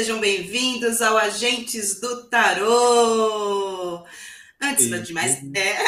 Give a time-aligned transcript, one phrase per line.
[0.00, 4.02] sejam bem-vindos ao Agentes do Tarô.
[4.58, 5.36] Antes de mais.
[5.54, 5.76] É...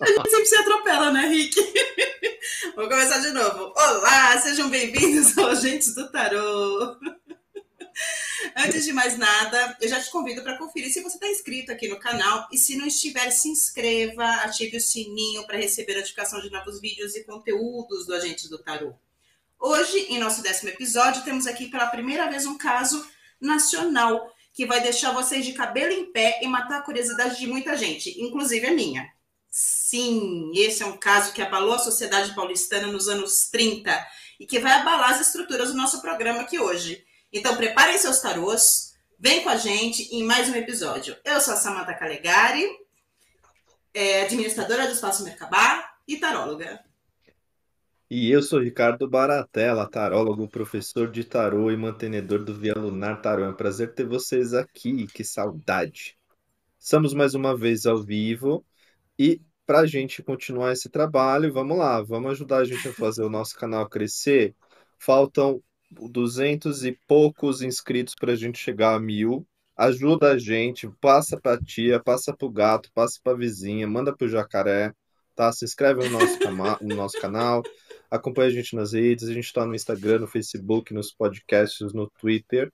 [0.00, 1.54] A gente sempre se atropela, né, Rick?
[2.74, 3.72] Vou começar de novo.
[3.76, 6.96] Olá, sejam bem-vindos ao Agentes do Tarô.
[8.56, 11.86] Antes de mais nada, eu já te convido para conferir se você está inscrito aqui
[11.86, 16.50] no canal e se não estiver, se inscreva, ative o sininho para receber notificação de
[16.50, 18.92] novos vídeos e conteúdos do Agentes do Tarô.
[19.58, 23.06] Hoje, em nosso décimo episódio, temos aqui pela primeira vez um caso
[23.40, 27.76] nacional que vai deixar vocês de cabelo em pé e matar a curiosidade de muita
[27.76, 29.06] gente, inclusive a minha.
[29.50, 34.06] Sim, esse é um caso que abalou a sociedade paulistana nos anos 30
[34.38, 37.04] e que vai abalar as estruturas do nosso programa aqui hoje.
[37.32, 41.16] Então, preparem seus tarôs, vem com a gente em mais um episódio.
[41.24, 42.66] Eu sou a Samantha Calegari,
[43.92, 46.85] é, administradora do Espaço Mercabá e taróloga.
[48.08, 53.42] E eu sou Ricardo Baratella, tarólogo, professor de tarô e mantenedor do Via Lunar Tarô.
[53.42, 56.16] É um prazer ter vocês aqui, que saudade.
[56.78, 58.64] Estamos mais uma vez ao vivo
[59.18, 63.24] e para a gente continuar esse trabalho, vamos lá, vamos ajudar a gente a fazer
[63.24, 64.54] o nosso canal crescer.
[65.00, 65.60] Faltam
[65.90, 69.44] duzentos e poucos inscritos para a gente chegar a mil.
[69.76, 74.16] Ajuda a gente, passa para tia, passa para o gato, passa para a vizinha, manda
[74.16, 74.94] para o jacaré,
[75.34, 75.50] tá?
[75.50, 76.38] Se inscreve no nosso,
[76.82, 77.64] no nosso canal
[78.10, 82.08] Acompanhe a gente nas redes, a gente está no Instagram, no Facebook, nos podcasts, no
[82.10, 82.72] Twitter.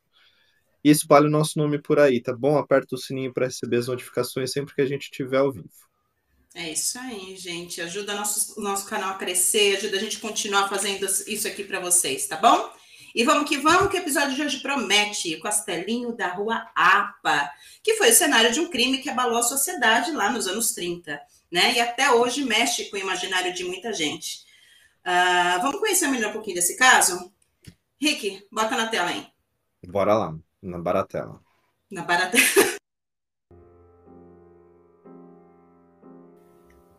[0.84, 2.58] E espalhe o nosso nome por aí, tá bom?
[2.58, 5.69] Aperta o sininho para receber as notificações sempre que a gente estiver ao vivo.
[6.55, 7.80] É isso aí, gente.
[7.80, 11.80] Ajuda nosso, nosso canal a crescer, ajuda a gente a continuar fazendo isso aqui para
[11.80, 12.70] vocês, tá bom?
[13.14, 17.50] E vamos que vamos, que o episódio de hoje promete Castelinho da Rua Apa,
[17.83, 21.20] que foi o cenário de um crime que abalou a sociedade lá nos anos 30,
[21.50, 21.74] né?
[21.74, 24.41] E até hoje mexe com o imaginário de muita gente.
[25.06, 27.33] Uh, vamos conhecer melhor um pouquinho desse caso?
[28.01, 29.27] Rick, bota na tela aí.
[29.86, 31.40] Bora lá, na baratela.
[31.90, 32.45] Na baratela.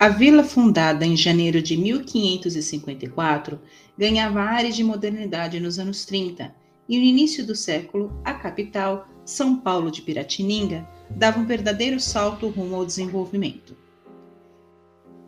[0.03, 3.57] A vila, fundada em janeiro de 1554,
[3.97, 6.53] ganhava áreas de modernidade nos anos 30
[6.89, 12.49] e no início do século, a capital, São Paulo de Piratininga, dava um verdadeiro salto
[12.49, 13.77] rumo ao desenvolvimento.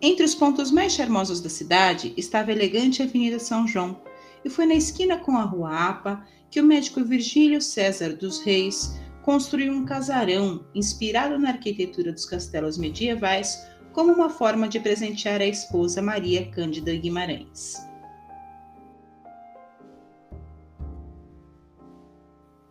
[0.01, 4.01] Entre os pontos mais charmosos da cidade estava a elegante Avenida São João,
[4.43, 8.99] e foi na esquina com a Rua Apa que o médico Virgílio César dos Reis
[9.23, 15.45] construiu um casarão inspirado na arquitetura dos castelos medievais como uma forma de presentear a
[15.45, 17.75] esposa Maria Cândida Guimarães.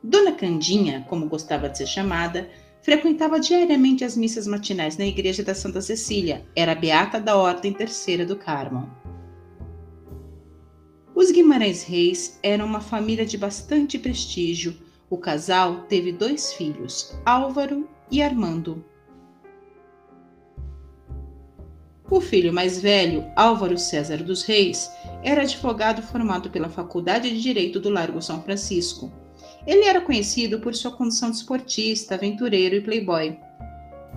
[0.03, 2.49] Dona Candinha, como gostava de ser chamada,
[2.85, 6.45] Frequentava diariamente as missas matinais na igreja da Santa Cecília.
[6.55, 8.91] Era beata da Ordem Terceira do Carmo.
[11.15, 14.77] Os Guimarães Reis eram uma família de bastante prestígio.
[15.09, 18.85] O casal teve dois filhos, Álvaro e Armando.
[22.11, 24.91] O filho mais velho, Álvaro César dos Reis,
[25.23, 29.11] era advogado formado pela Faculdade de Direito do Largo São Francisco
[29.67, 33.39] ele era conhecido por sua condição de esportista, aventureiro e playboy.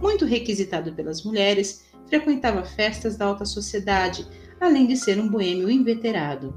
[0.02, 4.28] Muito requisitado pelas mulheres, frequentava festas da alta sociedade,
[4.59, 6.56] além de ser um boêmio inveterado.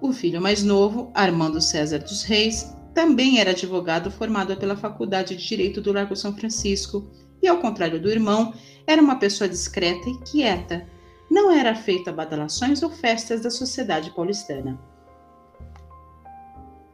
[0.00, 5.46] O filho mais novo, Armando César dos Reis, também era advogado formado pela Faculdade de
[5.46, 7.08] Direito do Largo São Francisco
[7.42, 8.52] e, ao contrário do irmão,
[8.86, 10.88] era uma pessoa discreta e quieta.
[11.30, 14.78] Não era feito a badalações ou festas da sociedade paulistana.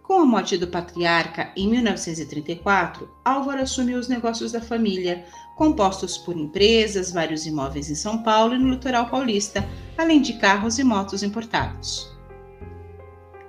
[0.07, 5.25] Com a morte do patriarca em 1934, Álvaro assumiu os negócios da família,
[5.57, 9.69] compostos por empresas, vários imóveis em São Paulo e no litoral paulista,
[9.99, 12.09] além de carros e motos importados.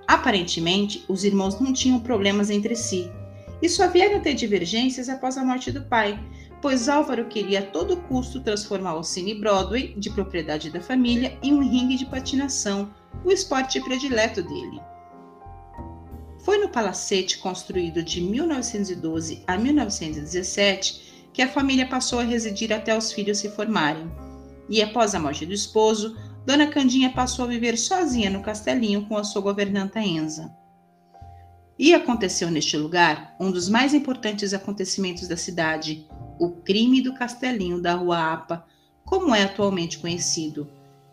[0.07, 3.07] Aparentemente, os irmãos não tinham problemas entre si
[3.61, 6.19] e só vieram ter divergências após a morte do pai,
[6.59, 11.53] pois Álvaro queria a todo custo transformar o Cine Broadway, de propriedade da família, em
[11.53, 12.91] um ringue de patinação,
[13.23, 14.81] o esporte predileto dele.
[16.47, 22.97] Foi no palacete construído de 1912 a 1917 que a família passou a residir até
[22.97, 24.09] os filhos se formarem.
[24.69, 26.15] E após a morte do esposo,
[26.45, 30.55] Dona Candinha passou a viver sozinha no castelinho com a sua governanta Enza.
[31.77, 36.07] E aconteceu neste lugar um dos mais importantes acontecimentos da cidade,
[36.39, 38.65] o crime do castelinho da Rua Apa,
[39.03, 40.65] como é atualmente conhecido,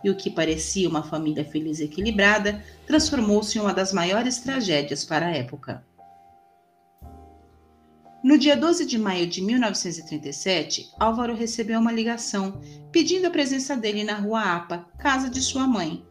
[0.04, 5.04] e o que parecia uma família feliz e equilibrada transformou-se em uma das maiores tragédias
[5.04, 5.82] para a época.
[8.22, 12.60] No dia 12 de maio de 1937, Álvaro recebeu uma ligação
[12.90, 16.02] pedindo a presença dele na Rua Apa, casa de sua mãe.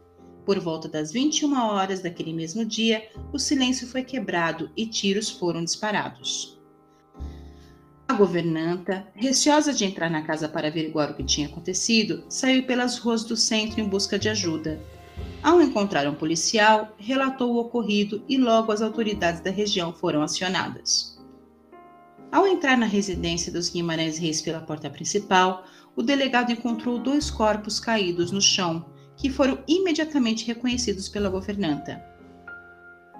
[0.44, 5.64] Por volta das 21 horas daquele mesmo dia, o silêncio foi quebrado e tiros foram
[5.64, 6.53] disparados.
[8.14, 13.24] Governanta, receosa de entrar na casa para averiguar o que tinha acontecido, saiu pelas ruas
[13.24, 14.80] do centro em busca de ajuda.
[15.42, 21.20] Ao encontrar um policial, relatou o ocorrido e logo as autoridades da região foram acionadas.
[22.32, 25.64] Ao entrar na residência dos Guimarães Reis pela porta principal,
[25.94, 28.86] o delegado encontrou dois corpos caídos no chão,
[29.16, 32.04] que foram imediatamente reconhecidos pela governanta.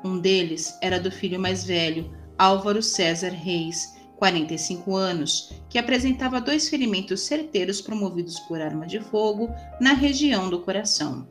[0.04, 6.68] Um deles era do filho mais velho, Álvaro César Reis, 45 anos, que apresentava dois
[6.68, 9.50] ferimentos certeiros promovidos por arma de fogo
[9.80, 11.28] na região do coração.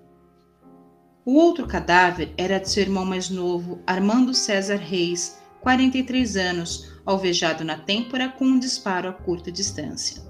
[1.25, 7.63] O outro cadáver era de seu irmão mais novo, Armando César Reis, 43 anos, alvejado
[7.63, 10.21] na têmpora com um disparo a curta distância.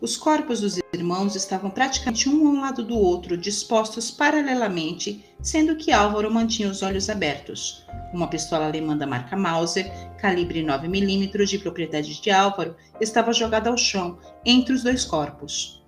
[0.00, 5.92] Os corpos dos irmãos estavam praticamente um ao lado do outro, dispostos paralelamente, sendo que
[5.92, 7.85] Álvaro mantinha os olhos abertos.
[8.12, 13.76] Uma pistola alemã da marca Mauser, calibre 9mm de propriedade de Álvaro, estava jogada ao
[13.76, 15.84] chão, entre os dois corpos.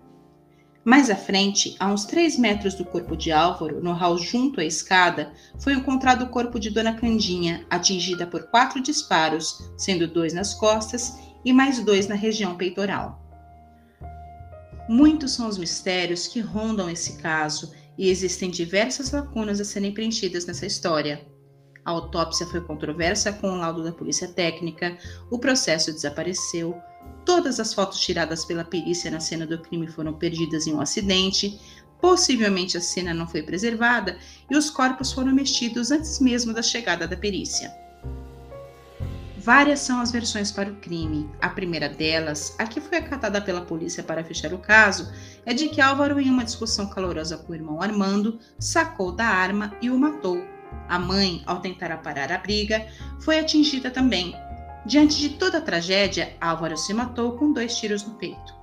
[0.85, 4.65] Mais à frente, a uns 3 metros do corpo de Álvaro, no hall junto à
[4.65, 10.55] escada, foi encontrado o corpo de Dona Candinha, atingida por quatro disparos, sendo dois nas
[10.55, 13.23] costas e mais dois na região peitoral.
[14.89, 20.47] Muitos são os mistérios que rondam esse caso e existem diversas lacunas a serem preenchidas
[20.47, 21.27] nessa história.
[21.89, 24.99] A autópsia foi controversa com o laudo da polícia técnica,
[25.31, 26.77] o processo desapareceu,
[27.25, 31.59] todas as fotos tiradas pela perícia na cena do crime foram perdidas em um acidente,
[31.99, 34.19] possivelmente a cena não foi preservada
[34.51, 37.75] e os corpos foram mexidos antes mesmo da chegada da perícia.
[39.39, 41.27] Várias são as versões para o crime.
[41.41, 45.11] A primeira delas, a que foi acatada pela polícia para fechar o caso,
[45.47, 49.75] é de que Álvaro, em uma discussão calorosa com o irmão Armando, sacou da arma
[49.81, 50.58] e o matou.
[50.89, 52.87] A mãe, ao tentar aparar a briga,
[53.21, 54.35] foi atingida também.
[54.87, 58.55] Diante de toda a tragédia, Álvaro se matou com dois tiros no peito.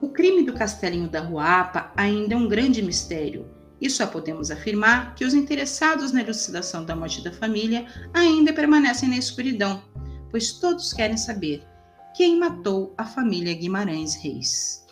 [0.00, 5.14] O crime do Castelinho da Ruapa ainda é um grande mistério e só podemos afirmar
[5.14, 9.82] que os interessados na elucidação da morte da família ainda permanecem na escuridão,
[10.30, 11.64] pois todos querem saber
[12.16, 14.84] quem matou a família Guimarães Reis.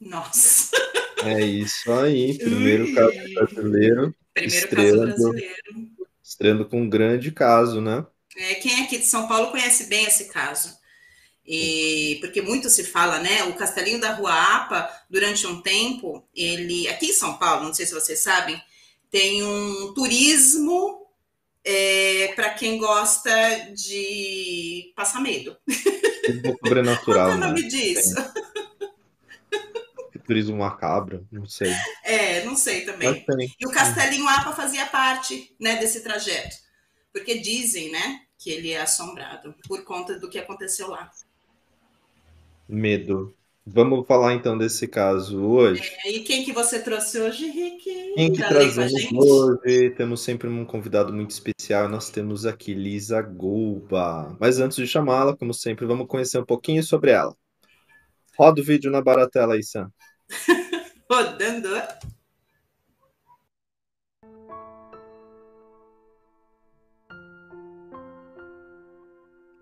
[0.00, 0.70] Nossa!
[1.24, 4.14] É isso aí, primeiro caso brasileiro.
[4.32, 5.54] Primeiro estreando, caso brasileiro.
[6.22, 8.06] Estreando com um grande caso, né?
[8.36, 10.78] É, quem é aqui de São Paulo conhece bem esse caso.
[11.44, 13.44] E, porque muito se fala, né?
[13.44, 16.88] O Castelinho da Rua Apa, durante um tempo, ele.
[16.88, 18.60] Aqui em São Paulo, não sei se vocês sabem,
[19.10, 21.06] tem um turismo
[21.64, 23.30] é, para quem gosta
[23.74, 25.56] de passar medo.
[26.62, 27.30] Sobrenatural.
[27.30, 27.68] Qual é o nome né?
[27.68, 28.14] disso?
[30.30, 31.72] Turismo macabro, não sei.
[32.04, 33.26] É, não sei também.
[33.58, 36.54] E o Castelinho Apa fazia parte né, desse trajeto.
[37.12, 41.10] Porque dizem, né, que ele é assombrado por conta do que aconteceu lá.
[42.68, 43.34] Medo.
[43.66, 45.82] Vamos falar então desse caso hoje.
[46.04, 48.14] É, e quem que você trouxe hoje, Rick?
[48.14, 49.90] Quem que trazemos hoje?
[49.90, 51.88] Temos sempre um convidado muito especial.
[51.88, 54.36] Nós temos aqui Lisa Golba.
[54.38, 57.36] Mas antes de chamá-la, como sempre, vamos conhecer um pouquinho sobre ela.
[58.38, 59.92] Roda o vídeo na baratela aí, Sam.
[61.10, 61.68] Rodando.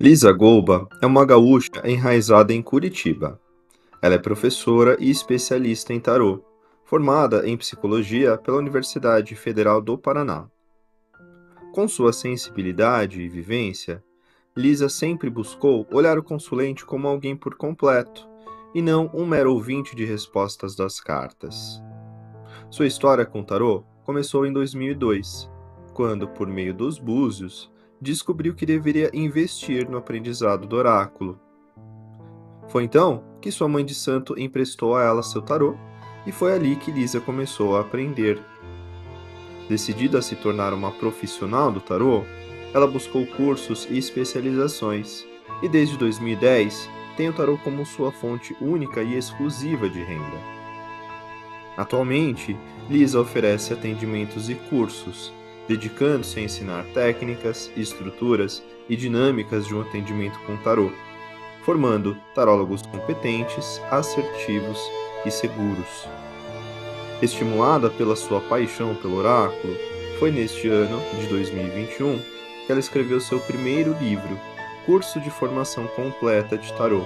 [0.01, 3.41] Lisa Golba é uma gaúcha enraizada em Curitiba.
[4.01, 6.45] Ela é professora e especialista em tarô,
[6.85, 10.49] formada em psicologia pela Universidade Federal do Paraná.
[11.73, 14.03] Com sua sensibilidade e vivência,
[14.57, 18.28] Lisa sempre buscou olhar o consulente como alguém por completo
[18.75, 21.83] e não um mero ouvinte de respostas das cartas.
[22.71, 25.51] Sua história com tarô começou em 2002,
[25.95, 27.71] quando, por meio dos búzios,
[28.01, 31.41] descobriu que deveria investir no aprendizado do oráculo.
[32.69, 35.77] Foi então que sua mãe de santo emprestou a ela seu tarô,
[36.27, 38.41] e foi ali que Lisa começou a aprender.
[39.69, 42.23] Decidida a se tornar uma profissional do tarô,
[42.75, 45.27] ela buscou cursos e especializações,
[45.63, 50.39] e desde 2010 tem o tarô como sua fonte única e exclusiva de renda.
[51.77, 52.57] Atualmente,
[52.89, 55.37] Lisa oferece atendimentos e cursos
[55.69, 60.91] dedicando-se a ensinar técnicas, estruturas e dinâmicas de um atendimento com tarô,
[61.63, 64.81] formando tarólogos competentes, assertivos
[65.27, 66.09] e seguros.
[67.21, 69.77] Estimulada pela sua paixão pelo oráculo,
[70.19, 72.19] foi neste ano de 2021
[72.65, 74.39] que ela escreveu seu primeiro livro,
[74.89, 77.05] curso de formação completa de tarô.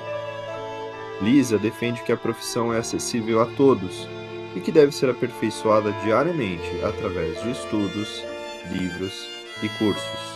[1.21, 4.09] Lisa defende que a profissão é acessível a todos
[4.55, 8.23] e que deve ser aperfeiçoada diariamente através de estudos,
[8.71, 9.27] livros
[9.65, 10.33] e cursos.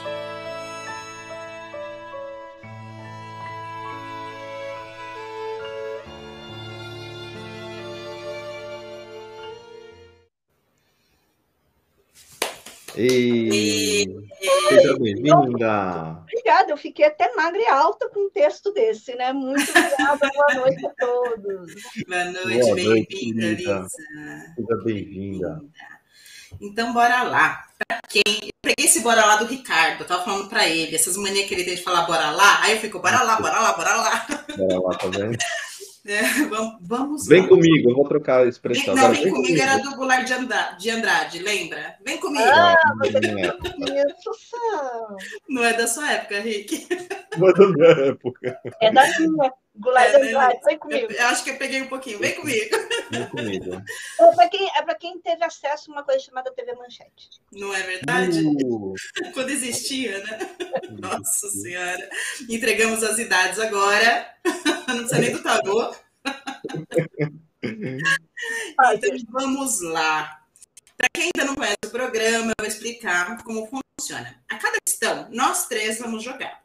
[12.96, 14.25] E...
[14.68, 16.22] Seja bem-vinda!
[16.22, 19.32] Obrigada, eu fiquei até magra e alta com um texto desse, né?
[19.32, 21.74] Muito obrigada, boa noite a todos.
[22.06, 23.86] Boa noite, bem-vinda, Lisa.
[23.88, 25.60] Seja bem-vinda.
[26.60, 27.64] Então, bora lá.
[27.86, 28.22] Pra quem.
[28.26, 31.54] Eu peguei esse bora lá do Ricardo, eu tava falando pra ele, essas manias que
[31.54, 34.26] ele tem de falar bora lá, aí eu fico, bora lá, bora lá, bora lá.
[34.56, 35.36] Bora lá, tá vendo?
[36.06, 37.48] É, vamos, vamos Vem lá.
[37.48, 38.94] comigo, eu vou trocar a expressão.
[38.94, 41.96] Não, Agora, vem comigo era do Goulart de Andrade, de Andrade, lembra?
[42.04, 42.44] Vem comigo.
[42.44, 44.04] Ah, Não, você não é.
[45.48, 46.86] Não é da sua época, Rick.
[47.38, 48.60] Mas da minha época.
[48.80, 49.52] É da minha.
[49.78, 51.12] Goulart É, de Andrade, vem Eu, comigo.
[51.12, 52.18] eu acho que eu peguei um pouquinho.
[52.18, 52.76] Vem comigo.
[53.10, 53.82] Vem comigo.
[54.18, 57.28] É para quem, é quem teve acesso a uma coisa chamada TV Manchete.
[57.52, 58.40] Não é verdade?
[58.44, 58.94] Uh,
[59.34, 60.38] Quando existia, né?
[61.00, 62.10] Nossa Senhora.
[62.48, 64.34] Entregamos as idades agora.
[64.88, 65.94] Não precisa nem do tarô.
[67.62, 70.42] Então vamos lá.
[70.96, 73.68] Para quem ainda não conhece o programa, eu vou explicar como
[73.98, 74.42] funciona.
[74.48, 76.62] A cada questão, nós três vamos jogar.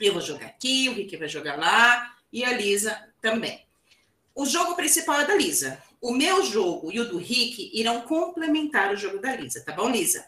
[0.00, 3.66] Eu vou jogar aqui, o Rick vai jogar lá e a Lisa também.
[4.34, 5.82] O jogo principal é da Lisa.
[6.00, 9.90] O meu jogo e o do Rick irão complementar o jogo da Lisa, tá bom,
[9.90, 10.24] Lisa?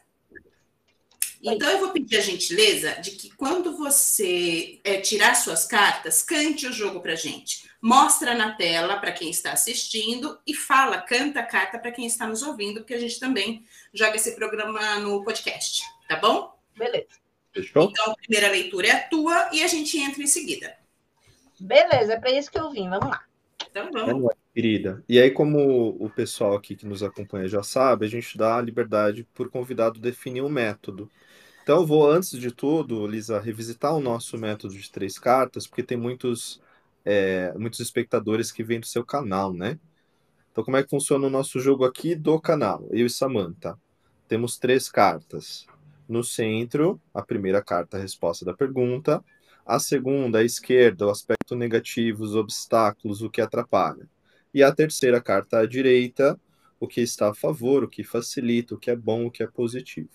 [1.43, 6.67] Então eu vou pedir a gentileza de que quando você é, tirar suas cartas, cante
[6.69, 7.69] o jogo pra gente.
[7.81, 12.29] Mostra na tela para quem está assistindo e fala, canta a carta para quem está
[12.29, 16.57] nos ouvindo, porque a gente também joga esse programa no podcast, tá bom?
[16.77, 17.09] Beleza.
[17.53, 17.91] fechou?
[17.91, 20.82] Então a primeira leitura é a tua e a gente entra em seguida.
[21.63, 22.89] Beleza, é para isso que eu vim.
[22.89, 23.25] Vamos lá.
[23.71, 24.25] Então Vamos vamos.
[24.25, 25.03] lá, querida.
[25.09, 28.63] E aí, como o pessoal aqui que nos acompanha já sabe, a gente dá a
[28.63, 31.11] liberdade por convidado definir um método.
[31.63, 35.83] Então, eu vou, antes de tudo, Lisa, revisitar o nosso método de três cartas, porque
[35.83, 36.61] tem muitos,
[37.05, 39.79] é, muitos espectadores que vêm do seu canal, né?
[40.51, 42.87] Então, como é que funciona o nosso jogo aqui do canal?
[42.91, 43.79] Eu e Samantha.
[44.29, 45.67] Temos três cartas.
[46.09, 49.25] No centro, a primeira carta, a resposta da pergunta.
[49.65, 54.09] A segunda, à esquerda, o aspecto negativo, os obstáculos, o que atrapalha.
[54.53, 56.39] E a terceira carta à direita,
[56.79, 59.47] o que está a favor, o que facilita, o que é bom, o que é
[59.47, 60.11] positivo.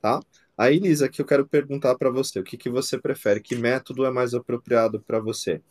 [0.00, 0.20] Tá?
[0.56, 3.40] Aí, Lisa, aqui eu quero perguntar para você, o que, que você prefere?
[3.40, 5.62] Que método é mais apropriado para você?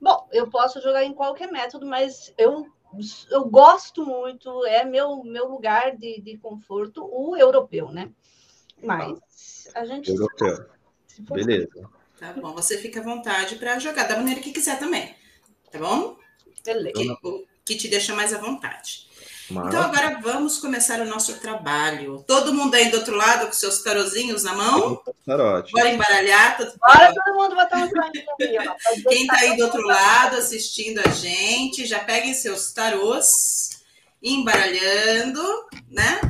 [0.00, 2.66] Bom, eu posso jogar em qualquer método, mas eu,
[3.30, 8.10] eu gosto muito, é meu, meu lugar de, de conforto, o europeu, né?
[8.82, 10.10] Mas a gente.
[10.10, 10.66] Europeu.
[11.30, 11.97] Beleza.
[12.18, 15.14] Tá bom, você fica à vontade para jogar da maneira que quiser também.
[15.70, 16.16] Tá bom?
[16.64, 16.92] Beleza.
[16.94, 19.06] Que, o que te deixa mais à vontade.
[19.50, 19.84] Então Maravilha.
[19.86, 22.22] agora vamos começar o nosso trabalho.
[22.26, 25.00] Todo mundo aí do outro lado com seus tarozinhos na mão?
[25.24, 25.72] Tarote.
[25.72, 26.56] Bora embaralhar?
[26.58, 28.12] Todo- Bora todo mundo botar um dizer
[29.08, 33.80] Quem que tá aí do outro lado assistindo a gente, já peguem seus tarôs,
[34.22, 35.40] embaralhando,
[35.88, 36.20] né?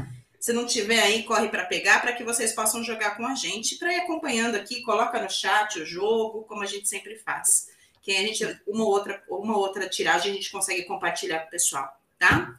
[0.49, 3.77] Se não tiver aí, corre para pegar para que vocês possam jogar com a gente,
[3.77, 7.69] para ir acompanhando aqui, coloca no chat o jogo, como a gente sempre faz.
[8.01, 11.51] Que aí a gente uma outra uma outra tiragem a gente consegue compartilhar com o
[11.51, 12.59] pessoal, tá?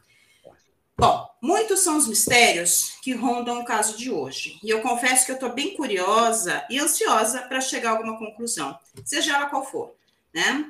[0.96, 4.60] Bom, muitos são os mistérios que rondam o caso de hoje.
[4.62, 8.78] E eu confesso que eu estou bem curiosa e ansiosa para chegar a alguma conclusão,
[9.04, 9.96] seja ela qual for,
[10.32, 10.64] né?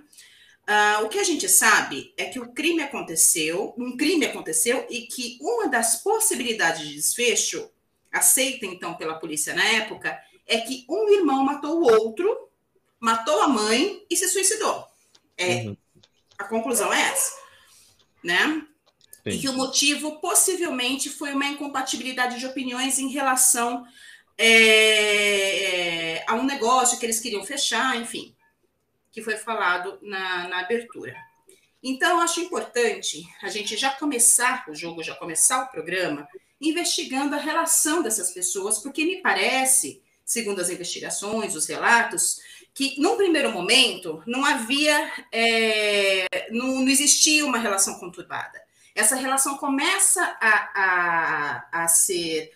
[0.73, 5.01] Ah, o que a gente sabe é que o crime aconteceu, um crime aconteceu e
[5.01, 7.69] que uma das possibilidades de desfecho,
[8.13, 12.49] aceita então pela polícia na época, é que um irmão matou o outro,
[13.01, 14.87] matou a mãe e se suicidou.
[15.37, 15.77] É, Uhum.
[16.39, 17.33] A conclusão é essa,
[18.23, 18.65] né?
[19.27, 19.39] E Sim.
[19.41, 23.85] que o motivo possivelmente foi uma incompatibilidade de opiniões em relação
[24.39, 28.37] é, a um negócio que eles queriam fechar, enfim,
[29.13, 31.17] que foi falado na, na abertura.
[31.83, 36.29] Então, eu acho importante a gente já começar o jogo, já começar o programa,
[36.61, 42.41] investigando a relação dessas pessoas, porque me parece, segundo as investigações, os relatos,
[42.75, 48.61] que num primeiro momento não havia, é, não, não existia uma relação conturbada
[48.95, 52.53] essa relação começa a, a, a ser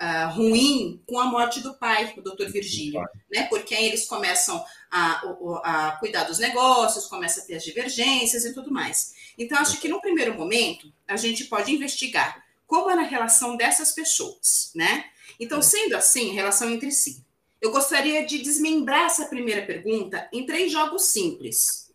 [0.00, 3.00] uh, ruim com a morte do pai, o doutor Virgílio,
[3.30, 3.44] né?
[3.44, 5.22] Porque aí eles começam a,
[5.64, 9.14] a, cuidar dos negócios, começa a ter as divergências e tudo mais.
[9.38, 13.92] Então, acho que no primeiro momento a gente pode investigar como era a relação dessas
[13.92, 15.06] pessoas, né?
[15.38, 17.24] Então, sendo assim, relação entre si.
[17.60, 21.90] eu gostaria de desmembrar essa primeira pergunta em três jogos simples.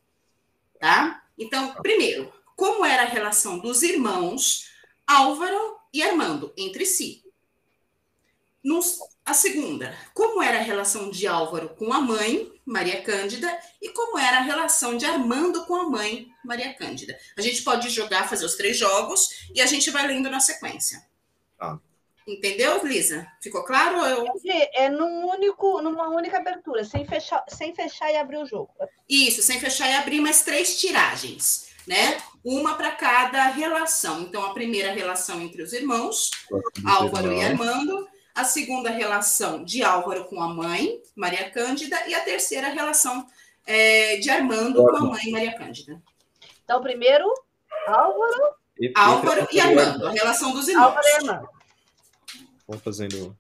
[0.79, 1.24] Tá?
[1.38, 4.70] Então, primeiro, como era a relação dos irmãos
[5.05, 7.24] Álvaro e Armando entre si?
[8.63, 13.51] Nos, a segunda, como era a relação de Álvaro com a mãe, Maria Cândida,
[13.82, 17.18] e como era a relação de Armando com a mãe, Maria Cândida.
[17.36, 21.03] A gente pode jogar, fazer os três jogos e a gente vai lendo na sequência.
[21.60, 21.80] Ah.
[22.27, 23.27] Entendeu, Lisa?
[23.41, 24.06] Ficou claro?
[24.06, 24.25] Eu...
[24.74, 28.72] É num único, numa única abertura, sem fechar, sem fechar e abrir o jogo.
[29.10, 32.22] Isso, sem fechar e abrir mais três tiragens, né?
[32.44, 34.22] Uma para cada relação.
[34.22, 36.30] Então, a primeira relação entre os irmãos,
[36.86, 38.08] Álvaro e Armando.
[38.34, 42.08] A segunda relação de Álvaro com a mãe, Maria Cândida.
[42.08, 43.28] E a terceira relação
[43.66, 46.02] é, de Armando com a mãe, Maria Cândida.
[46.64, 47.26] Então, primeiro,
[47.88, 48.56] Álvaro.
[48.80, 50.86] E, Álvaro e Armando, a relação dos irmãos.
[50.86, 51.50] Álvaro e Armando.
[52.68, 53.38] Vamos fazendo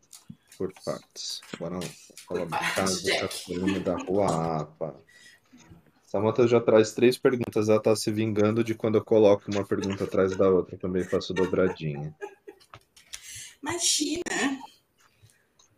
[0.57, 1.41] por partes.
[1.57, 1.81] Bora lá.
[2.27, 3.01] Fala da casa,
[3.83, 4.95] da rua APA.
[6.05, 7.69] Samanta já traz três perguntas.
[7.69, 10.77] Ela tá se vingando de quando eu coloco uma pergunta atrás da outra.
[10.77, 12.13] Também faço dobradinha.
[13.61, 14.59] Imagina.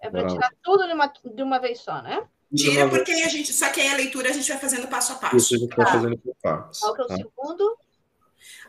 [0.04, 2.28] É para tirar tudo de uma, de uma vez só, né?
[2.54, 3.54] Tira, porque aí a gente.
[3.54, 5.38] Só que aí a leitura a gente vai fazendo passo a passo.
[5.38, 5.92] Isso a gente vai tá.
[5.94, 6.80] fazendo por partes.
[6.82, 7.16] Qual que é o tá?
[7.16, 7.78] segundo?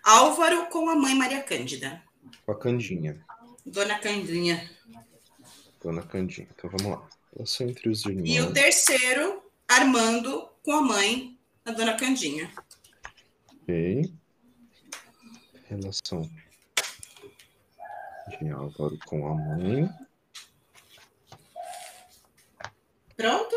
[0.04, 2.00] Álvaro com a mãe Maria Cândida.
[2.46, 3.24] Com a Candinha.
[3.66, 4.70] Dona Candinha.
[5.82, 6.46] Dona Candinha.
[6.54, 7.08] Então vamos lá.
[7.34, 8.28] Relação entre os irmãos.
[8.28, 12.48] E o terceiro, Armando com a mãe, a Dona Candinha.
[13.62, 14.12] Ok.
[15.64, 16.30] Relação
[18.38, 19.90] de Álvaro com a mãe.
[23.16, 23.54] Pronto?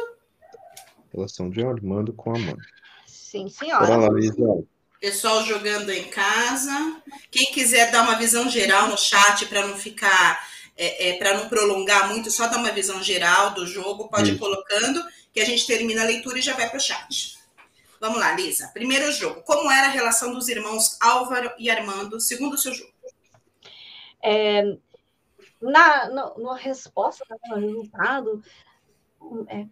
[1.13, 2.57] Relação de Armando com a mãe.
[3.05, 3.85] Sim, senhora.
[3.85, 4.63] Bora lá.
[4.99, 7.01] Pessoal jogando em casa.
[7.29, 11.47] Quem quiser dar uma visão geral no chat para não ficar, é, é, para não
[11.47, 15.67] prolongar muito, só dar uma visão geral do jogo, pode ir colocando, que a gente
[15.67, 17.37] termina a leitura e já vai para o chat.
[17.99, 18.69] Vamos lá, Lisa.
[18.73, 19.41] Primeiro jogo.
[19.41, 22.91] Como era a relação dos irmãos Álvaro e Armando, segundo o seu jogo?
[24.23, 24.63] É,
[25.61, 28.43] na, no, na resposta, né, no resultado,
[29.47, 29.65] é,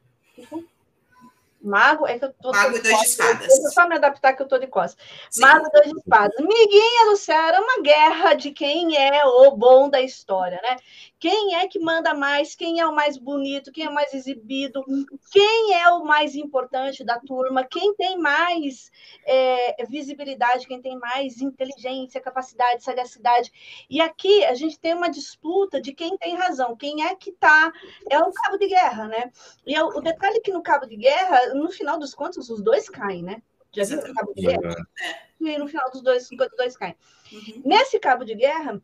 [1.65, 2.51] Mago é que eu tô.
[2.51, 3.47] Mago e dois de espadas.
[3.47, 5.03] Deixa eu só me adaptar que eu tô de costas.
[5.31, 5.41] Sim.
[5.41, 6.39] Mago e dois de espadas.
[6.39, 10.77] Miguinha do era uma guerra de quem é o bom da história, né?
[11.25, 12.53] Quem é que manda mais?
[12.53, 13.71] Quem é o mais bonito?
[13.71, 14.85] Quem é o mais exibido?
[15.31, 17.63] Quem é o mais importante da turma?
[17.63, 18.91] Quem tem mais
[19.25, 20.67] é, visibilidade?
[20.67, 23.51] Quem tem mais inteligência, capacidade, sagacidade?
[23.89, 26.75] E aqui a gente tem uma disputa de quem tem razão.
[26.75, 27.73] Quem é que tá?
[28.07, 29.31] É um cabo de guerra, né?
[29.65, 32.88] E o detalhe é que no cabo de guerra no final dos contos, os dois
[32.88, 33.41] caem, né?
[33.71, 34.75] Já viu o cabo de guerra?
[35.01, 35.25] É.
[35.41, 36.95] E no final dos dois, enquanto os dois caem.
[37.31, 37.63] Uhum.
[37.65, 38.79] Nesse cabo de guerra,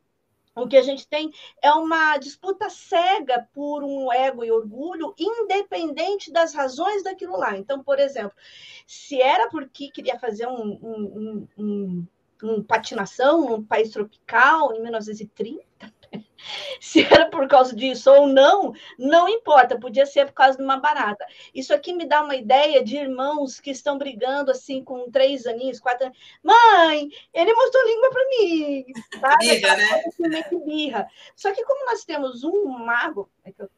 [0.56, 6.32] o que a gente tem é uma disputa cega por um ego e orgulho, independente
[6.32, 7.58] das razões daquilo lá.
[7.58, 8.36] Então, por exemplo,
[8.86, 12.08] se era porque queria fazer um, um, um,
[12.44, 15.94] um, patinação num país tropical em 1930,
[16.80, 20.78] Se era por causa disso ou não, não importa, podia ser por causa de uma
[20.78, 21.26] barata.
[21.54, 25.80] Isso aqui me dá uma ideia de irmãos que estão brigando assim com três aninhos,
[25.80, 26.12] quatro.
[26.43, 28.86] Mãe, ele mostrou língua para mim.
[29.19, 29.60] Sabe?
[29.60, 30.43] Birra, né?
[30.65, 31.08] Birra.
[31.36, 33.69] Só que como nós temos um mago, é que eu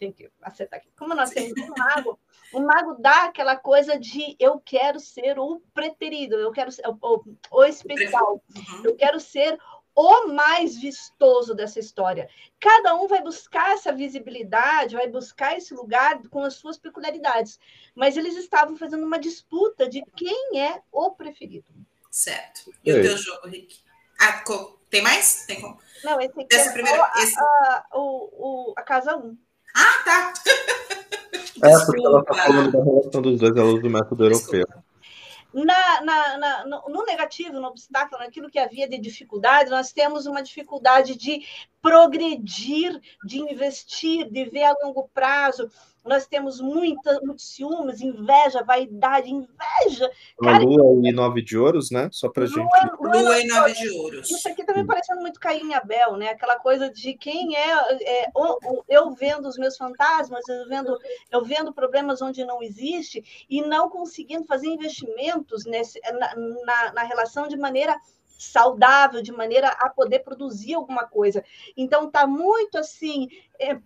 [0.00, 0.88] tenho que acertar aqui.
[0.98, 2.18] Como nós temos um mago,
[2.54, 7.24] o mago dá aquela coisa de eu quero ser o preterido, eu quero ser o,
[7.52, 8.82] o especial, uhum.
[8.84, 9.58] eu quero ser
[9.94, 12.28] o mais vistoso dessa história.
[12.58, 17.58] Cada um vai buscar essa visibilidade, vai buscar esse lugar com as suas peculiaridades.
[17.94, 21.70] Mas eles estavam fazendo uma disputa de quem é o preferido.
[22.10, 22.72] Certo.
[22.84, 23.80] E o teu jogo, Rick?
[24.18, 24.42] Ah,
[24.90, 25.46] tem mais?
[25.46, 25.78] Tem como?
[26.04, 27.38] Não, esse aqui Essa é primeira, a, esse...
[27.38, 29.36] a, o, o, a casa 1.
[29.74, 30.32] Ah, tá.
[31.64, 34.66] é, porque ela está falando da relação dos dois alunos do método europeu.
[35.52, 40.42] Na, na, na, no, negativo, no obstáculo, naquilo que havia de dificuldade, nós temos uma
[40.42, 41.44] dificuldade de
[41.82, 45.70] progredir, de investir, de ver a longo prazo,
[46.04, 50.10] nós temos muita, muitos ciúmes, inveja, vaidade, inveja.
[50.40, 52.08] Uma Cara, lua e nove de ouros, né?
[52.10, 53.00] Só pra lua, gente.
[53.00, 54.30] Lua, lua e nove de ouros.
[54.30, 56.30] Isso aqui também parecendo muito Caim e Abel, né?
[56.30, 58.30] Aquela coisa de quem é, é
[58.88, 60.98] eu vendo os meus fantasmas, eu vendo,
[61.30, 67.02] eu vendo problemas onde não existe e não conseguindo fazer investimentos nesse, na, na, na
[67.02, 67.96] relação de maneira
[68.40, 71.44] saudável, de maneira a poder produzir alguma coisa.
[71.76, 73.78] Então, está muito assim, é,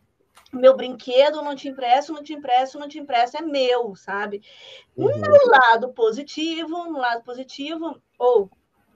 [0.55, 4.43] meu brinquedo, não te impresso, não te impresso, não te impresso, é meu, sabe?
[4.97, 5.09] Uhum.
[5.09, 8.51] No lado positivo, no lado positivo, ou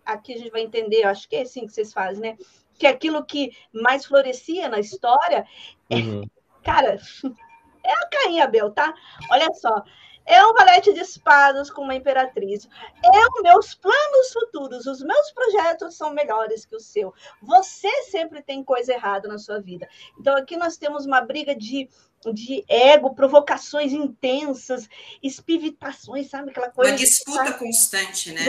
[0.04, 2.38] aqui a gente vai entender, acho que é assim que vocês fazem, né?
[2.78, 5.46] Que aquilo que mais florescia na história,
[5.90, 6.22] é, uhum.
[6.22, 6.98] é, cara,
[7.88, 8.94] É a Caim Abel, tá?
[9.30, 9.82] Olha só.
[10.30, 12.68] É um valete de espadas com uma imperatriz.
[13.02, 17.14] Eu, meus planos futuros, os meus projetos são melhores que o seu.
[17.40, 19.88] Você sempre tem coisa errada na sua vida.
[20.20, 21.88] Então aqui nós temos uma briga de
[22.32, 24.88] de ego, provocações intensas,
[25.22, 26.50] espivitações, sabe?
[26.50, 26.90] Aquela coisa.
[26.90, 28.40] Uma disputa constante, né?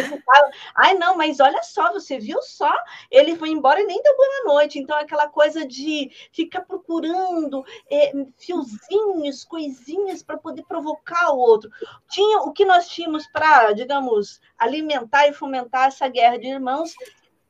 [0.75, 2.73] Ai, não, mas olha só, você viu só?
[3.11, 4.79] Ele foi embora e nem deu boa noite.
[4.79, 11.69] Então, aquela coisa de ficar procurando é, fiozinhos, coisinhas para poder provocar o outro.
[12.09, 16.93] Tinha o que nós tínhamos para, digamos, alimentar e fomentar essa guerra de irmãos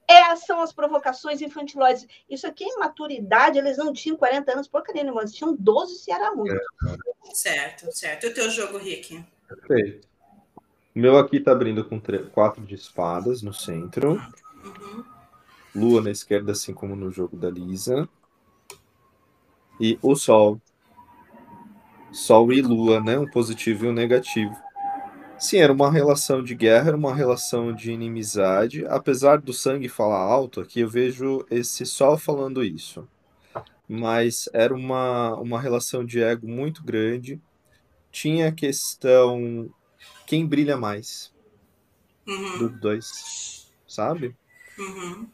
[0.09, 2.07] essas são as provocações infantilóides.
[2.27, 6.11] Isso aqui, em maturidade, eles não tinham 40 anos, porcaria nenhuma, eles tinham 12 se
[6.11, 6.55] era muito.
[6.55, 6.97] É.
[7.31, 8.25] Certo, certo.
[8.25, 9.23] E o teu jogo, Rick?
[9.47, 10.07] Perfeito.
[10.95, 14.13] O meu aqui tá abrindo com quatro de espadas no centro.
[14.63, 15.03] Uhum.
[15.75, 18.09] Lua na esquerda, assim como no jogo da Lisa.
[19.79, 20.59] E o Sol.
[22.11, 23.19] Sol e Lua, né?
[23.19, 24.55] Um positivo e um negativo.
[25.39, 28.85] Sim, era uma relação de guerra, era uma relação de inimizade.
[28.85, 33.07] Apesar do sangue falar alto, aqui eu vejo esse sol falando isso.
[33.87, 37.41] Mas era uma, uma relação de ego muito grande.
[38.11, 39.73] Tinha a questão
[40.27, 41.33] quem brilha mais
[42.27, 42.57] uhum.
[42.57, 44.35] dos dois, sabe?
[44.77, 45.25] Uhum.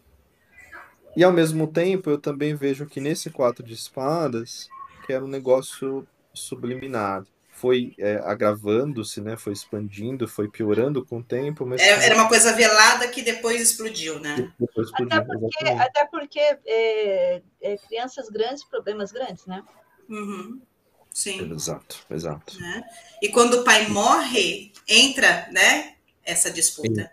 [1.17, 4.69] E ao mesmo tempo, eu também vejo que nesse quatro de espadas,
[5.05, 9.37] que era um negócio subliminar foi é, agravando-se, né?
[9.37, 11.65] Foi expandindo, foi piorando com o tempo.
[11.65, 14.51] Mas era, era uma coisa velada que depois explodiu, né?
[14.59, 19.63] Depois explodiu, até porque, até porque é, é, crianças grandes, problemas grandes, né?
[20.09, 20.61] Uhum.
[21.09, 21.49] Sim.
[21.53, 22.59] Exato, exato.
[22.59, 22.83] Né?
[23.21, 25.93] E quando o pai morre, entra, né?
[26.25, 27.09] Essa disputa.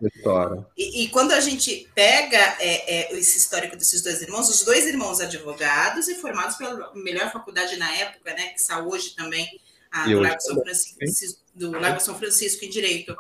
[0.76, 4.87] E, e, quando a gente pega é, é, esse histórico desses dois irmãos, os dois
[4.87, 8.48] irmãos advogados e formados pela melhor faculdade na época, né?
[8.48, 9.46] Que está hoje também
[9.92, 13.14] a, do, Largo São Francisco, do Largo São Francisco em Direito,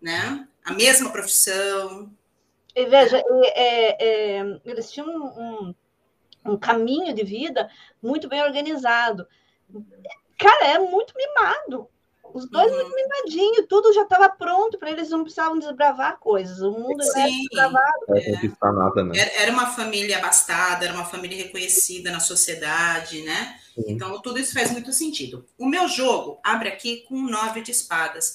[0.00, 0.46] né?
[0.62, 2.12] A mesma profissão.
[2.76, 3.22] E veja,
[3.54, 5.74] é, é, eles tinham um,
[6.44, 7.70] um caminho de vida
[8.02, 9.26] muito bem organizado.
[10.38, 11.88] Cara, é muito mimado.
[12.34, 12.78] Os dois uhum.
[12.78, 16.60] muito mimadinhos, tudo já estava pronto para eles, não precisavam desbravar coisas.
[16.60, 18.04] O mundo Sim, era desbravado.
[18.08, 19.36] É, nada, né?
[19.36, 23.60] Era uma família abastada, era uma família reconhecida na sociedade, né?
[23.76, 23.84] Sim.
[23.86, 25.46] Então, tudo isso faz muito sentido.
[25.56, 28.34] O meu jogo abre aqui com nove de espadas.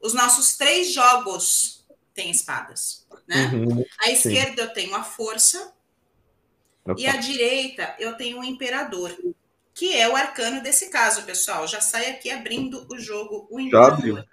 [0.00, 3.50] Os nossos três jogos têm espadas, né?
[3.52, 4.68] Uhum, à esquerda sim.
[4.68, 5.70] eu tenho a força,
[6.86, 6.98] Opa.
[6.98, 9.14] e à direita eu tenho o imperador
[9.74, 11.66] que é o arcano desse caso, pessoal.
[11.66, 14.24] Já sai aqui abrindo o jogo, o Imperador.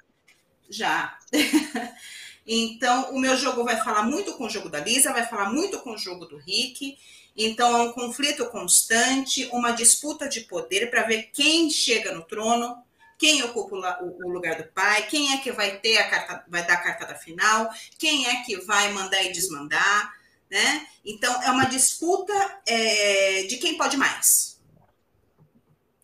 [0.70, 1.18] Já.
[2.46, 5.80] então, o meu jogo vai falar muito com o jogo da Lisa, vai falar muito
[5.80, 6.98] com o jogo do Rick.
[7.36, 12.78] Então, é um conflito constante, uma disputa de poder para ver quem chega no trono,
[13.18, 16.74] quem ocupa o lugar do pai, quem é que vai ter a carta, vai dar
[16.74, 20.14] a cartada final, quem é que vai mandar e desmandar,
[20.50, 20.86] né?
[21.06, 22.34] Então, é uma disputa
[22.68, 24.61] é, de quem pode mais.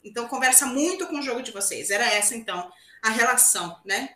[0.08, 1.89] Então, conversa muito com o jogo de vocês.
[1.89, 2.72] Era essa, então,
[3.04, 4.15] a relação, né?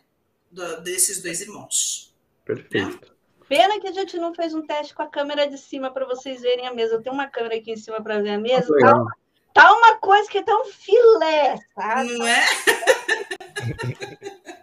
[0.49, 2.15] Do, desses dois irmãos.
[2.45, 3.07] Perfeito.
[3.07, 3.11] Né?
[3.47, 6.41] Pena que a gente não fez um teste com a câmera de cima para vocês
[6.41, 6.95] verem a mesa.
[6.95, 8.73] Eu tenho uma câmera aqui em cima para ver a mesa.
[8.81, 9.05] Ah, tá,
[9.53, 12.01] tá, uma coisa que tá um filé, tá?
[12.03, 12.45] Não é?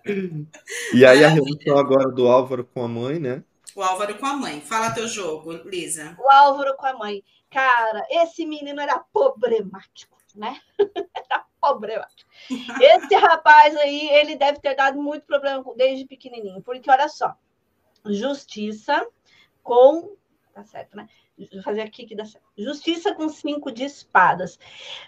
[0.94, 3.44] e aí a relação agora do Álvaro com a mãe, né?
[3.76, 4.62] O Álvaro com a mãe.
[4.62, 6.16] Fala teu jogo, Lisa.
[6.18, 7.22] O Álvaro com a mãe.
[7.50, 10.60] Cara, esse menino era problemático né?
[11.14, 12.06] Era problema.
[12.80, 17.36] Esse rapaz aí, ele deve ter dado muito problema desde pequenininho, porque olha só,
[18.06, 19.06] justiça
[19.62, 20.16] com.
[20.52, 21.08] Tá certo, né?
[21.62, 22.46] Fazer aqui que dá certo.
[22.56, 24.58] Justiça com cinco de espadas.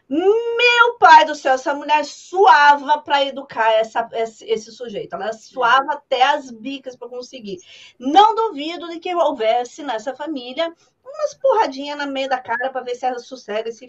[0.09, 5.15] Meu pai do céu, essa mulher suava para educar essa, esse, esse, sujeito.
[5.15, 7.59] Ela suava até as bicas para conseguir.
[7.99, 10.73] Não duvido de que houvesse nessa família
[11.05, 13.89] umas porradinhas na meio da cara para ver se ela sossega e se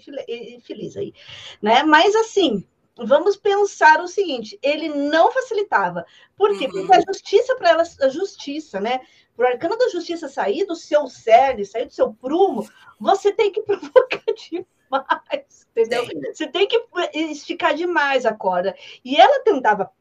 [0.62, 1.14] feliz aí,
[1.62, 1.84] né?
[1.84, 2.66] Mas assim,
[3.06, 6.06] vamos pensar o seguinte: ele não facilitava.
[6.36, 6.66] Por quê?
[6.66, 6.72] Uhum.
[6.72, 9.02] Porque a justiça para ela, a justiça, né?
[9.36, 12.68] Para o arcano da justiça sair do seu cerne, sair do seu prumo,
[13.00, 16.06] você tem que provocar demais, entendeu?
[16.06, 16.22] Sim.
[16.34, 16.84] Você tem que
[17.14, 18.76] esticar demais a corda.
[19.04, 19.92] E ela tentava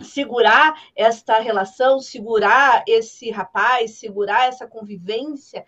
[0.00, 5.64] segurar esta relação, segurar esse rapaz, segurar essa convivência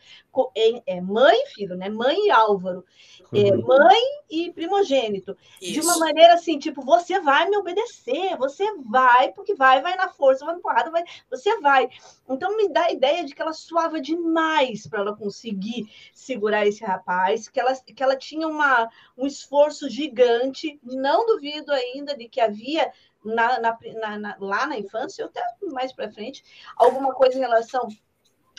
[0.57, 1.89] é, é mãe e filho, né?
[1.89, 2.85] Mãe e Álvaro,
[3.33, 3.67] é, uhum.
[3.67, 5.73] mãe e primogênito, Isso.
[5.73, 10.09] de uma maneira assim, tipo, você vai me obedecer, você vai, porque vai, vai na
[10.09, 11.89] força, vai na porrada, vai, você vai.
[12.29, 16.85] Então me dá a ideia de que ela suava demais para ela conseguir segurar esse
[16.85, 22.41] rapaz, que ela, que ela tinha uma, um esforço gigante, não duvido ainda de que
[22.41, 22.91] havia
[23.25, 23.79] na, na,
[24.19, 26.45] na, lá na infância, ou até mais para frente,
[26.77, 27.89] alguma coisa em relação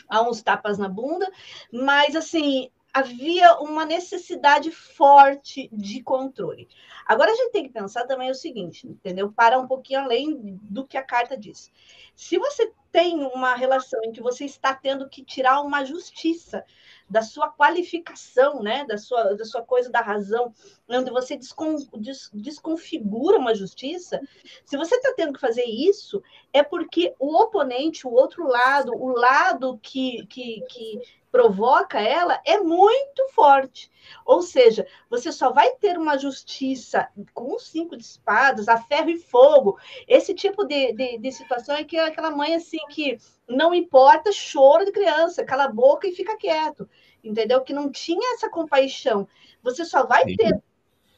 [0.08, 1.30] a uns tapas na bunda,
[1.72, 6.68] mas assim, havia uma necessidade forte de controle.
[7.04, 9.32] Agora a gente tem que pensar também o seguinte, entendeu?
[9.32, 11.72] Para um pouquinho além do que a carta diz.
[12.14, 16.64] Se você tem uma relação em que você está tendo que tirar uma justiça
[17.08, 20.52] da sua qualificação, né, da sua, da sua coisa da razão,
[20.88, 24.20] onde você descon, des, desconfigura uma justiça,
[24.64, 29.08] se você está tendo que fazer isso, é porque o oponente, o outro lado, o
[29.08, 31.00] lado que, que, que
[31.34, 33.90] provoca ela é muito forte.
[34.24, 39.18] Ou seja, você só vai ter uma justiça com cinco de espadas, a ferro e
[39.18, 39.76] fogo.
[40.06, 43.18] Esse tipo de, de, de situação é que é aquela mãe assim que
[43.48, 46.88] não importa choro de criança, cala a boca e fica quieto,
[47.24, 47.62] entendeu?
[47.62, 49.26] Que não tinha essa compaixão.
[49.60, 50.36] Você só vai Sim.
[50.36, 50.62] ter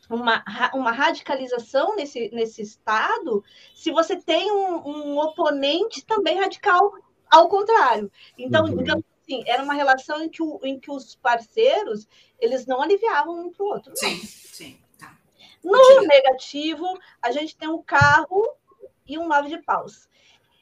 [0.08, 6.94] uma, uma radicalização nesse, nesse estado se você tem um, um oponente também radical
[7.30, 8.10] ao contrário.
[8.38, 8.78] Então, uhum.
[8.78, 12.06] digamos assim, era uma relação em que, o, em que os parceiros
[12.38, 13.92] eles não aliviavam um para o outro.
[13.96, 14.80] Sim, sim.
[14.98, 15.16] Tá.
[15.62, 16.86] No negativo,
[17.20, 18.56] a gente tem um carro
[19.06, 20.08] e um nove de paus.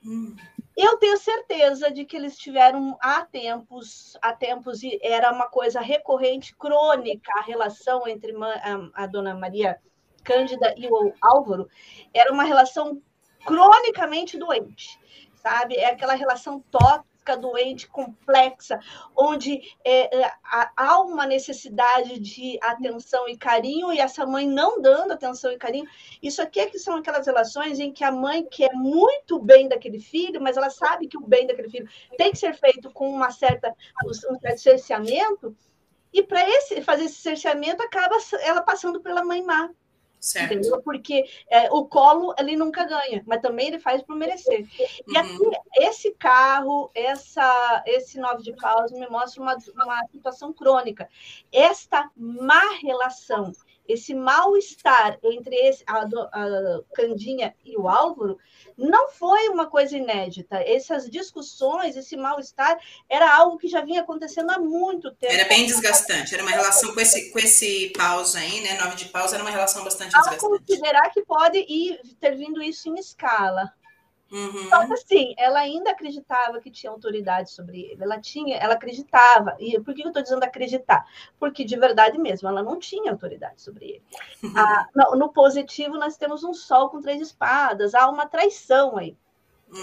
[0.04, 0.34] Hum.
[0.76, 5.80] Eu tenho certeza de que eles tiveram há tempos, há tempos, e era uma coisa
[5.80, 9.80] recorrente, crônica, a relação entre a, a dona Maria
[10.24, 11.68] Cândida e o Álvaro,
[12.12, 13.00] era uma relação
[13.44, 14.98] cronicamente doente,
[15.34, 15.76] sabe?
[15.76, 18.78] É aquela relação tóxica doente, complexa,
[19.16, 20.32] onde é, é
[20.76, 25.88] há uma necessidade de atenção e carinho, e essa mãe não dando atenção e carinho.
[26.22, 29.98] Isso aqui é que são aquelas relações em que a mãe quer muito bem daquele
[29.98, 33.30] filho, mas ela sabe que o bem daquele filho tem que ser feito com uma
[33.30, 35.56] certa, um certo cerceamento,
[36.12, 36.40] e para
[36.84, 39.70] fazer esse cerceamento acaba ela passando pela mãe má.
[40.24, 40.54] Certo.
[40.54, 40.80] Entendeu?
[40.80, 44.66] Porque é, o colo ele nunca ganha, mas também ele faz por merecer.
[45.06, 45.18] E uhum.
[45.18, 51.06] aqui, esse carro, essa, esse nove de paus me mostra uma, uma situação crônica.
[51.52, 53.52] Esta má relação
[53.86, 58.38] esse mal-estar entre esse, a, a, Candinha e o Álvaro
[58.76, 60.56] não foi uma coisa inédita.
[60.56, 65.32] Essas discussões, esse mal-estar, era algo que já vinha acontecendo há muito tempo.
[65.32, 68.78] Era bem desgastante, era uma relação com esse, com esse pausa aí, né?
[68.80, 70.44] Nove de pausa, era uma relação bastante desgastante.
[70.44, 73.72] Ao considerar que pode ir ter vindo isso em escala.
[74.34, 74.68] Uhum.
[74.68, 78.02] Só que assim, ela ainda acreditava que tinha autoridade sobre ele.
[78.02, 79.56] Ela tinha, ela acreditava.
[79.60, 81.06] E por que eu estou dizendo acreditar?
[81.38, 84.02] Porque de verdade mesmo, ela não tinha autoridade sobre ele.
[84.42, 84.52] Uhum.
[84.56, 89.16] Ah, no, no, positivo, nós temos um sol com três espadas, há uma traição aí.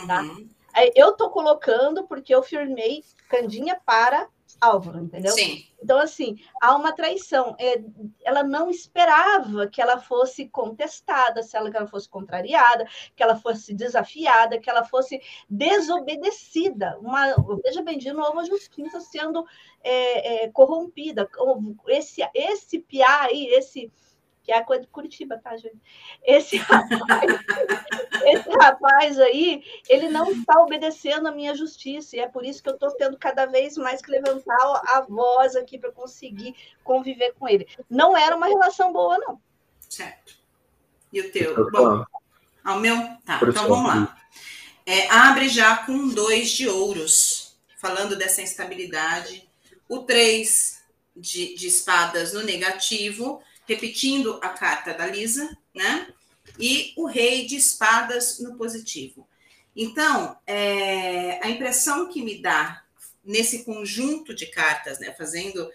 [0.05, 0.21] Tá?
[0.21, 0.49] Uhum.
[0.95, 4.27] Eu estou colocando porque eu firmei Candinha para
[4.61, 5.31] Álvaro, entendeu?
[5.31, 5.65] Sim.
[5.83, 7.55] Então, assim, há uma traição.
[7.59, 7.81] É,
[8.23, 13.35] ela não esperava que ela fosse contestada, se ela, que ela fosse contrariada, que ela
[13.35, 15.19] fosse desafiada, que ela fosse
[15.49, 16.99] desobedecida.
[16.99, 19.43] Uma, veja bem, de novo, a justiça sendo
[19.83, 21.27] é, é, corrompida.
[21.87, 23.91] Esse, esse piá aí, esse
[24.51, 25.81] que é a coisa de Curitiba, tá, gente?
[26.21, 27.31] Esse rapaz,
[28.25, 32.67] esse rapaz aí, ele não está obedecendo a minha justiça, e é por isso que
[32.67, 37.47] eu estou tendo cada vez mais que levantar a voz aqui para conseguir conviver com
[37.47, 37.65] ele.
[37.89, 39.41] Não era uma relação boa, não.
[39.87, 40.35] Certo.
[41.13, 41.71] E o teu?
[41.71, 42.03] Bom,
[42.61, 42.97] ao meu?
[43.25, 44.17] Tá, então vamos lá.
[44.85, 49.49] É, abre já com dois de ouros, falando dessa instabilidade.
[49.87, 50.83] O três
[51.15, 56.07] de, de espadas no negativo repetindo a carta da Lisa, né?
[56.59, 59.27] E o rei de espadas no positivo.
[59.73, 62.83] Então, é, a impressão que me dá
[63.23, 65.69] nesse conjunto de cartas, né, fazendo,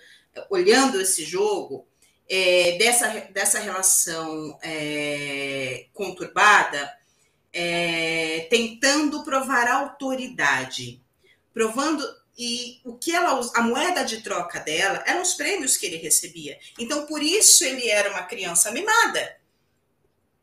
[0.51, 1.87] olhando esse jogo,
[2.29, 6.93] é, dessa, dessa relação é, conturbada,
[7.53, 11.01] é, tentando provar autoridade,
[11.55, 12.05] provando
[12.37, 16.59] e o que ela a moeda de troca dela eram os prêmios que ele recebia.
[16.79, 19.37] Então por isso ele era uma criança mimada.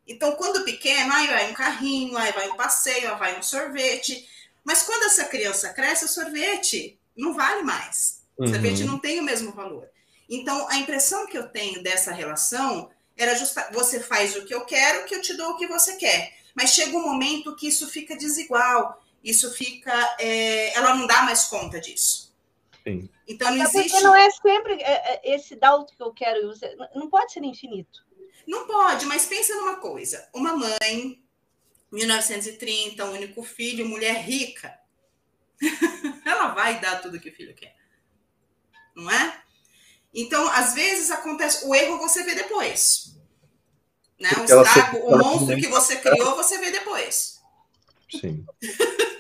[0.07, 4.27] Então quando pequeno, aí vai um carrinho, aí vai um passeio, aí vai um sorvete.
[4.63, 8.23] Mas quando essa criança cresce, o sorvete não vale mais.
[8.37, 8.49] O uhum.
[8.49, 9.87] sorvete não tem o mesmo valor.
[10.27, 14.61] Então a impressão que eu tenho dessa relação era justa, você faz o que eu
[14.61, 16.33] quero, que eu te dou o que você quer.
[16.55, 19.93] Mas chega um momento que isso fica desigual, isso fica.
[20.19, 22.33] É, ela não dá mais conta disso.
[22.83, 23.09] Sim.
[23.27, 23.91] Então não Até existe.
[23.91, 26.75] porque não é sempre é, é, esse dar que eu quero você.
[26.93, 28.05] Não pode ser infinito.
[28.45, 31.23] Não pode, mas pensa numa coisa: uma mãe,
[31.91, 34.77] 1930, um único filho, mulher rica,
[36.25, 37.75] ela vai dar tudo que o filho quer,
[38.93, 39.41] não é?
[40.13, 43.15] Então, às vezes acontece o erro você vê depois,
[44.19, 44.29] né?
[44.37, 47.41] O estrago, o monstro que que você criou você vê depois,
[48.11, 48.45] Sim.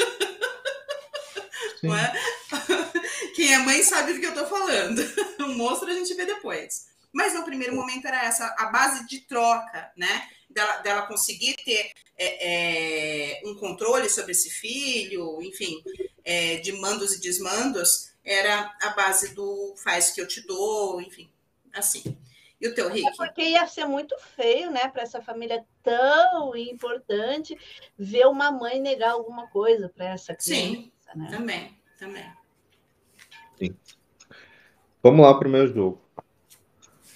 [1.83, 2.13] Não é?
[3.35, 5.01] Quem é mãe sabe do que eu tô falando.
[5.43, 6.87] O monstro a gente vê depois.
[7.11, 10.29] Mas no primeiro momento era essa a base de troca, né?
[10.49, 15.83] Dela, dela conseguir ter é, é, um controle sobre esse filho, enfim,
[16.23, 21.29] é, de mandos e desmandos, era a base do faz que eu te dou, enfim,
[21.73, 22.17] assim.
[22.61, 23.05] E o teu, Rick?
[23.05, 27.57] É porque ia ser muito feio, né, para essa família tão importante
[27.97, 31.27] ver uma mãe negar alguma coisa para essa criança, Sim, né?
[31.29, 32.33] também, também.
[35.01, 36.01] Vamos lá pro meu jogo.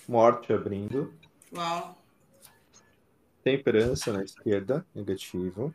[0.08, 1.14] Morte abrindo.
[1.54, 1.98] Uau.
[3.44, 5.74] Temperança na esquerda, negativo.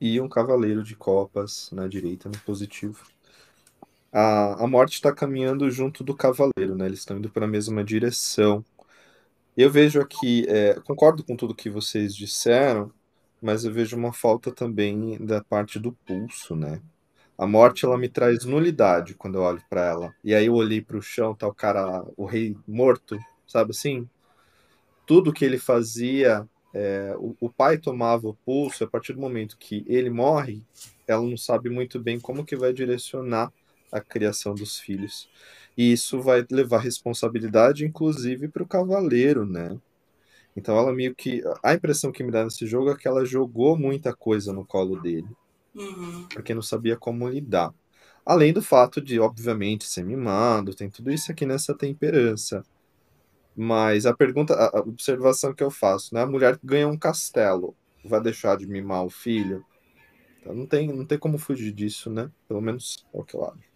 [0.00, 3.04] E um cavaleiro de copas na direita, no positivo.
[4.12, 6.86] A, a morte está caminhando junto do cavaleiro, né?
[6.86, 8.64] Eles estão indo para a mesma direção.
[9.56, 12.90] Eu vejo aqui, é, concordo com tudo que vocês disseram,
[13.40, 16.80] mas eu vejo uma falta também da parte do pulso, né?
[17.38, 20.14] A morte ela me traz nulidade quando eu olho para ela.
[20.22, 24.06] E aí eu olhei para o chão, tá o cara, o rei morto, sabe assim?
[25.06, 29.56] Tudo que ele fazia, é, o, o pai tomava o pulso, a partir do momento
[29.58, 30.62] que ele morre,
[31.06, 33.52] ela não sabe muito bem como que vai direcionar
[33.90, 35.28] a criação dos filhos.
[35.76, 39.78] E isso vai levar responsabilidade, inclusive, para o cavaleiro, né?
[40.56, 41.42] Então ela meio que.
[41.62, 45.00] A impressão que me dá nesse jogo é que ela jogou muita coisa no colo
[45.00, 45.28] dele
[45.74, 46.26] Uhum.
[46.34, 47.72] porque não sabia como lidar.
[48.24, 52.64] Além do fato de, obviamente, ser mimado, tem tudo isso aqui nessa temperança.
[53.56, 56.22] Mas a pergunta, a observação que eu faço, né?
[56.22, 59.64] A mulher que ganha um castelo vai deixar de mimar o filho?
[60.40, 62.30] Então não tem, não tem como fugir disso, né?
[62.48, 63.70] Pelo menos é o que eu acho.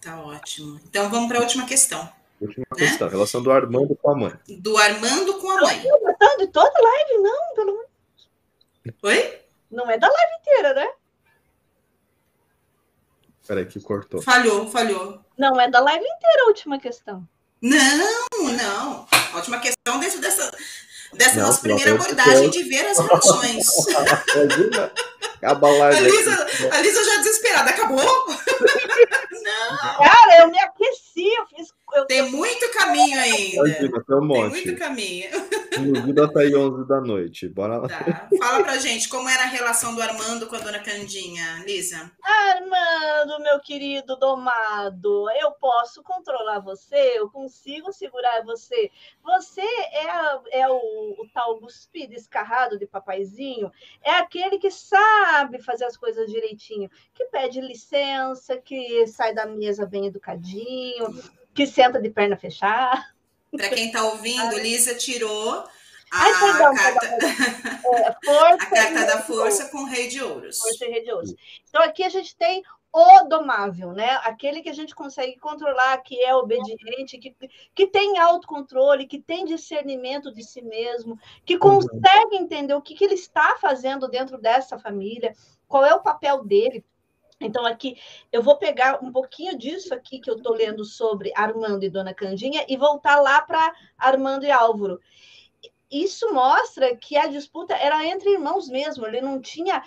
[0.00, 0.80] Tá ótimo.
[0.88, 2.08] Então vamos para a última questão.
[2.40, 2.76] Última Né?
[2.86, 4.32] questão, relação do Armando com a mãe.
[4.48, 5.82] Do Armando com a mãe.
[6.20, 7.88] Não, de toda live, não, pelo menos.
[9.02, 9.40] Oi?
[9.70, 10.88] Não é da live inteira, né?
[13.46, 14.20] Peraí, que cortou.
[14.22, 15.20] Falhou, falhou.
[15.36, 17.26] Não é da live inteira a última questão.
[17.60, 19.06] Não, não.
[19.32, 20.50] A última questão dentro dessa,
[21.14, 23.66] dessa Não, nossa primeira abordagem de ver as relações.
[24.36, 24.92] Imagina,
[25.36, 26.10] acaba a live A aqui.
[26.16, 27.70] Lisa, a Lisa já desesperada.
[27.70, 27.98] Acabou?
[29.42, 29.98] Não.
[29.98, 31.68] Cara, eu me aqueci, eu fiz.
[31.94, 33.56] Eu, Tem muito caminho ainda.
[33.56, 34.50] Imagina, tem um Tem monte.
[34.50, 35.30] muito caminho.
[35.78, 37.48] Duvida até aí 11 da noite.
[37.48, 37.88] Bora lá.
[37.88, 38.28] Tá.
[38.38, 42.10] Fala pra gente como era a relação do Armando com a dona Candinha, Lisa.
[42.22, 48.90] Armando, meu querido domado, eu posso controlar você, eu consigo segurar você.
[49.22, 49.60] Você
[49.92, 50.74] é, a- é o,
[51.18, 53.70] o tal cuspido escarrado de papaizinho,
[54.02, 59.86] é aquele que sabe fazer as coisas direitinho, que pede licença, que sai da mesa
[59.86, 61.06] bem educadinho,
[61.58, 63.04] que senta de perna fechada.
[63.50, 65.68] Pra quem tá ouvindo, Lisa tirou a,
[66.12, 67.28] Ai, perdão, carta, perdão.
[67.94, 70.56] É, força a carta da força com o rei de ouros.
[70.56, 71.34] Força e rede ouros.
[71.68, 74.20] Então, aqui a gente tem o domável, né?
[74.22, 77.34] Aquele que a gente consegue controlar, que é obediente, que,
[77.74, 83.04] que tem autocontrole, que tem discernimento de si mesmo, que consegue entender o que, que
[83.04, 85.34] ele está fazendo dentro dessa família,
[85.66, 86.84] qual é o papel dele.
[87.40, 87.96] Então, aqui
[88.32, 92.12] eu vou pegar um pouquinho disso aqui que eu estou lendo sobre Armando e Dona
[92.12, 95.00] Candinha e voltar lá para Armando e Álvaro.
[95.90, 99.06] Isso mostra que a disputa era entre irmãos mesmo.
[99.06, 99.82] Ele não tinha,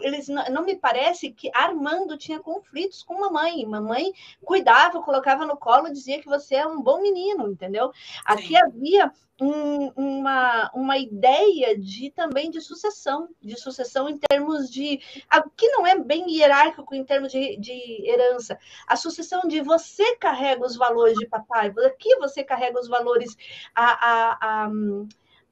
[0.00, 3.66] eles não, não me parece que Armando tinha conflitos com mamãe.
[3.66, 4.12] Mamãe
[4.42, 7.90] cuidava, colocava no colo, dizia que você é um bom menino, entendeu?
[8.24, 15.00] Aqui havia um- uma, uma ideia de também de sucessão, de sucessão em termos de
[15.28, 18.58] aqui não é bem hierárquico em termos de, de herança.
[18.86, 23.36] A sucessão de você carrega os valores de papai, aqui você carrega os valores
[23.74, 24.70] a, a, a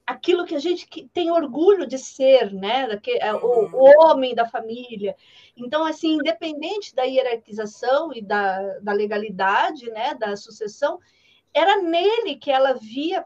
[0.06, 2.88] aquilo que a gente tem orgulho de ser, né?
[3.20, 5.16] É, o, o homem da família.
[5.56, 10.14] Então, assim, independente da hierarquização e da, da legalidade, né?
[10.14, 10.98] Da sucessão,
[11.54, 13.24] era nele que ela via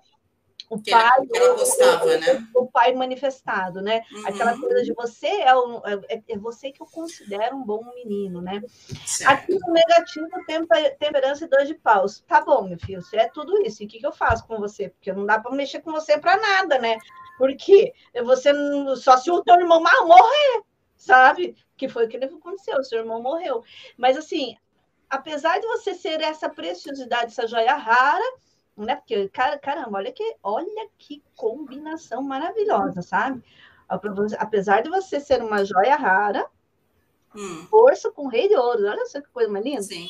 [0.71, 2.49] o Que pai, ela gostava, o, né?
[2.55, 4.03] o pai manifestado, né?
[4.11, 5.77] Uhum, Aquela coisa de você é, um,
[6.09, 8.63] é, é você que eu considero um bom menino, né?
[9.07, 9.31] certo.
[9.31, 12.25] Aqui no negativo, tempe- temperança e dois de paus.
[12.27, 14.59] Tá bom, meu filho, se é tudo isso, e o que, que eu faço com
[14.59, 14.89] você?
[14.89, 16.99] Porque não dá para mexer com você para nada, né?
[17.39, 17.93] Porque
[18.25, 18.53] você
[18.97, 20.63] só se o teu irmão morrer,
[20.97, 21.57] sabe?
[21.77, 23.63] Que foi o que aconteceu, o seu irmão morreu.
[23.97, 24.57] Mas assim,
[25.11, 28.25] apesar de você ser essa preciosidade, essa joia rara,
[28.77, 28.97] né?
[28.97, 33.43] Porque, caramba, olha que, olha que combinação maravilhosa, sabe?
[34.39, 36.47] Apesar de você ser uma joia rara,
[37.35, 37.67] hum.
[37.69, 39.83] força com rei de ouro, olha só que coisa mais linda.
[39.83, 40.09] Sim.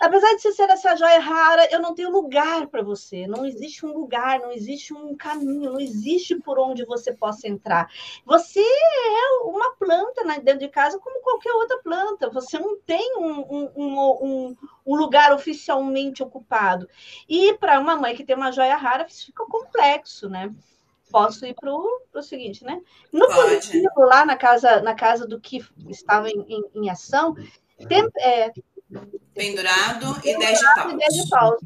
[0.00, 3.26] Apesar de você ser essa joia rara, eu não tenho lugar para você.
[3.26, 7.88] Não existe um lugar, não existe um caminho, não existe por onde você possa entrar.
[8.24, 12.30] Você é uma planta né, dentro de casa como qualquer outra planta.
[12.30, 14.56] Você não tem um, um, um,
[14.86, 16.88] um lugar oficialmente ocupado.
[17.28, 20.52] E para uma mãe que tem uma joia rara, isso fica complexo, né?
[21.10, 22.80] Posso ir para o seguinte, né?
[23.12, 27.36] No positivo, lá na casa, na casa do que estava em, em, em ação,
[27.86, 28.50] tem, é,
[29.34, 30.96] pendurado e 10 de paus.
[30.96, 31.60] 10 de paus.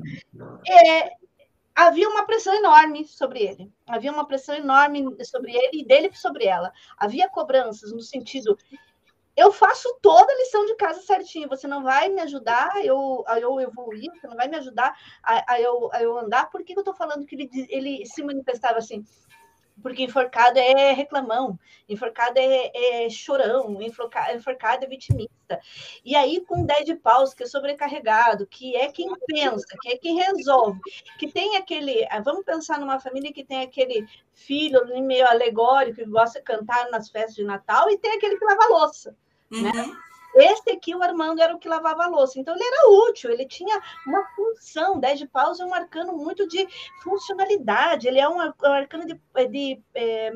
[0.68, 1.10] É,
[1.74, 3.72] havia uma pressão enorme sobre ele.
[3.86, 6.72] Havia uma pressão enorme sobre ele e dele sobre ela.
[6.96, 8.56] Havia cobranças no sentido
[9.36, 11.48] eu faço toda a lição de casa certinho.
[11.48, 14.96] Você não vai me ajudar a eu, a eu evoluir, você não vai me ajudar
[15.22, 16.48] a, a, eu, a eu andar.
[16.48, 19.04] Por que, que eu estou falando que ele, ele se manifestava assim?
[19.82, 21.58] Porque enforcado é reclamão,
[21.88, 25.60] enforcado é, é chorão, enforcado, é vitimista.
[26.04, 29.98] E aí, com 10 de paus, que é sobrecarregado, que é quem pensa, que é
[29.98, 30.80] quem resolve,
[31.18, 32.06] que tem aquele.
[32.10, 36.90] Ah, vamos pensar numa família que tem aquele filho meio alegórico que gosta de cantar
[36.90, 39.16] nas festas de Natal, e tem aquele que lava louça.
[39.50, 39.58] Né?
[39.58, 39.72] Uhum.
[39.72, 39.96] Né?
[40.36, 42.38] Esse aqui, o Armando, era o que lavava a louça.
[42.38, 45.00] Então, ele era útil, ele tinha uma função.
[45.00, 46.66] 10 de paus é um arcano muito de
[47.02, 49.18] funcionalidade, ele é um, arcano de,
[49.48, 50.32] de é,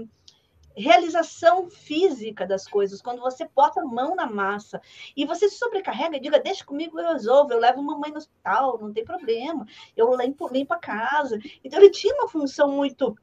[0.74, 4.80] realização física das coisas, quando você bota a mão na massa
[5.16, 8.78] e você se sobrecarrega e diga, deixa comigo, eu resolvo, eu levo mamãe no hospital,
[8.80, 11.38] não tem problema, eu limpo, limpo a casa.
[11.62, 13.16] Então, ele tinha uma função muito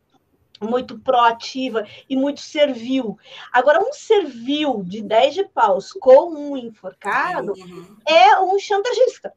[0.62, 3.18] muito proativa e muito servil.
[3.52, 7.98] Agora, um servil de 10 de paus com um enforcado uhum.
[8.08, 9.34] é um chantagista.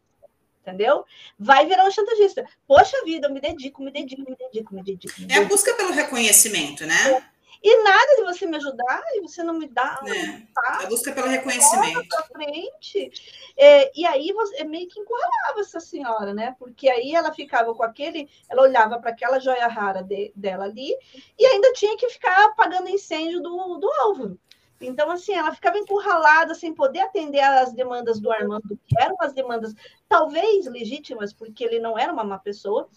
[0.63, 1.05] Entendeu?
[1.39, 2.45] Vai virar um chantagista.
[2.67, 5.21] Poxa vida, eu me dedico, me dedico, me dedico, me dedico.
[5.21, 5.41] Me dedico.
[5.41, 7.25] É a busca pelo reconhecimento, né?
[7.63, 7.69] É.
[7.69, 10.01] E nada de você me ajudar e você não me dá.
[10.07, 12.09] É, a busca pelo reconhecimento.
[12.09, 13.11] Pra frente.
[13.57, 16.57] É, e aí você meio que encurralava essa senhora, né?
[16.59, 20.95] Porque aí ela ficava com aquele, ela olhava para aquela joia rara de, dela ali
[21.39, 24.39] e ainda tinha que ficar apagando incêndio do, do Álvaro.
[24.81, 29.35] Então, assim, ela ficava encurralada, sem poder atender às demandas do Armando, que eram as
[29.35, 29.75] demandas
[30.09, 32.89] talvez legítimas, porque ele não era uma má pessoa,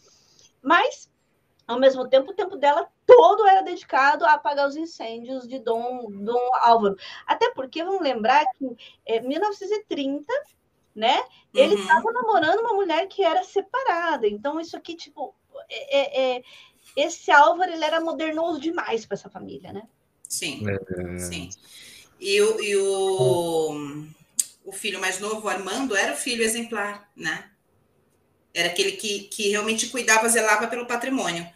[0.61, 1.11] mas
[1.67, 6.09] ao mesmo tempo, o tempo dela todo era dedicado a apagar os incêndios de Dom,
[6.11, 6.95] Dom Álvaro.
[7.25, 10.25] Até porque, vamos lembrar que em é, 1930,
[10.95, 12.13] né, ele estava uhum.
[12.13, 14.27] namorando uma mulher que era separada.
[14.27, 15.33] Então, isso aqui, tipo,
[15.69, 16.43] é, é, é
[16.95, 19.83] esse Álvaro, ele era modernoso demais para essa família, né?
[20.27, 21.17] Sim, é.
[21.19, 21.49] sim.
[22.19, 24.07] E, o, e o,
[24.65, 27.49] o filho mais novo, Armando, era o filho exemplar, né?
[28.53, 31.47] Era aquele que, que realmente cuidava, zelava pelo patrimônio.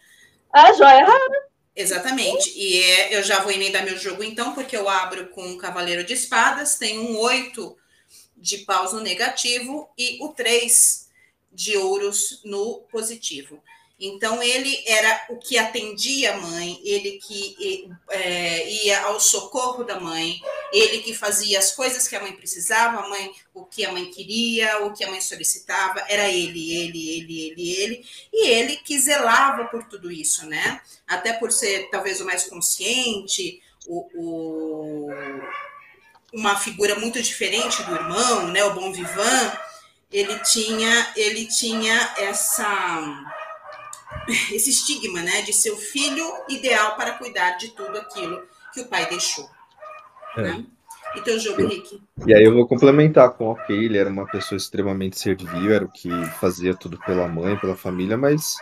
[0.52, 1.48] A joia rara.
[1.76, 2.52] Exatamente.
[2.56, 6.04] E é, eu já vou emendar meu jogo então, porque eu abro com um cavaleiro
[6.04, 7.78] de espadas, tem um oito
[8.36, 11.08] de paus no negativo e o três
[11.52, 13.62] de ouros no positivo.
[14.00, 20.00] Então, ele era o que atendia a mãe, ele que é, ia ao socorro da
[20.00, 20.39] mãe,
[20.72, 24.06] ele que fazia as coisas que a mãe precisava, a mãe, o que a mãe
[24.12, 29.00] queria, o que a mãe solicitava, era ele, ele, ele, ele, ele, e ele que
[29.00, 30.80] zelava por tudo isso, né?
[31.08, 35.10] Até por ser talvez o mais consciente, o, o
[36.32, 38.64] uma figura muito diferente do irmão, né?
[38.64, 39.58] O bom vivan,
[40.12, 43.34] ele tinha, ele tinha essa
[44.51, 48.41] esse estigma, né, de ser o filho ideal para cuidar de tudo aquilo
[48.74, 49.49] que o pai deixou.
[50.38, 50.41] É.
[50.41, 50.66] Né?
[51.16, 52.01] E teu jogo, Henrique?
[52.26, 55.91] E aí eu vou complementar com, ok, ele era uma pessoa extremamente servil, era o
[55.91, 58.58] que fazia tudo pela mãe, pela família, mas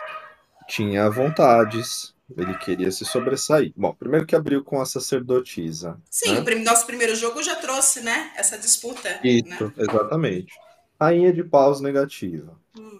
[0.68, 3.72] tinha vontades, ele queria se sobressair.
[3.76, 5.98] Bom, primeiro que abriu com a sacerdotisa.
[6.08, 6.54] Sim, né?
[6.54, 9.20] o nosso primeiro jogo já trouxe, né, essa disputa.
[9.22, 9.72] Isso, né?
[9.76, 10.54] exatamente.
[10.98, 12.58] Rainha de paus negativa.
[12.78, 12.95] Hum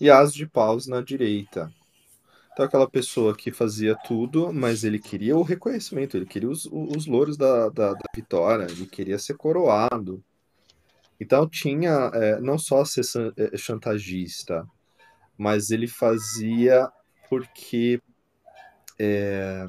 [0.00, 1.72] e as de paus na direita.
[2.52, 7.06] Então, aquela pessoa que fazia tudo, mas ele queria o reconhecimento, ele queria os, os
[7.06, 10.22] louros da, da, da vitória, ele queria ser coroado.
[11.20, 13.04] Então, tinha é, não só ser
[13.36, 14.66] é, chantagista,
[15.38, 16.90] mas ele fazia
[17.28, 18.02] porque
[18.98, 19.66] é,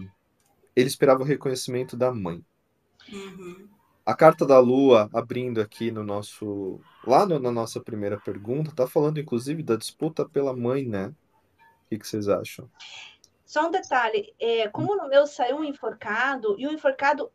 [0.75, 2.43] ele esperava o reconhecimento da mãe.
[3.11, 3.70] Uhum.
[4.05, 6.79] A carta da Lua, abrindo aqui no nosso.
[7.05, 11.07] Lá no, na nossa primeira pergunta, tá falando inclusive da disputa pela mãe, né?
[11.85, 12.69] O que, que vocês acham?
[13.45, 17.29] Só um detalhe, é, como no meu saiu um enforcado, e o enforcado,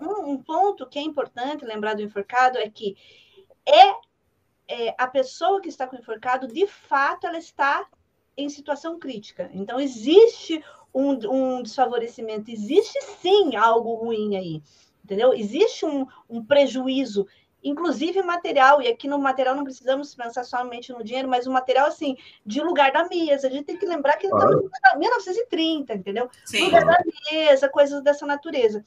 [0.00, 2.96] um, um, ponto que é importante lembrar do enforcado é que
[3.66, 7.86] é, é a pessoa que está com o enforcado, de fato, ela está
[8.36, 9.50] em situação crítica.
[9.52, 10.64] Então, existe
[10.94, 14.62] um, um desfavorecimento, existe sim algo ruim aí,
[15.08, 15.32] entendeu?
[15.32, 17.26] Existe um, um prejuízo
[17.62, 21.88] inclusive material, e aqui no material não precisamos pensar somente no dinheiro, mas o material,
[21.88, 23.48] assim, de lugar da mesa.
[23.48, 26.30] A gente tem que lembrar que ele está em 1930, entendeu?
[26.44, 26.66] Sim.
[26.66, 26.98] Lugar da
[27.32, 28.84] mesa, coisas dessa natureza.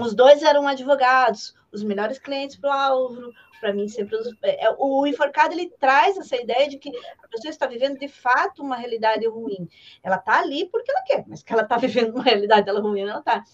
[0.00, 3.32] Os dois eram advogados, os melhores clientes para o Álvaro,
[3.62, 6.90] para mim sempre é, é, o enforcado ele traz essa ideia de que
[7.22, 9.68] a pessoa está vivendo de fato uma realidade ruim.
[10.02, 13.02] Ela está ali porque ela quer, mas que ela está vivendo uma realidade dela ruim,
[13.02, 13.44] ela está.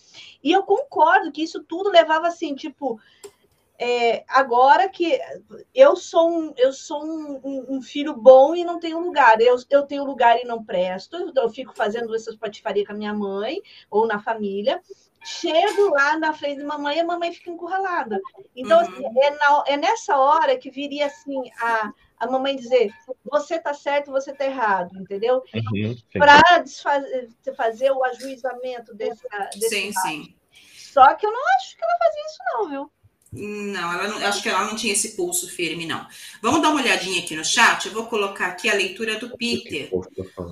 [0.43, 2.99] E eu concordo que isso tudo levava assim, tipo,
[3.81, 5.21] é, agora que
[5.73, 9.55] eu sou um, eu sou um, um, um, filho bom e não tenho lugar, eu,
[9.71, 13.61] eu tenho lugar e não presto, eu fico fazendo essas patifarias com a minha mãe
[13.89, 14.83] ou na família.
[15.25, 18.21] Chego lá na frente de mamãe e a mamãe fica encurralada.
[18.55, 19.09] Então, assim, uhum.
[19.09, 22.93] assim, é, na, é nessa hora que viria assim a, a mamãe dizer:
[23.25, 25.43] você está certo, você está errado, entendeu?
[25.55, 26.41] Uhum, Para
[27.57, 29.23] fazer o ajuizamento desse.
[29.55, 30.35] desse sim, sim.
[30.75, 32.93] Só que eu não acho que ela fazia isso, não, viu?
[33.31, 36.07] Não, ela não, acho que ela não tinha esse pulso firme, não.
[36.41, 37.87] Vamos dar uma olhadinha aqui no chat.
[37.87, 39.91] Eu vou colocar aqui a leitura do Peter.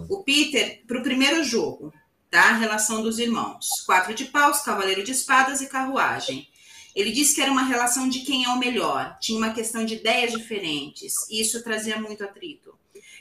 [0.08, 1.92] O Peter, para o primeiro jogo,
[2.30, 2.50] tá?
[2.50, 6.48] A relação dos irmãos: quatro de paus, cavaleiro de espadas e carruagem.
[6.94, 9.96] Ele disse que era uma relação de quem é o melhor, tinha uma questão de
[9.96, 12.74] ideias diferentes, e isso trazia muito atrito.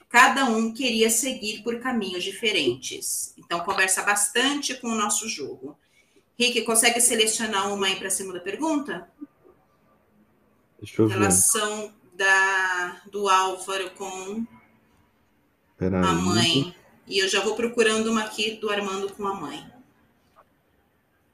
[0.08, 3.34] Cada um queria seguir por caminhos diferentes.
[3.38, 5.78] Então, conversa bastante com o nosso jogo.
[6.39, 9.10] Rick, consegue selecionar uma aí para a segunda pergunta?
[11.07, 14.45] Relação da, do Álvaro com
[15.77, 16.03] Peraí.
[16.03, 16.75] a mãe.
[17.07, 19.63] E eu já vou procurando uma aqui do Armando com a mãe.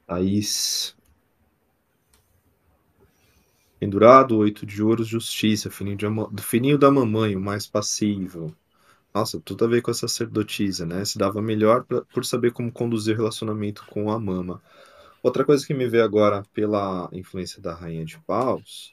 [0.06, 0.94] Thaís.
[3.80, 8.54] Pendurado, oito de ouros, justiça, fininho, de, fininho da mamãe, o mais passivo.
[9.14, 11.04] Nossa, tudo a ver com a sacerdotisa, né?
[11.04, 14.62] Se dava melhor pra, por saber como conduzir o relacionamento com a mama.
[15.22, 18.92] Outra coisa que me veio agora pela influência da Rainha de Paus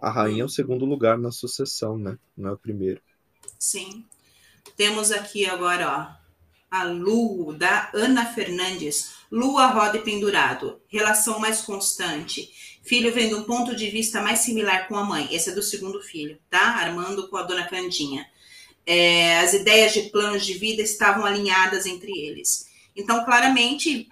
[0.00, 2.18] a rainha é o segundo lugar na sucessão, né?
[2.36, 3.00] Não é o primeiro.
[3.58, 4.04] Sim.
[4.76, 6.28] Temos aqui agora, ó,
[6.70, 9.12] a Lu, da Ana Fernandes.
[9.30, 10.80] Lua, roda e pendurado.
[10.88, 12.78] Relação mais constante.
[12.82, 15.28] Filho vem de um ponto de vista mais similar com a mãe.
[15.34, 16.76] Esse é do segundo filho, tá?
[16.76, 18.26] Armando com a dona Candinha.
[18.86, 22.68] É, as ideias de planos de vida estavam alinhadas entre eles.
[22.96, 24.08] Então, claramente,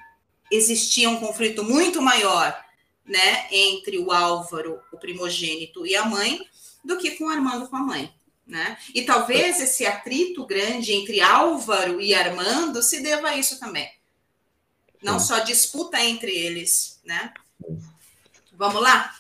[0.51, 2.66] existia um conflito muito maior
[3.07, 6.41] né, entre o Álvaro, o primogênito, e a mãe,
[6.85, 8.13] do que com o Armando com a mãe.
[8.47, 8.77] Né?
[8.95, 13.89] E talvez esse atrito grande entre Álvaro e Armando se deva a isso também.
[15.03, 17.33] Não só disputa entre eles, né?
[18.53, 19.13] Vamos lá?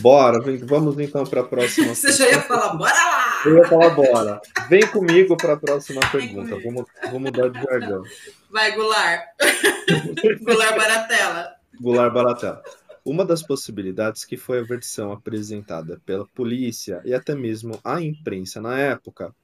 [0.00, 1.94] Bora, vamos então para a próxima.
[1.94, 3.42] Você já ia falar, bora lá!
[3.44, 4.40] Eu ia falar, bora.
[4.68, 6.58] Vem comigo para a próxima pergunta.
[6.64, 8.02] Vamos, vamos mudar de jargão.
[8.50, 9.22] Vai, Goulart.
[10.42, 11.54] Goulart Baratella.
[11.80, 12.62] Goulart Baratella.
[13.04, 18.60] Uma das possibilidades que foi a versão apresentada pela polícia e até mesmo a imprensa
[18.60, 19.34] na época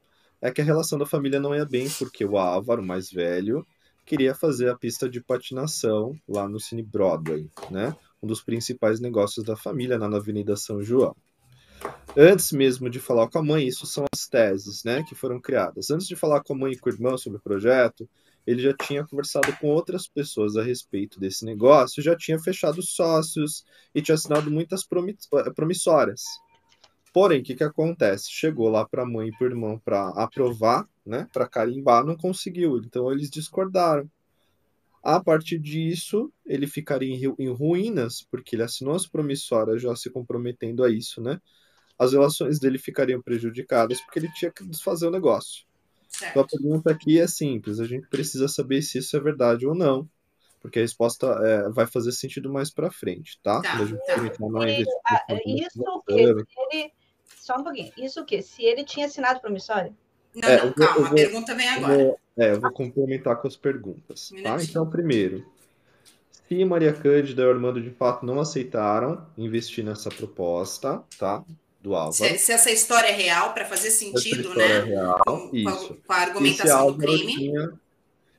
[0.41, 3.67] é que a relação da família não ia bem porque o Álvaro, mais velho,
[4.07, 7.97] queria fazer a pista de patinação lá no Cine Broadway, né?
[8.23, 11.17] Um dos principais negócios da família lá na Avenida São João.
[12.17, 15.91] Antes mesmo de falar com a mãe, isso são as teses, né, que foram criadas.
[15.91, 18.09] Antes de falar com a mãe e com o irmão sobre o projeto,
[18.49, 23.63] ele já tinha conversado com outras pessoas a respeito desse negócio, já tinha fechado sócios
[23.95, 26.23] e tinha assinado muitas eh, promissórias.
[27.13, 28.31] Porém, o que, que acontece?
[28.31, 32.17] Chegou lá para a mãe e para o irmão para aprovar, né, para carimbar, não
[32.17, 32.79] conseguiu.
[32.79, 34.11] Então eles discordaram.
[35.03, 40.09] A partir disso, ele ficaria em, em ruínas, porque ele assinou as promissórias já se
[40.09, 41.39] comprometendo a isso, né?
[41.99, 45.68] As relações dele ficariam prejudicadas porque ele tinha que desfazer o negócio.
[46.09, 46.31] Certo.
[46.31, 49.75] Então a pergunta aqui é simples: a gente precisa saber se isso é verdade ou
[49.75, 50.09] não,
[50.61, 53.61] porque a resposta é, vai fazer sentido mais para frente, tá?
[53.61, 53.85] tá, tá.
[53.85, 56.93] Ele, ah, isso que ele.
[57.37, 57.93] Só um pouquinho.
[57.97, 58.43] Isso que?
[58.43, 59.95] Se ele tinha assinado promissório?
[60.35, 61.97] Não, é, não, calma, vou, a pergunta vem agora.
[61.97, 64.31] Vou, é, eu vou complementar com as perguntas.
[64.33, 64.63] Um tá?
[64.63, 65.47] Então, primeiro,
[66.31, 71.45] se Maria Cândida e o Armando de fato não aceitaram investir nessa proposta, tá?
[71.81, 72.13] Do Álvaro.
[72.13, 74.65] Se, se essa história é real, para fazer sentido, né?
[74.65, 75.99] É real, com, isso.
[76.07, 77.35] com a argumentação do crime.
[77.35, 77.73] Tinha,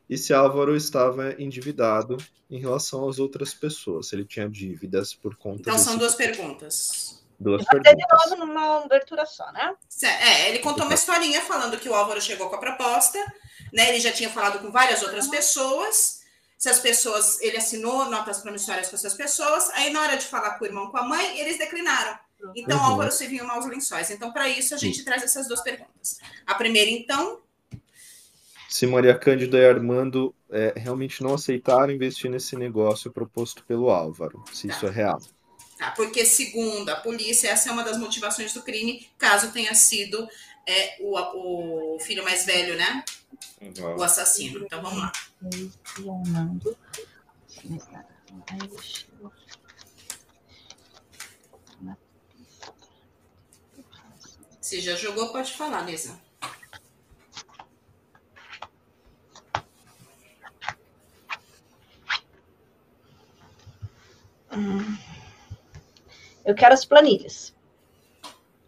[0.09, 2.17] e se Álvaro estava endividado
[2.49, 7.23] em relação às outras pessoas, se ele tinha dívidas por conta Então são duas perguntas.
[7.39, 7.95] Duas perguntas.
[7.95, 9.73] de novo numa abertura só, né?
[10.01, 13.19] É, ele contou uma historinha falando que o Álvaro chegou com a proposta,
[13.71, 13.89] né?
[13.89, 16.21] Ele já tinha falado com várias outras pessoas,
[16.57, 20.65] essas pessoas, ele assinou notas promissórias com essas pessoas, aí na hora de falar com
[20.65, 22.17] o irmão com a mãe, eles declinaram.
[22.55, 22.83] Então, uhum.
[22.83, 24.09] Álvaro viu maus lençóis.
[24.09, 26.19] Então, para isso, a gente traz essas duas perguntas.
[26.45, 27.41] A primeira, então.
[28.69, 34.43] Se Maria Cândida e Armando é, realmente não aceitaram investir nesse negócio proposto pelo Álvaro,
[34.53, 34.73] se tá.
[34.73, 35.21] isso é real.
[35.77, 40.27] Tá, porque, segundo a polícia, essa é uma das motivações do crime, caso tenha sido
[40.67, 43.03] é, o, o filho mais velho, né?
[43.61, 43.97] Uhum.
[43.97, 44.65] O assassino.
[44.65, 45.11] Então, vamos lá.
[54.69, 56.21] Se já jogou, pode falar, Lisa.
[66.45, 67.55] Eu quero as planilhas.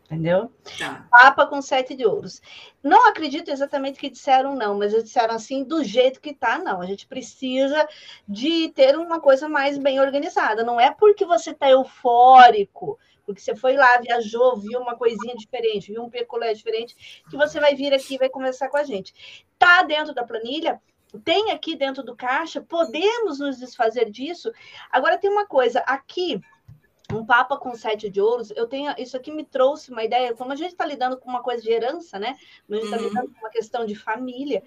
[0.05, 0.51] Entendeu?
[0.79, 1.07] Tá.
[1.11, 2.41] Papa com sete de ouros.
[2.81, 6.81] Não acredito exatamente que disseram não, mas eles disseram assim, do jeito que tá, não.
[6.81, 7.87] A gente precisa
[8.27, 10.63] de ter uma coisa mais bem organizada.
[10.63, 15.91] Não é porque você tá eufórico, porque você foi lá, viajou, viu uma coisinha diferente,
[15.91, 19.45] viu um peculé diferente, que você vai vir aqui e vai conversar com a gente.
[19.57, 20.81] Tá dentro da planilha?
[21.23, 22.61] Tem aqui dentro do caixa?
[22.61, 24.51] Podemos nos desfazer disso?
[24.89, 26.41] Agora tem uma coisa, aqui
[27.13, 30.51] um papa com sete de ouros, eu tenho isso aqui me trouxe uma ideia, como
[30.51, 32.37] a gente está lidando com uma coisa de herança, né?
[32.69, 33.03] A gente está uhum.
[33.03, 34.63] lidando com uma questão de família,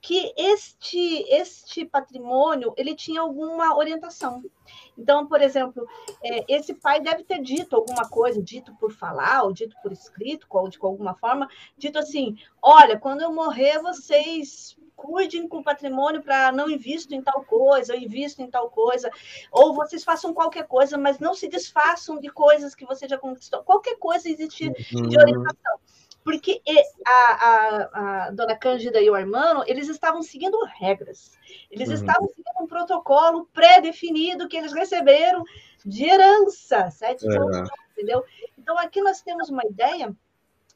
[0.00, 4.42] que este este patrimônio ele tinha alguma orientação.
[4.96, 5.86] Então, por exemplo,
[6.22, 10.46] é, esse pai deve ter dito alguma coisa, dito por falar, ou dito por escrito,
[10.50, 16.20] ou de alguma forma, dito assim: olha, quando eu morrer, vocês cuidem com o patrimônio
[16.20, 19.08] para não invisto em tal coisa, ou invisto em tal coisa,
[19.52, 23.62] ou vocês façam qualquer coisa, mas não se desfaçam de coisas que você já conquistou.
[23.62, 25.08] Qualquer coisa existe uhum.
[25.08, 25.78] de orientação.
[26.24, 26.60] Porque
[27.06, 31.38] a, a, a, dona Cândida e o Armano, eles estavam seguindo regras.
[31.70, 31.94] Eles uhum.
[31.94, 35.42] estavam seguindo um protocolo pré-definido que eles receberam
[35.86, 37.38] de herança, sete é.
[37.92, 38.22] entendeu?
[38.58, 40.14] Então, aqui nós temos uma ideia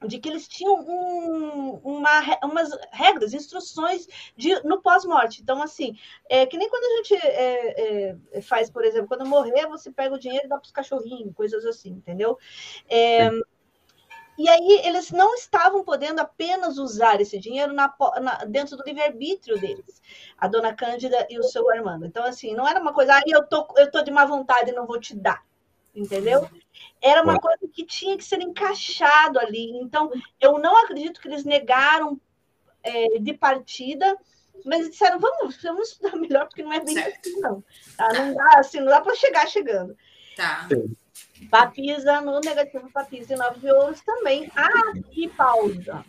[0.07, 5.43] de que eles tinham um, uma, umas regras, instruções de, no pós-morte.
[5.43, 5.97] Então, assim,
[6.29, 10.15] é que nem quando a gente é, é, faz, por exemplo, quando morrer, você pega
[10.15, 12.39] o dinheiro e dá para os cachorrinhos, coisas assim, entendeu?
[12.89, 13.31] É,
[14.39, 19.61] e aí eles não estavam podendo apenas usar esse dinheiro na, na, dentro do livre-arbítrio
[19.61, 20.01] deles,
[20.39, 22.07] a dona Cândida e o seu Armando.
[22.07, 24.75] Então, assim, não era uma coisa, ah, eu tô, eu tô de má vontade e
[24.75, 25.45] não vou te dar
[25.95, 26.49] entendeu?
[27.01, 29.71] Era uma coisa que tinha que ser encaixado ali.
[29.79, 32.21] Então, eu não acredito que eles negaram
[32.83, 34.17] é, de partida,
[34.65, 37.29] mas disseram, vamos, vamos estudar melhor, porque não é bem certo.
[37.29, 37.65] assim, não.
[37.97, 38.13] Tá?
[38.13, 39.97] Não dá assim, não dá para chegar chegando.
[40.37, 40.69] Tá.
[41.51, 44.51] Papisa no negativo, papisa e nove de ouros também.
[44.57, 46.05] Ah, e pausa.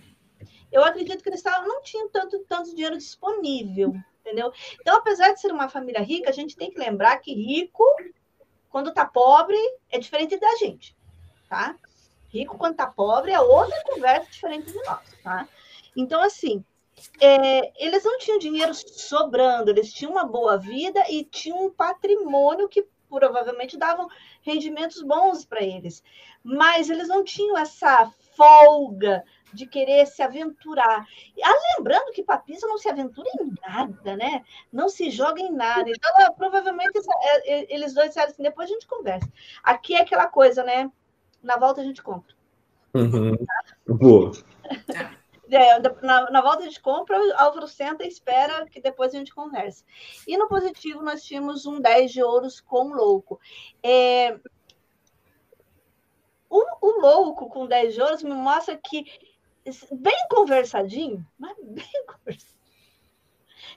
[0.72, 4.52] Eu acredito que eles tavam, não tinham tanto, tanto dinheiro disponível, entendeu?
[4.82, 7.84] Então, apesar de ser uma família rica, a gente tem que lembrar que rico
[8.74, 9.56] quando tá pobre,
[9.92, 10.98] é diferente da gente,
[11.48, 11.76] tá?
[12.28, 15.48] Rico quando tá pobre é outra conversa diferente de nós, tá?
[15.96, 16.66] Então, assim,
[17.22, 22.68] é, eles não tinham dinheiro sobrando, eles tinham uma boa vida e tinham um patrimônio
[22.68, 24.10] que provavelmente davam
[24.42, 26.04] rendimentos bons para eles.
[26.44, 29.24] Mas eles não tinham essa folga
[29.54, 31.06] de querer se aventurar.
[31.44, 34.44] Ah, lembrando que Papisa não se aventura em nada, né?
[34.72, 35.90] Não se joga em nada.
[35.90, 39.32] Então, ela, provavelmente, é, é, eles dois disseram assim, depois a gente conversa.
[39.64, 40.92] Aqui é aquela coisa, né?
[41.42, 42.34] Na volta a gente compra.
[42.94, 43.36] Uhum.
[43.88, 44.32] Boa.
[45.50, 49.18] É, na, na, volta a gente compra, o Álvaro senta e espera que depois a
[49.18, 49.84] gente conversa.
[50.28, 53.40] E no positivo, nós tínhamos um 10 de ouros com louco.
[53.84, 54.40] É,
[56.50, 59.06] o, o louco com 10 de ouros me mostra que
[59.92, 62.54] bem conversadinho, mas bem conversadinho.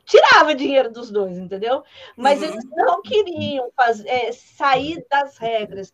[0.05, 1.83] Tirava dinheiro dos dois, entendeu?
[2.17, 2.45] Mas uhum.
[2.45, 5.93] eles não queriam fazer, é, sair das regras.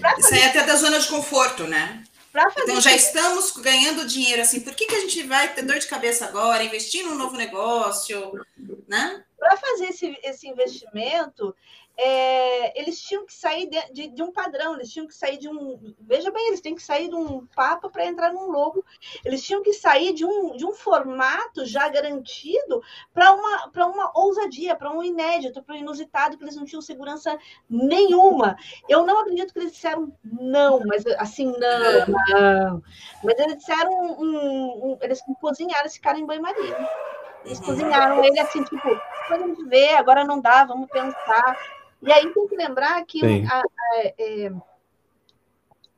[0.00, 0.22] Fazer...
[0.22, 2.02] Sair até da zona de conforto, né?
[2.56, 5.86] Então já estamos ganhando dinheiro assim, por que, que a gente vai ter dor de
[5.86, 8.32] cabeça agora, investir num novo negócio,
[8.88, 9.22] né?
[9.38, 11.54] Para fazer esse, esse investimento,
[12.04, 15.48] é, eles tinham que sair de, de, de, um padrão, eles tinham que sair de
[15.48, 15.94] um.
[16.00, 18.84] Veja bem, eles têm que sair de um papa para entrar num logo,
[19.24, 22.82] eles tinham que sair de um, de um formato já garantido
[23.14, 27.38] para uma, uma ousadia, para um inédito, para um inusitado, que eles não tinham segurança
[27.70, 28.56] nenhuma.
[28.88, 32.82] Eu não acredito que eles disseram não, mas assim, não, não.
[33.22, 36.76] Mas eles disseram um, um, um eles cozinharam esse cara em banho-maria.
[37.44, 41.56] Eles cozinharam ele assim, tipo, depois a gente vê, agora não dá, vamos pensar.
[42.02, 43.62] E aí tem que lembrar que a, a,
[44.18, 44.52] é,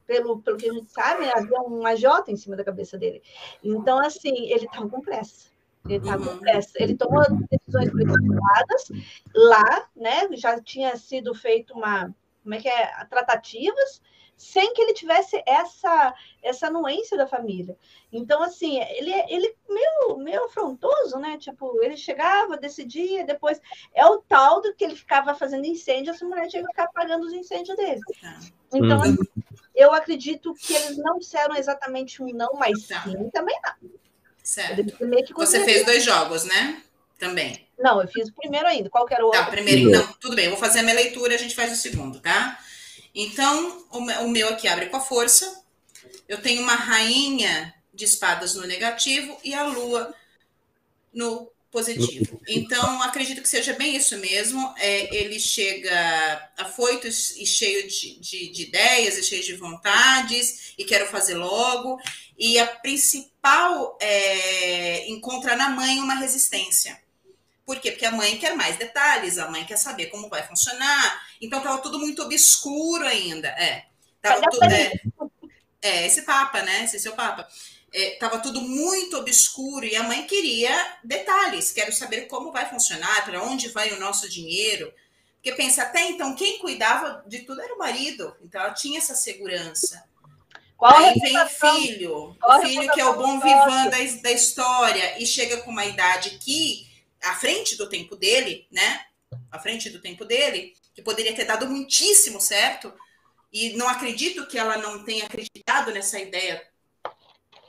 [0.06, 3.22] pelo, pelo que a gente sabe, havia uma Jota em cima da cabeça dele.
[3.62, 5.48] Então, assim, ele estava com pressa.
[5.88, 6.82] Ele, tá com pressa.
[6.82, 8.88] ele tomou decisões precipitadas
[9.34, 10.28] lá, né?
[10.32, 14.00] Já tinha sido feito uma, como é que é, tratativas,
[14.36, 17.76] sem que ele tivesse essa essa anuência da família.
[18.12, 21.38] Então, assim, ele ele meio, meio afrontoso, né?
[21.38, 23.60] Tipo, ele chegava, decidia, depois
[23.94, 27.26] é o tal do que ele ficava fazendo incêndio, essa mulher tinha que ficar apagando
[27.26, 28.00] os incêndios dele.
[28.72, 29.16] Então, uhum.
[29.74, 33.02] eu acredito que eles não disseram exatamente um não, mas tá.
[33.02, 33.90] sim também não.
[34.42, 34.84] Certo.
[35.36, 36.82] Você fez dois jogos, né?
[37.18, 37.66] Também.
[37.78, 38.90] Não, eu fiz o primeiro ainda.
[38.90, 39.50] Qual que era o tá, outro?
[39.50, 39.90] Tá, primeiro.
[39.90, 40.44] Não, tudo bem.
[40.44, 42.58] Eu vou fazer a minha leitura e a gente faz o segundo, tá?
[43.14, 45.62] Então, o meu aqui abre com a força.
[46.28, 50.12] Eu tenho uma rainha de espadas no negativo e a lua
[51.12, 52.40] no positivo.
[52.46, 54.74] Então, acredito que seja bem isso mesmo.
[54.78, 60.84] É, ele chega afoito e cheio de, de, de, ideias, e cheio de vontades, e
[60.84, 62.00] quero fazer logo.
[62.38, 67.03] E a principal é, encontra na mãe uma resistência.
[67.64, 67.92] Por quê?
[67.92, 71.26] Porque a mãe quer mais detalhes, a mãe quer saber como vai funcionar.
[71.40, 73.48] Então estava tudo muito obscuro ainda.
[73.48, 73.86] É.
[74.20, 74.92] Tava tudo, é,
[75.80, 76.84] é, esse Papa, né?
[76.84, 77.48] Esse seu Papa.
[77.92, 81.72] Estava é, tudo muito obscuro e a mãe queria detalhes.
[81.72, 84.92] Quero saber como vai funcionar, para onde vai o nosso dinheiro.
[85.36, 88.34] Porque pensa, até então, quem cuidava de tudo era o marido.
[88.42, 90.02] Então ela tinha essa segurança.
[90.76, 95.22] Qual Aí vem o filho, o filho que é o bom vivan da, da história
[95.22, 96.86] e chega com uma idade que
[97.24, 99.06] à frente do tempo dele, né?
[99.50, 102.92] À frente do tempo dele, que poderia ter dado muitíssimo certo.
[103.52, 106.62] E não acredito que ela não tenha acreditado nessa ideia.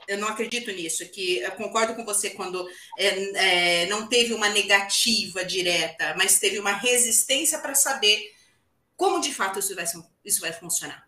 [0.08, 1.08] Eu não acredito nisso.
[1.10, 6.58] Que eu concordo com você quando é, é, não teve uma negativa direta, mas teve
[6.58, 8.32] uma resistência para saber
[8.96, 9.84] como de fato isso vai,
[10.24, 11.06] isso vai funcionar.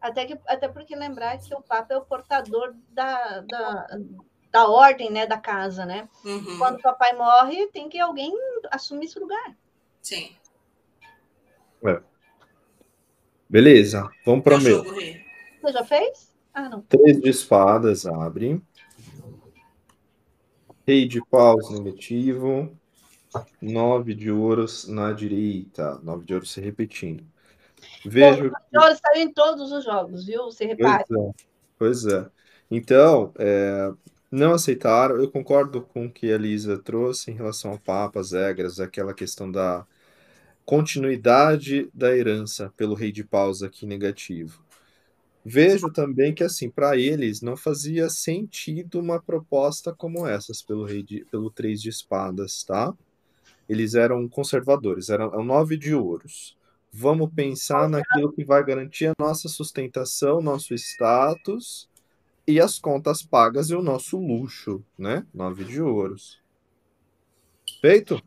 [0.00, 3.86] Até, que, até porque lembrar que o Papa é o portador da, da
[4.52, 6.06] da ordem, né, da casa, né?
[6.24, 6.58] Uhum.
[6.58, 8.30] Quando o papai morre, tem que alguém
[8.70, 9.56] assumir esse lugar.
[10.02, 10.36] Sim.
[11.84, 12.00] É.
[13.48, 14.84] Beleza, vamos para o meu.
[14.84, 16.32] Você já fez?
[16.52, 16.82] Ah, não.
[16.82, 18.62] Três de espadas, abre.
[20.86, 22.76] Rei de paus negativo.
[23.60, 25.98] Nove de ouros na direita.
[26.02, 27.24] Nove de ouros se repetindo.
[28.04, 28.50] Vejo.
[28.50, 30.44] Pô, de ouros saiu em todos os jogos, viu?
[30.44, 31.04] Você repare.
[31.08, 31.32] Pois é.
[31.78, 32.30] Pois é.
[32.70, 33.92] Então, é,
[34.32, 35.16] não aceitaram.
[35.16, 39.12] Eu concordo com o que a Lisa trouxe em relação ao Papa, as regras, aquela
[39.12, 39.86] questão da
[40.64, 44.64] continuidade da herança pelo rei de paus aqui negativo.
[45.44, 51.02] Vejo também que assim, para eles não fazia sentido uma proposta como essas pelo rei
[51.02, 52.94] de, pelo três de espadas, tá?
[53.68, 56.56] Eles eram conservadores, eram nove de ouros.
[56.92, 61.90] Vamos pensar naquilo que vai garantir a nossa sustentação, nosso status
[62.46, 65.26] e as contas pagas e o nosso luxo, né?
[65.32, 66.40] Nove de ouros.
[67.80, 68.22] Feito?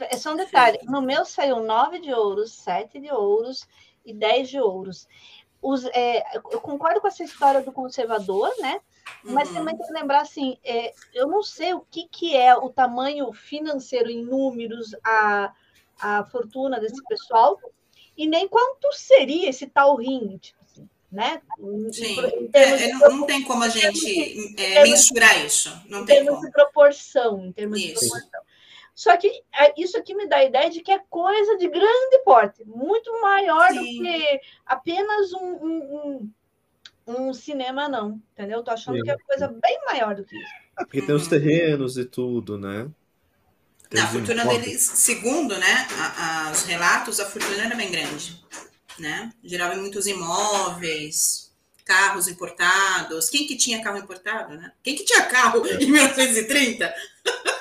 [0.00, 0.78] É só um detalhe.
[0.84, 3.66] No meu saiu nove de ouros, sete de ouros
[4.04, 5.08] e dez de ouros.
[5.62, 8.80] Os, é, eu concordo com essa história do conservador, né?
[9.24, 9.54] Mas uhum.
[9.54, 13.32] também tem que lembrar assim, é, eu não sei o que, que é o tamanho
[13.32, 15.52] financeiro em números, a,
[16.00, 17.58] a fortuna desse pessoal,
[18.16, 20.54] e nem quanto seria esse tal ringue.
[21.16, 21.40] Né?
[21.92, 22.14] Sim,
[22.52, 25.70] é, é, não, não, tem como a gente é, mensurar isso.
[25.88, 26.46] Não em tem termos como.
[26.46, 28.00] de proporção, em termos isso.
[28.00, 28.40] de proporção.
[28.94, 32.18] Só que é, isso aqui me dá a ideia de que é coisa de grande
[32.22, 33.76] porte, muito maior Sim.
[33.76, 36.30] do que apenas um, um,
[37.06, 38.20] um, um, cinema, não.
[38.32, 38.62] Entendeu?
[38.62, 39.02] Tô achando Sim.
[39.04, 40.52] que é coisa bem maior do que isso.
[40.78, 42.90] É porque tem os terrenos e tudo, né?
[43.88, 48.44] Tem a fortuna deles, segundo né, a, a, os relatos, a fortuna era bem grande
[48.98, 49.32] né?
[49.42, 51.52] Gerava muitos imóveis,
[51.84, 53.28] carros importados.
[53.28, 54.72] Quem que tinha carro importado, né?
[54.82, 55.74] Quem que tinha carro é.
[55.74, 56.94] em 1930?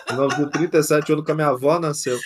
[0.09, 2.19] Em 1937, ano que a minha avó nasceu.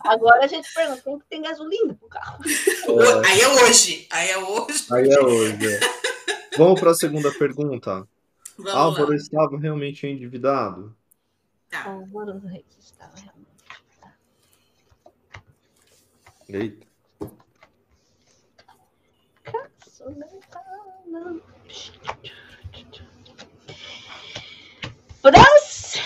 [0.00, 2.42] Agora a gente pergunta, quem que tem gasolina pro carro?
[2.44, 3.28] É.
[3.28, 4.06] Aí é hoje.
[4.10, 4.86] Aí é hoje.
[4.92, 5.66] Aí é hoje.
[5.66, 5.80] É.
[6.56, 8.06] Vamos para a segunda pergunta.
[8.56, 9.16] Vamos Álvaro lá.
[9.16, 10.96] estava realmente endividado?
[11.68, 11.84] Tá.
[11.84, 12.40] Álvaro
[12.80, 13.46] estava realmente
[16.48, 16.85] Eita.
[25.20, 25.96] Franz,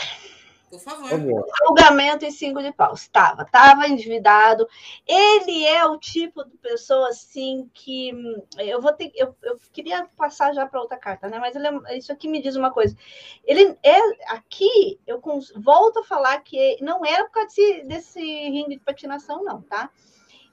[0.71, 1.47] por favor.
[1.67, 3.03] Julgamento em cinco de paus.
[3.03, 4.67] Estava, estava endividado.
[5.07, 8.13] Ele é o tipo de pessoa assim que
[8.57, 9.13] eu vou ter.
[9.15, 11.39] Eu, eu queria passar já para outra carta, né?
[11.39, 12.97] Mas é, isso aqui me diz uma coisa.
[13.45, 13.99] Ele é
[14.29, 14.99] aqui.
[15.07, 15.21] Eu
[15.57, 19.91] volto a falar que não era por causa desse, desse ringue de patinação, não, tá?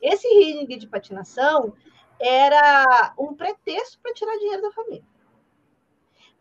[0.02, 1.74] Esse ringue de patinação
[2.20, 5.06] era um pretexto para tirar dinheiro da família.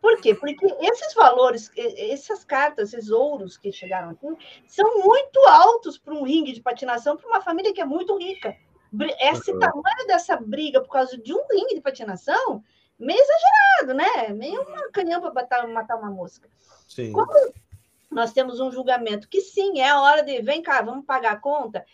[0.00, 0.34] Por quê?
[0.34, 4.26] Porque esses valores, essas cartas, esses ouros que chegaram aqui,
[4.66, 8.56] são muito altos para um ringue de patinação, para uma família que é muito rica.
[9.20, 9.58] Esse uhum.
[9.58, 12.62] tamanho dessa briga por causa de um ringue de patinação,
[12.98, 14.32] meio exagerado, né?
[14.32, 16.48] Meio uma canhão para matar, matar uma mosca.
[16.86, 17.12] Sim.
[17.12, 17.52] Quando
[18.10, 21.40] nós temos um julgamento que sim, é a hora de vem cá, vamos pagar a
[21.40, 21.84] conta.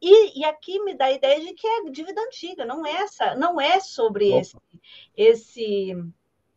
[0.00, 3.34] E, e aqui me dá a ideia de que é dívida antiga, não é essa,
[3.34, 4.56] não é sobre esse,
[5.16, 5.96] esse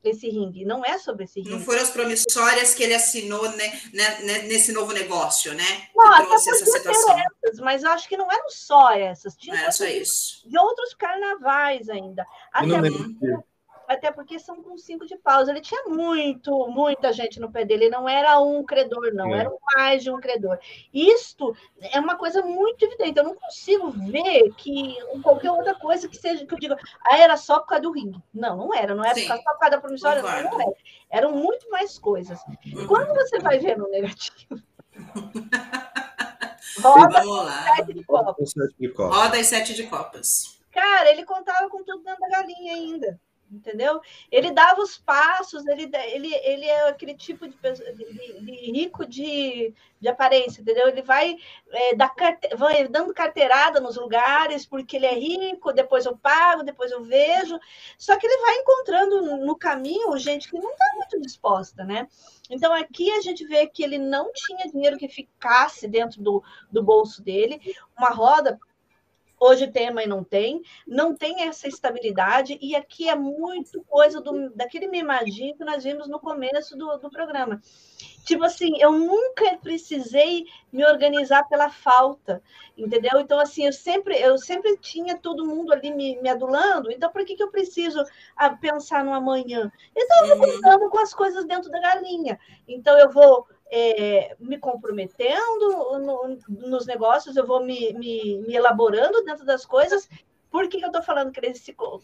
[0.04, 1.52] esse ringue, não é sobre esse ringue.
[1.52, 5.88] Não foram as promissórias que ele assinou né, né, né nesse novo negócio, né?
[5.96, 7.20] Não, que trouxe essa situação.
[7.44, 9.36] Essas, mas eu acho que não eram só essas.
[9.36, 10.48] Tinha não era só isso.
[10.48, 12.26] De outros carnavais ainda.
[12.52, 13.44] Até porque,
[13.94, 15.48] até porque são com cinco de paus.
[15.48, 17.86] Ele tinha muito, muita gente no pé dele.
[17.86, 19.40] Ele não era um credor, não, é.
[19.40, 20.58] era mais de um credor.
[20.94, 23.18] Isto é uma coisa muito evidente.
[23.18, 27.36] Eu não consigo ver que qualquer outra coisa que seja que eu diga, ah, era
[27.38, 28.22] só por causa do ringue.
[28.34, 30.74] Não, não era, não era só por causa da promissória, não, não era.
[31.10, 32.40] Eram muito mais coisas.
[32.48, 32.88] Uhum.
[32.88, 34.62] Quando você vai ver no negativo.
[36.82, 37.22] Roda
[37.76, 38.54] sete de copas.
[38.98, 40.62] Roda e sete de copas.
[40.72, 43.20] Cara, ele contava com tudo dentro da galinha ainda
[43.52, 44.00] entendeu?
[44.32, 49.74] Ele dava os passos, ele, ele, ele é aquele tipo de, de, de rico de,
[50.00, 50.88] de aparência, entendeu?
[50.88, 51.36] Ele vai,
[51.70, 57.04] é, vai dando carteirada nos lugares, porque ele é rico, depois eu pago, depois eu
[57.04, 57.60] vejo.
[57.98, 62.08] Só que ele vai encontrando no caminho gente que não está muito disposta, né?
[62.50, 66.84] Então aqui a gente vê que ele não tinha dinheiro que ficasse dentro do, do
[66.84, 67.60] bolso dele.
[67.98, 68.60] Uma roda
[69.52, 70.62] Hoje tem, mas não tem.
[70.88, 72.58] Não tem essa estabilidade.
[72.62, 77.10] E aqui é muito coisa do, daquele mimadinho que nós vimos no começo do, do
[77.10, 77.62] programa.
[78.24, 82.42] Tipo assim, eu nunca precisei me organizar pela falta,
[82.78, 83.20] entendeu?
[83.20, 86.90] Então, assim, eu sempre, eu sempre tinha todo mundo ali me, me adulando.
[86.90, 88.02] Então, por que, que eu preciso
[88.38, 89.70] ah, pensar no amanhã?
[89.94, 90.54] Então, eu vou uhum.
[90.54, 92.40] contando com as coisas dentro da galinha.
[92.68, 99.24] Então, eu vou é, me comprometendo no, nos negócios, eu vou me, me, me, elaborando
[99.24, 100.10] dentro das coisas.
[100.50, 101.40] Por que, eu estou falando que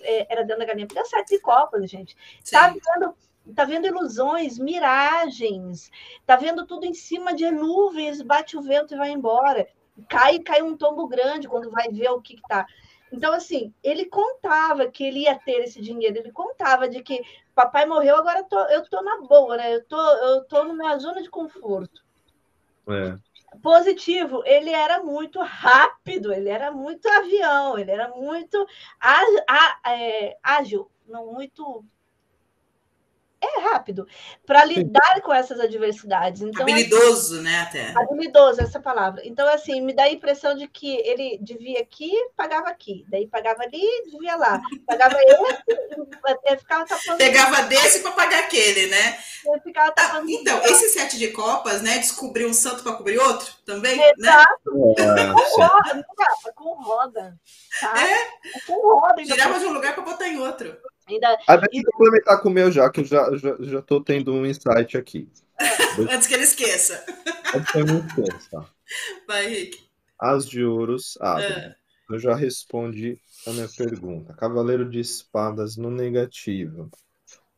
[0.02, 0.88] é, era dentro da galinha?
[0.88, 2.16] Porque é sete de copas, gente.
[2.42, 3.14] Está vendo,
[3.54, 5.92] tá vendo ilusões, miragens,
[6.22, 9.68] está vendo tudo em cima de nuvens, bate o vento e vai embora.
[10.08, 12.66] Cai, cai um tombo grande quando vai ver o que está.
[13.12, 17.22] Então, assim, ele contava que ele ia ter esse dinheiro, ele contava de que
[17.56, 19.76] papai morreu, agora eu tô, eu tô na boa, né?
[19.76, 22.06] Eu tô, eu tô numa zona de conforto.
[22.88, 23.16] É.
[23.62, 28.68] Positivo, ele era muito rápido, ele era muito avião, ele era muito
[29.86, 31.84] é, ágil, não muito
[33.42, 34.08] é rápido
[34.46, 36.42] para lidar com essas adversidades.
[36.42, 37.62] Então, habilidoso, assim, né?
[37.62, 37.94] Até.
[37.96, 39.22] Habilidoso, essa palavra.
[39.24, 43.64] Então, assim, me dá a impressão de que ele devia aqui, pagava aqui, daí pagava
[43.64, 44.62] ali, devia lá.
[44.86, 47.18] Pagava esse, ficava tapando.
[47.18, 49.18] Pegava desse para pagar aquele, né?
[49.46, 50.28] Eu ficava ah, tapando.
[50.28, 51.98] Ah, então, esse sete de copas, né?
[52.00, 54.12] Descobriu um santo para cobrir outro também, né?
[54.18, 54.96] Exato.
[54.98, 55.34] né?
[55.34, 56.06] com roda,
[56.56, 57.40] com roda.
[57.80, 57.94] Tá?
[58.02, 58.18] É?
[58.66, 59.24] Com roda.
[59.24, 60.76] Tirava de um lugar para botar em outro.
[61.08, 61.38] Ainda...
[61.48, 64.34] Ah, deixa eu complementar com o meu já, que eu já, já, já tô tendo
[64.34, 65.30] um insight aqui.
[66.12, 67.06] Antes que ele esqueça.
[67.56, 68.66] Antes que ele esqueça.
[69.28, 69.88] Vai, Rick.
[70.20, 71.50] As de ouros abrem.
[71.50, 71.76] É.
[72.10, 74.34] Eu já respondi a minha pergunta.
[74.34, 76.90] Cavaleiro de espadas no negativo.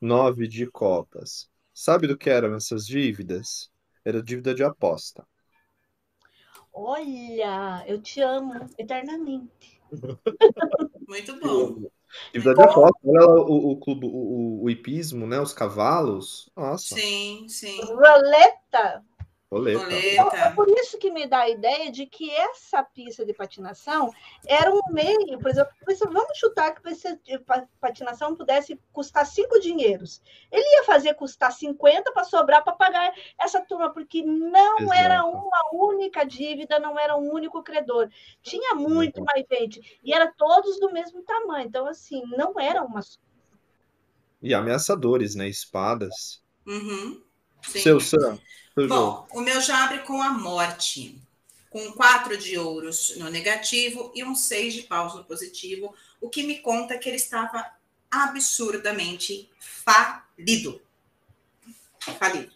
[0.01, 1.49] Nove de copas.
[1.73, 3.69] Sabe do que eram essas dívidas?
[4.03, 5.25] Era dívida de aposta.
[6.73, 9.81] Olha, eu te amo eternamente.
[11.07, 11.89] Muito bom.
[12.33, 15.39] Dívida de aposta, olha o, o, clube, o, o hipismo, né?
[15.39, 16.49] Os cavalos.
[16.55, 16.95] Nossa.
[16.95, 17.79] Sim, sim.
[17.81, 19.03] Roleta.
[19.51, 19.91] Roleta.
[19.91, 24.13] Então, é por isso que me dá a ideia de que essa pista de patinação
[24.45, 25.73] era um meio, por exemplo,
[26.11, 30.21] vamos chutar que a patinação pudesse custar cinco dinheiros.
[30.51, 34.93] Ele ia fazer custar 50 para sobrar para pagar essa turma, porque não Exato.
[34.93, 38.07] era uma única dívida, não era um único credor.
[38.43, 39.99] Tinha muito mais gente.
[40.03, 41.65] E era todos do mesmo tamanho.
[41.65, 42.99] Então, assim, não era uma.
[44.43, 45.49] E ameaçadores, né?
[45.49, 46.43] Espadas.
[46.67, 47.28] Uhum.
[47.61, 48.39] Seu Sam.
[48.87, 51.19] Bom, o meu já abre com a morte,
[51.69, 56.43] com quatro de ouros no negativo e um seis de paus no positivo, o que
[56.43, 57.65] me conta que ele estava
[58.09, 60.81] absurdamente falido.
[62.17, 62.51] Falido.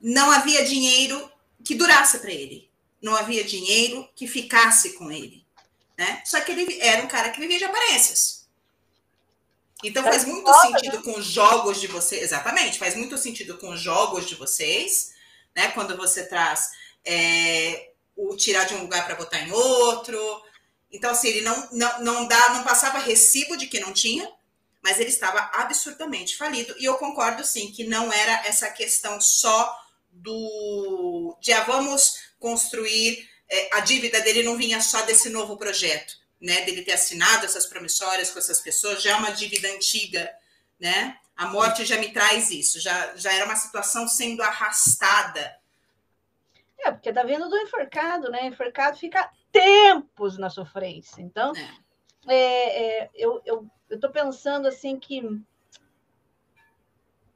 [0.00, 1.30] Não havia dinheiro
[1.62, 2.68] que durasse para ele.
[3.02, 5.44] Não havia dinheiro que ficasse com ele.
[5.96, 6.22] Né?
[6.24, 8.39] Só que ele era um cara que vivia de aparências.
[9.82, 11.02] Então faz muito sentido né?
[11.02, 15.12] com os jogos de vocês, exatamente, faz muito sentido com os jogos de vocês,
[15.54, 15.68] né?
[15.68, 16.70] Quando você traz
[17.04, 20.42] é, o tirar de um lugar para botar em outro.
[20.92, 24.30] Então, assim, ele não, não, não dá, não passava recibo de que não tinha,
[24.82, 26.74] mas ele estava absurdamente falido.
[26.78, 29.78] E eu concordo, sim, que não era essa questão só
[30.10, 33.28] do de ah, vamos construir.
[33.52, 36.62] É, a dívida dele não vinha só desse novo projeto, né?
[36.62, 40.32] Dele ter assinado essas promissórias com essas pessoas, já é uma dívida antiga,
[40.78, 41.18] né?
[41.36, 45.58] A morte já me traz isso, já, já era uma situação sendo arrastada.
[46.78, 48.46] É, porque tá vindo do enforcado, né?
[48.46, 51.20] Enforcado fica tempos na sofrência.
[51.20, 51.90] Então, é.
[52.26, 55.22] É, é, eu, eu, eu tô pensando assim que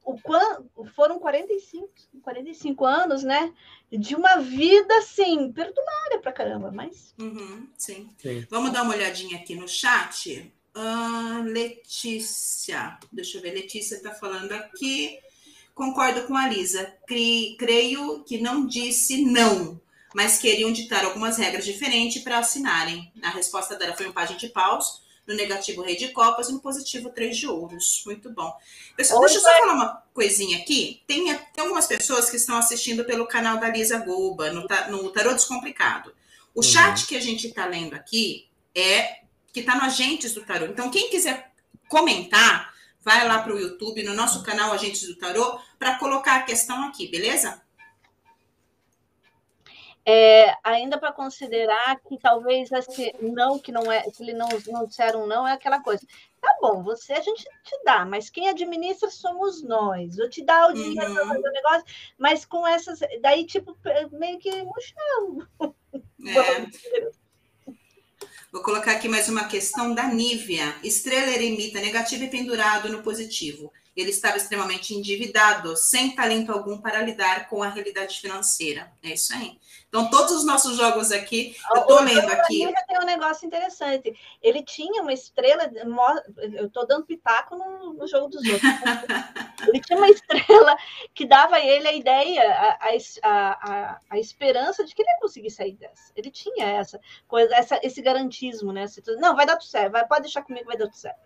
[0.03, 1.89] o quanto, foram 45,
[2.21, 3.53] 45 anos, né?
[3.91, 7.13] De uma vida, assim, perdulária pra caramba, mas...
[7.19, 8.09] Uhum, sim.
[8.17, 8.45] sim.
[8.49, 10.51] Vamos dar uma olhadinha aqui no chat.
[10.75, 15.17] Uh, Letícia, deixa eu ver, Letícia está falando aqui.
[15.73, 16.93] Concordo com a Lisa.
[17.05, 19.79] creio que não disse não,
[20.13, 23.11] mas queriam ditar algumas regras diferentes para assinarem.
[23.21, 26.59] A resposta dela foi um página de paus, no negativo rei de copas e no
[26.59, 28.03] positivo três de ouros.
[28.05, 28.55] Muito bom.
[28.95, 31.01] Pessoal, deixa eu só falar uma coisinha aqui.
[31.07, 35.33] Tem, tem algumas pessoas que estão assistindo pelo canal da Lisa Goba, no, no Tarô
[35.33, 36.13] Descomplicado.
[36.53, 36.63] O uhum.
[36.63, 39.19] chat que a gente está lendo aqui é
[39.51, 40.65] que está no Agentes do Tarô.
[40.65, 41.51] Então, quem quiser
[41.87, 46.43] comentar, vai lá para o YouTube, no nosso canal Agentes do Tarô, para colocar a
[46.43, 47.61] questão aqui, beleza?
[50.07, 54.85] É, ainda para considerar que talvez esse não, que não é, que ele não, não
[54.85, 56.05] disseram não, é aquela coisa.
[56.39, 60.19] Tá bom, você a gente te dá, mas quem administra somos nós.
[60.19, 61.15] Eu te dá o dinheiro uhum.
[61.15, 61.85] para fazer o negócio,
[62.19, 62.99] mas com essas.
[63.19, 63.75] Daí, tipo,
[64.11, 65.47] meio que murchando.
[66.27, 67.73] É.
[68.51, 70.75] Vou colocar aqui mais uma questão da Nívia.
[70.83, 73.71] Estrela eremita negativo e pendurado no positivo.
[73.95, 78.91] Ele estava extremamente endividado, sem talento algum para lidar com a realidade financeira.
[79.01, 79.57] É isso aí.
[79.87, 82.69] Então, todos os nossos jogos aqui, eu estou lendo aqui.
[82.87, 84.13] Tem um negócio interessante.
[84.41, 85.71] Ele tinha uma estrela,
[86.53, 88.61] eu estou dando pitaco no, no, jogo dos outros.
[89.69, 90.75] ele tinha uma estrela
[91.13, 92.89] que dava a ele a ideia, a,
[93.23, 96.11] a, a, a, esperança de que ele ia conseguir sair dessa.
[96.13, 98.85] Ele tinha essa coisa, essa, esse garantismo, né?
[99.19, 101.19] Não, vai dar tudo certo, vai, pode deixar comigo, vai dar tudo certo.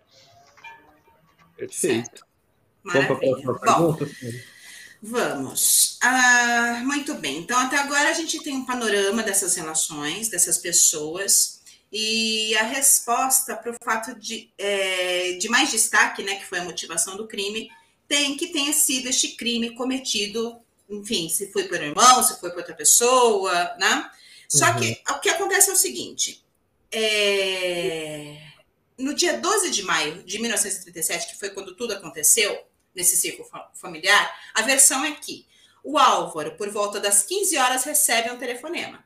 [1.56, 2.29] Perfeito.
[2.84, 4.10] Vamos para a próxima?
[5.02, 5.98] Vamos.
[6.02, 7.38] Ah, muito bem.
[7.38, 11.60] Então, até agora a gente tem um panorama dessas relações, dessas pessoas,
[11.92, 16.64] e a resposta para o fato de, é, de mais destaque, né, que foi a
[16.64, 17.70] motivação do crime,
[18.06, 22.58] tem que tenha sido este crime cometido, enfim, se foi por irmão, se foi por
[22.58, 24.10] outra pessoa, né?
[24.48, 24.80] Só uhum.
[24.80, 26.44] que o que acontece é o seguinte:
[26.90, 28.36] é,
[28.98, 32.58] no dia 12 de maio de 1937, que foi quando tudo aconteceu,
[32.94, 35.46] nesse ciclo familiar, a versão é que
[35.82, 39.04] o Álvaro, por volta das 15 horas, recebe um telefonema.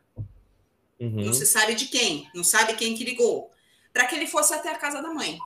[0.99, 1.24] Uhum.
[1.24, 3.51] Não se sabe de quem, não sabe quem que ligou,
[3.93, 5.39] para que ele fosse até a casa da mãe,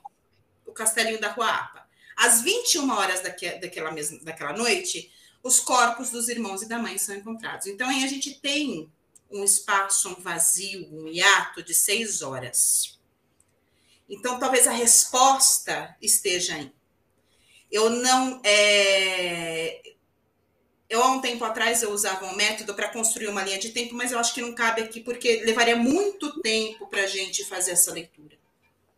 [0.65, 1.87] o castelinho da Rua Apa.
[2.15, 5.11] Às 21 horas daque, daquela, mesma, daquela noite,
[5.41, 7.67] os corpos dos irmãos e da mãe são encontrados.
[7.67, 8.91] Então, aí a gente tem
[9.31, 12.99] um espaço, um vazio, um hiato de seis horas.
[14.09, 16.73] Então, talvez a resposta esteja aí.
[17.71, 18.41] Eu não.
[18.43, 19.81] É...
[20.89, 23.93] Eu, há um tempo atrás, eu usava um método para construir uma linha de tempo,
[23.93, 27.71] mas eu acho que não cabe aqui, porque levaria muito tempo para a gente fazer
[27.71, 28.35] essa leitura.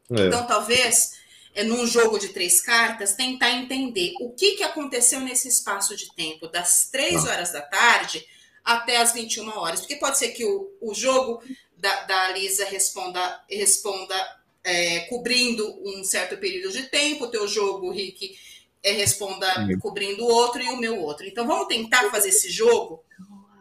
[0.09, 0.27] É.
[0.27, 1.19] Então, talvez,
[1.53, 6.13] é, num jogo de três cartas, tentar entender o que, que aconteceu nesse espaço de
[6.15, 7.31] tempo, das três ah.
[7.31, 8.25] horas da tarde
[8.63, 9.81] até as 21 horas.
[9.81, 11.43] Porque pode ser que o, o jogo
[11.75, 14.15] da, da Lisa responda, responda
[14.63, 18.37] é, cobrindo um certo período de tempo, o teu jogo, Rick
[18.83, 19.47] é, responda
[19.79, 21.25] cobrindo o outro e o meu outro.
[21.25, 23.03] Então vamos tentar fazer esse jogo,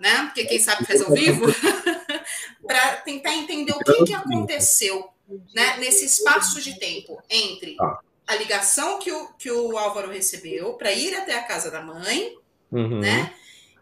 [0.00, 0.24] né?
[0.26, 1.46] Porque quem sabe faz ao vivo,
[2.66, 5.08] para tentar entender o que, que aconteceu
[5.54, 8.00] né, nesse espaço de tempo entre tá.
[8.26, 12.36] a ligação que o, que o Álvaro recebeu para ir até a casa da mãe,
[12.70, 13.00] uhum.
[13.00, 13.34] né?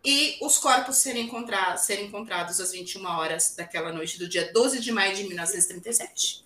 [0.04, 4.80] E os corpos serem, encontrados, serem encontrados às 21 horas daquela noite do dia 12
[4.80, 6.44] de maio de 1937.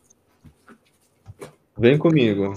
[1.77, 2.55] Vem comigo.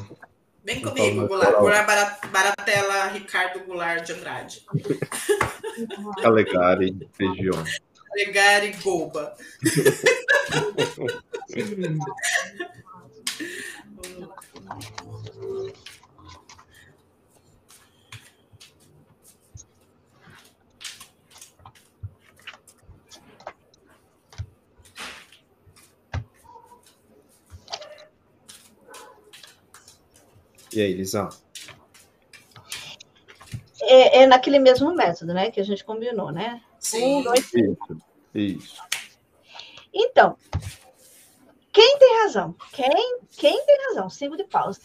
[0.66, 1.86] Vem comigo, Goulart, Goulart
[2.32, 4.66] Baratella Ricardo Goulart de Andrade.
[6.24, 7.64] Calegari Feijão.
[8.10, 9.36] Calegari Goba.
[30.76, 31.30] E aí, Lisão?
[33.82, 35.50] É, é, naquele mesmo método, né?
[35.50, 36.62] Que a gente combinou, né?
[36.80, 37.20] Sim.
[37.20, 37.98] Um, dois, Isso.
[38.34, 38.82] Isso.
[39.94, 40.38] Então,
[41.76, 42.56] Quem tem razão?
[42.72, 44.10] Quem, quem tem razão?
[44.10, 44.80] Cinco de paus.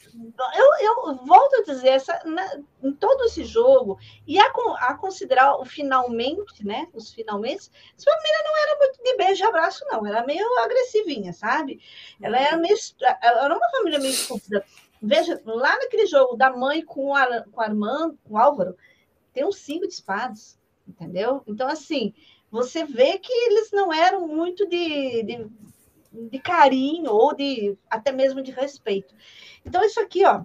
[0.56, 2.44] Eu, eu volto a dizer, essa, na,
[2.82, 4.46] em todo esse jogo, e a,
[4.80, 6.88] a, considerar o finalmente, né?
[6.92, 10.04] Os finalmente, essa família não era muito de beijo e abraço, não.
[10.04, 11.80] Era meio agressivinha, sabe?
[12.20, 12.76] Ela era meio.
[13.22, 14.64] Ela era uma família meio estúpida.
[15.02, 18.76] Veja, lá naquele jogo da mãe com, a, com o Armando, com o Álvaro,
[19.32, 21.42] tem uns cinco de espadas, entendeu?
[21.46, 22.12] Então, assim,
[22.50, 25.50] você vê que eles não eram muito de, de
[26.12, 29.14] de carinho ou de até mesmo de respeito.
[29.64, 30.42] Então, isso aqui, ó,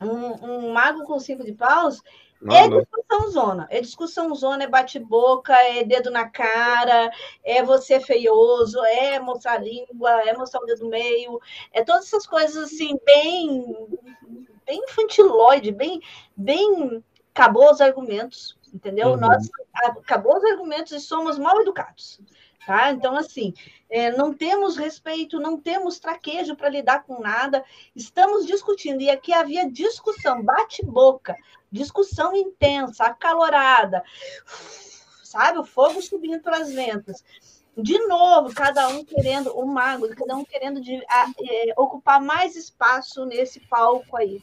[0.00, 2.00] um, um mago com cinco de paus
[2.40, 2.78] não, é não.
[2.80, 3.66] discussão zona.
[3.70, 7.10] É discussão zona, é bate-boca, é dedo na cara,
[7.44, 11.40] é você feioso, é mostrar a língua, é mostrar o dedo no meio,
[11.72, 13.88] é todas essas coisas assim, bem,
[14.66, 16.00] bem infantiloide, bem,
[16.36, 17.02] bem
[17.34, 19.10] acabou os argumentos, entendeu?
[19.10, 19.18] Uhum.
[19.18, 19.48] Nós
[19.98, 22.20] acabou os argumentos e somos mal educados.
[22.66, 22.90] Tá?
[22.90, 23.54] Então, assim,
[23.88, 27.64] é, não temos respeito, não temos traquejo para lidar com nada,
[27.94, 31.36] estamos discutindo, e aqui havia discussão, bate-boca,
[31.70, 34.02] discussão intensa, acalorada,
[35.22, 35.60] sabe?
[35.60, 37.22] O fogo subindo pelas ventas.
[37.76, 42.56] De novo, cada um querendo, o mago, cada um querendo de, a, é, ocupar mais
[42.56, 44.42] espaço nesse palco aí.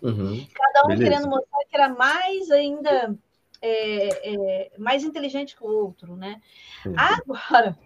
[0.00, 0.46] Uhum.
[0.54, 1.02] Cada um Beleza.
[1.02, 3.18] querendo mostrar que era mais ainda
[3.66, 6.40] é, é, mais inteligente que o outro, né?
[6.84, 6.94] Uhum.
[6.96, 7.78] Agora.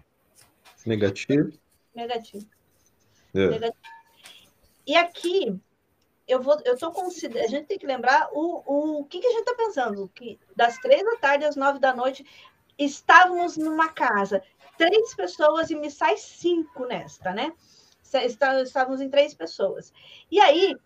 [0.86, 1.52] Negativo.
[1.94, 2.46] Negativo.
[3.34, 3.46] É.
[3.46, 4.00] Negativo.
[4.86, 5.60] E aqui
[6.26, 9.26] eu vou, eu tô considerando, a gente tem que lembrar o, o, o que, que
[9.26, 12.24] a gente está pensando, que das três da tarde às nove da noite
[12.78, 14.42] estávamos numa casa,
[14.78, 17.52] três pessoas e me sai cinco nesta, né?
[18.64, 19.92] Estávamos em três pessoas.
[20.30, 20.76] E aí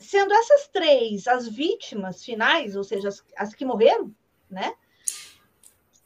[0.00, 4.12] sendo essas três as vítimas finais, ou seja, as, as que morreram,
[4.50, 4.74] né?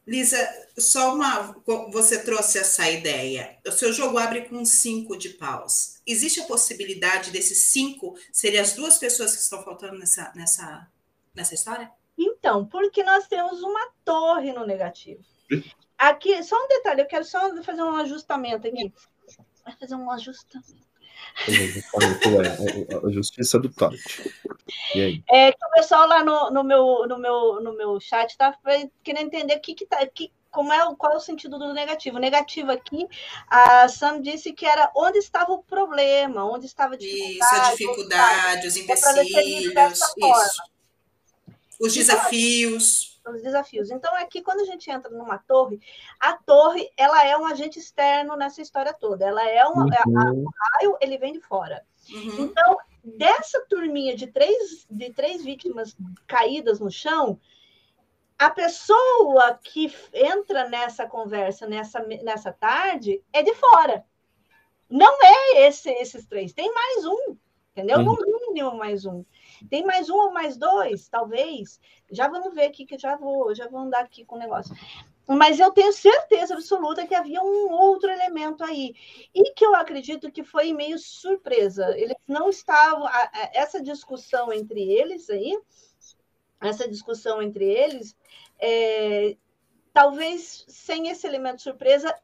[0.07, 0.37] Lisa,
[0.77, 1.57] só uma.
[1.91, 3.57] Você trouxe essa ideia.
[3.67, 6.03] O seu jogo abre com cinco de paus.
[6.07, 10.87] Existe a possibilidade desses cinco serem as duas pessoas que estão faltando nessa, nessa,
[11.35, 11.91] nessa história?
[12.19, 15.25] Então, porque nós temos uma torre no negativo.
[15.97, 18.93] Aqui, só um detalhe, eu quero só fazer um ajustamento aqui.
[19.65, 20.85] Vai fazer um ajustamento.
[23.05, 23.99] A justiça do Todd.
[24.95, 25.25] E aí?
[25.31, 28.57] É que o pessoal lá no, no, meu, no, meu, no meu chat está
[29.03, 30.05] querendo entender o que, que tá.
[30.07, 32.17] Que, como é, qual é o sentido do negativo?
[32.17, 33.07] O negativo aqui,
[33.49, 37.35] a Sam disse que era onde estava o problema, onde estava a dificuldade.
[37.35, 40.63] Isso, a dificuldade, os empecilhos, isso.
[41.81, 43.91] Os desafios os desafios.
[43.91, 45.81] Então, aqui, quando a gente entra numa torre,
[46.21, 49.27] a torre, ela é um agente externo nessa história toda.
[49.27, 49.79] Ela é um...
[49.79, 50.19] Uhum.
[50.19, 51.85] A, o raio, ele vem de fora.
[52.11, 52.45] Uhum.
[52.45, 55.97] Então, dessa turminha de três, de três vítimas
[56.27, 57.41] caídas no chão,
[58.39, 64.05] a pessoa que entra nessa conversa, nessa, nessa tarde, é de fora.
[64.89, 67.37] Não é esse, esses três, tem mais um,
[67.73, 67.99] entendeu?
[67.99, 68.05] Uhum.
[68.17, 69.25] No mínimo mais um.
[69.69, 71.81] Tem mais um ou mais dois, talvez.
[72.11, 74.75] Já vamos ver aqui, que já vou, já vou andar aqui com o negócio.
[75.27, 78.95] Mas eu tenho certeza absoluta que havia um outro elemento aí.
[79.35, 81.97] E que eu acredito que foi meio surpresa.
[81.97, 83.09] Eles não estavam.
[83.53, 85.59] Essa discussão entre eles aí,
[86.61, 88.17] essa discussão entre eles,
[88.59, 89.37] é,
[89.93, 92.15] talvez sem esse elemento surpresa,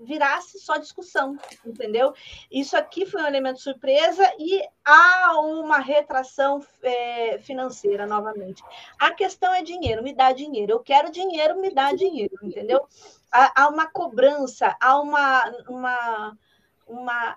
[0.00, 2.12] virasse só discussão, entendeu?
[2.50, 8.62] Isso aqui foi um elemento surpresa e há uma retração é, financeira novamente.
[8.98, 10.72] A questão é dinheiro, me dá dinheiro.
[10.72, 12.86] Eu quero dinheiro, me dá dinheiro, entendeu?
[13.30, 16.38] Há, há uma cobrança, há uma, uma,
[16.86, 17.36] uma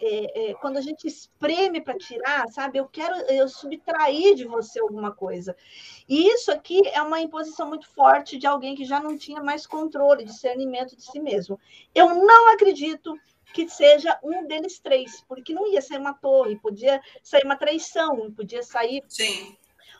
[0.00, 2.78] é, é, quando a gente espreme para tirar, sabe?
[2.78, 5.56] Eu quero eu subtrair de você alguma coisa.
[6.08, 9.66] E isso aqui é uma imposição muito forte de alguém que já não tinha mais
[9.66, 11.58] controle, discernimento de si mesmo.
[11.94, 13.18] Eu não acredito
[13.52, 18.30] que seja um deles três, porque não ia ser uma torre, podia sair uma traição,
[18.32, 19.02] podia sair.
[19.08, 19.56] Sim.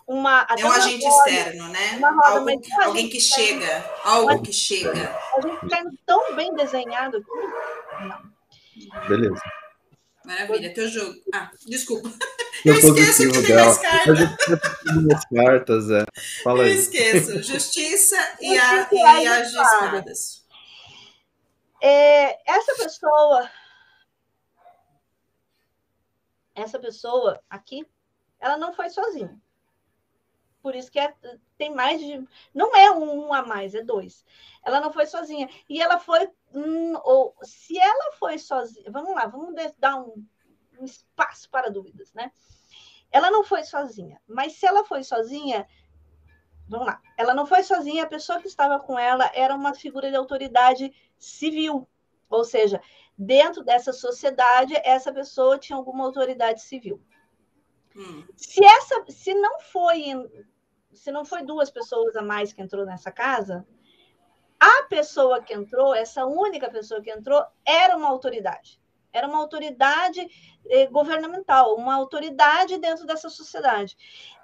[0.07, 1.93] Uma, é um agente roda, externo, né?
[1.95, 2.51] Roda, algo,
[2.85, 5.19] alguém que chega, algo que chega.
[5.37, 8.07] A gente está tão bem desenhado aqui.
[8.07, 8.37] Não.
[9.09, 9.43] Beleza.
[10.27, 11.15] Maravilha, teu jogo.
[11.33, 12.11] Ah, desculpa.
[12.65, 15.25] Eu, eu esqueço que tem as cartas.
[15.33, 16.05] cartas, é.
[16.43, 17.41] Fala eu esqueço.
[17.43, 20.45] Justiça e, a, e as espadas.
[21.81, 23.51] É, essa pessoa.
[26.55, 27.87] Essa pessoa aqui,
[28.41, 29.39] ela não foi sozinha.
[30.67, 31.15] Por isso que é,
[31.57, 32.27] tem mais de.
[32.53, 34.25] Não é um a mais, é dois.
[34.65, 35.49] Ela não foi sozinha.
[35.69, 40.27] E ela foi hum, ou se ela foi sozinha, vamos lá, vamos dar um,
[40.81, 42.33] um espaço para dúvidas, né?
[43.13, 45.69] Ela não foi sozinha, mas se ela foi sozinha,
[46.69, 50.11] vamos lá, ela não foi sozinha, a pessoa que estava com ela era uma figura
[50.11, 51.89] de autoridade civil,
[52.29, 52.83] ou seja,
[53.17, 57.01] dentro dessa sociedade, essa pessoa tinha alguma autoridade civil.
[57.97, 58.27] Hum.
[58.37, 60.13] Se essa, se não foi,
[60.97, 63.67] se não foi duas pessoas a mais que entrou nessa casa,
[64.59, 68.81] a pessoa que entrou, essa única pessoa que entrou, era uma autoridade.
[69.13, 70.27] Era uma autoridade
[70.69, 73.97] eh, governamental, uma autoridade dentro dessa sociedade.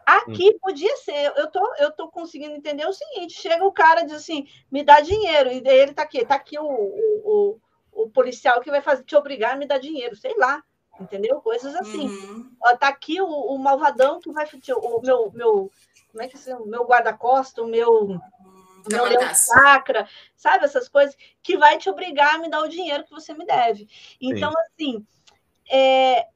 [0.04, 0.58] Aqui hum.
[0.60, 4.16] podia ser, eu tô, eu tô conseguindo entender o seguinte: chega o cara e diz
[4.16, 7.58] assim, me dá dinheiro, e daí ele tá aqui, tá aqui o, o,
[7.92, 10.62] o, o policial que vai fazer, te obrigar a me dar dinheiro, sei lá,
[11.00, 11.40] entendeu?
[11.40, 12.08] Coisas assim.
[12.08, 12.50] Uhum.
[12.62, 14.46] Ó, tá aqui o, o malvadão que vai
[14.76, 15.70] o meu, meu
[16.12, 18.20] como é que é o meu guarda-costa, o meu
[18.90, 23.04] meu leão sacra, sabe essas coisas que vai te obrigar a me dar o dinheiro
[23.04, 23.88] que você me deve.
[24.20, 24.56] Então, Sim.
[24.58, 25.06] assim,
[25.70, 26.26] é,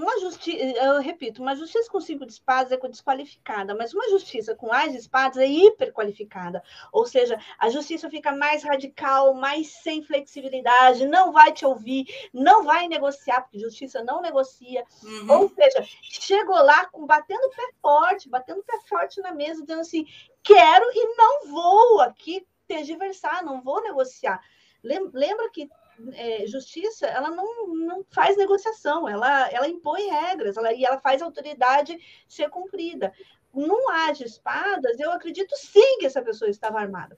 [0.00, 4.68] uma justiça, eu repito, uma justiça com cinco espadas é desqualificada, mas uma justiça com
[4.68, 6.62] mais espadas é hiperqualificada.
[6.92, 12.64] Ou seja, a justiça fica mais radical, mais sem flexibilidade, não vai te ouvir, não
[12.64, 14.84] vai negociar, porque justiça não negocia.
[15.02, 15.42] Uhum.
[15.42, 19.62] Ou seja, chegou lá com batendo o pé forte, batendo o pé forte na mesa,
[19.62, 20.06] dizendo assim:
[20.42, 24.40] quero e não vou aqui tergiversar, não vou negociar.
[24.82, 25.68] Lembra que
[26.12, 31.22] é, justiça ela não, não faz negociação, ela, ela impõe regras ela, e ela faz
[31.22, 31.98] a autoridade
[32.28, 33.12] ser cumprida.
[33.52, 37.16] Num ar de espadas, eu acredito sim que essa pessoa estava armada.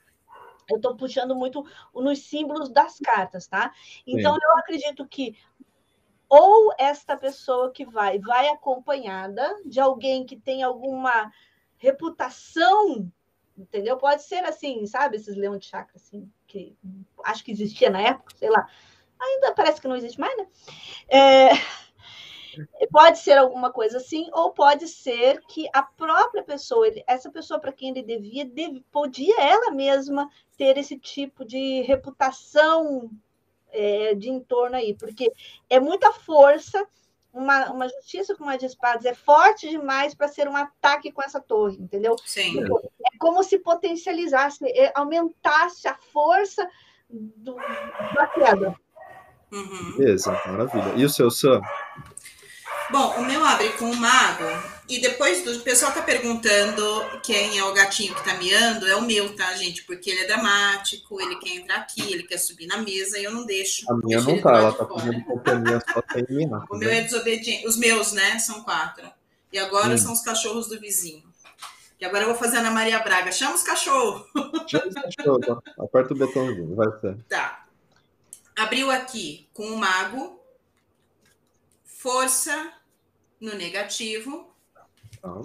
[0.70, 1.64] Eu estou puxando muito
[1.94, 3.72] nos símbolos das cartas, tá?
[4.06, 4.40] Então, sim.
[4.42, 5.36] eu acredito que
[6.28, 11.30] ou esta pessoa que vai, vai acompanhada de alguém que tem alguma
[11.76, 13.12] reputação,
[13.56, 13.96] entendeu?
[13.96, 15.16] Pode ser assim, sabe?
[15.16, 16.76] Esses leões de chakra, assim, que
[17.24, 18.66] acho que existia na época, sei lá.
[19.20, 20.46] Ainda parece que não existe mais, né?
[21.08, 21.48] É,
[22.90, 27.72] pode ser alguma coisa assim, ou pode ser que a própria pessoa, essa pessoa para
[27.72, 33.10] quem ele devia, deve, podia ela mesma ter esse tipo de reputação
[33.70, 35.32] é, de entorno aí, porque
[35.68, 36.86] é muita força.
[37.32, 41.22] Uma, uma justiça com uma de espadas é forte demais para ser um ataque com
[41.22, 42.14] essa torre, entendeu?
[42.26, 42.62] Sim.
[42.62, 46.68] É como se potencializasse, é, aumentasse a força
[47.08, 47.56] do,
[48.14, 48.76] da queda.
[49.50, 49.96] Uhum.
[49.96, 50.92] Beleza, maravilha.
[50.96, 51.60] E o seu, Sam?
[52.90, 54.44] Bom, o meu abre com o mago.
[54.88, 56.82] E depois do o pessoal tá perguntando
[57.22, 59.84] quem é o gatinho que tá miando, é o meu, tá, gente?
[59.84, 63.32] Porque ele é dramático, ele quer entrar aqui, ele quer subir na mesa e eu
[63.32, 63.90] não deixo.
[63.90, 66.64] A minha não tá, ela tá fazendo companhia só sem miar.
[66.68, 67.66] O meu é desobediente.
[67.66, 68.38] Os meus, né?
[68.38, 69.08] São quatro.
[69.52, 69.98] E agora hum.
[69.98, 71.22] são os cachorros do vizinho.
[72.00, 73.30] E agora eu vou fazer a Ana Maria Braga.
[73.30, 74.26] Chama os cachorros.
[74.66, 75.62] Chama os cachorros.
[75.78, 77.16] Aperta o botãozinho, vai ser.
[77.28, 77.66] Tá.
[78.56, 80.40] Abriu aqui com o mago.
[81.84, 82.72] Força
[83.40, 84.51] no negativo.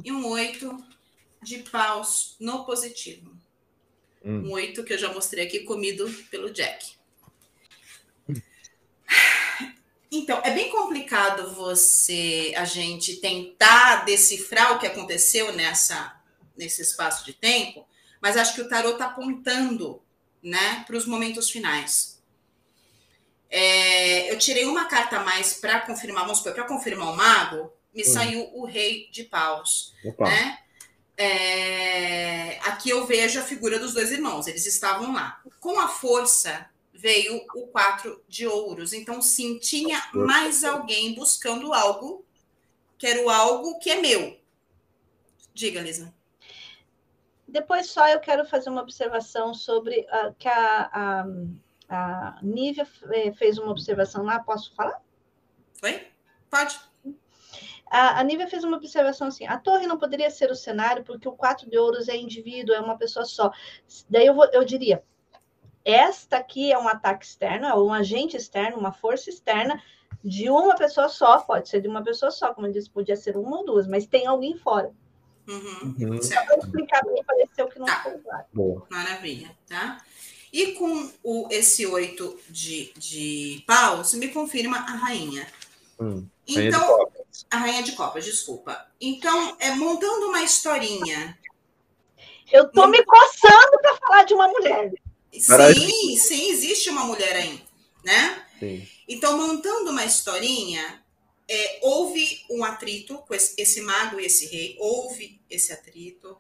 [0.04, 0.84] E um oito
[1.42, 3.32] de paus no positivo.
[4.24, 4.48] Hum.
[4.48, 6.98] Um oito que eu já mostrei aqui, comido pelo Jack.
[10.10, 16.18] Então, é bem complicado você, a gente tentar decifrar o que aconteceu nessa
[16.58, 17.88] nesse espaço de tempo,
[18.20, 20.02] mas acho que o tarot está apontando
[20.42, 22.22] né, para os momentos finais.
[23.50, 27.72] É, eu tirei uma carta a mais para confirmar, vamos supor, para confirmar o mago,
[27.94, 28.06] me hum.
[28.06, 29.94] saiu o rei de paus.
[30.04, 30.60] Né?
[31.18, 35.42] É, aqui eu vejo a figura dos dois irmãos, eles estavam lá.
[35.60, 38.94] Com a força veio o quatro de ouros.
[38.94, 42.26] Então, sim, tinha mais alguém buscando algo,
[42.98, 44.40] que era o algo que é meu.
[45.54, 46.14] Diga, Lisa.
[47.48, 51.26] Depois só eu quero fazer uma observação sobre uh, que a, a,
[51.90, 55.02] a Nívia eh, fez uma observação lá, posso falar?
[55.82, 56.08] Oi?
[56.50, 56.78] Pode.
[57.90, 61.28] A, a Nívia fez uma observação assim: a torre não poderia ser o cenário, porque
[61.28, 63.52] o quatro de ouros é indivíduo, é uma pessoa só.
[64.10, 65.04] Daí eu, vou, eu diria:
[65.84, 69.82] esta aqui é um ataque externo, é um agente externo, uma força externa
[70.24, 73.38] de uma pessoa só, pode ser de uma pessoa só, como eu disse, podia ser
[73.38, 74.92] uma ou duas, mas tem alguém fora.
[75.48, 75.96] Uhum.
[75.98, 76.22] Uhum.
[76.22, 76.60] Certo.
[76.60, 78.04] explicar bem, pareceu que não tá.
[78.04, 78.46] foi claro.
[78.54, 78.86] Boa.
[78.90, 80.04] Maravilha, tá?
[80.52, 85.48] E com o, esse oito de, de paus, me confirma a rainha.
[86.00, 87.07] Hum, então, rainha
[87.50, 88.90] a rainha de copas, desculpa.
[89.00, 91.38] Então, é montando uma historinha.
[92.52, 94.92] Eu tô me coçando para falar de uma mulher.
[95.32, 97.64] Sim, sim, existe uma mulher aí,
[98.04, 98.46] né?
[98.60, 98.88] Sim.
[99.08, 101.04] Então, montando uma historinha,
[101.48, 106.38] é, houve um atrito com esse, esse, mago e esse rei, houve esse atrito,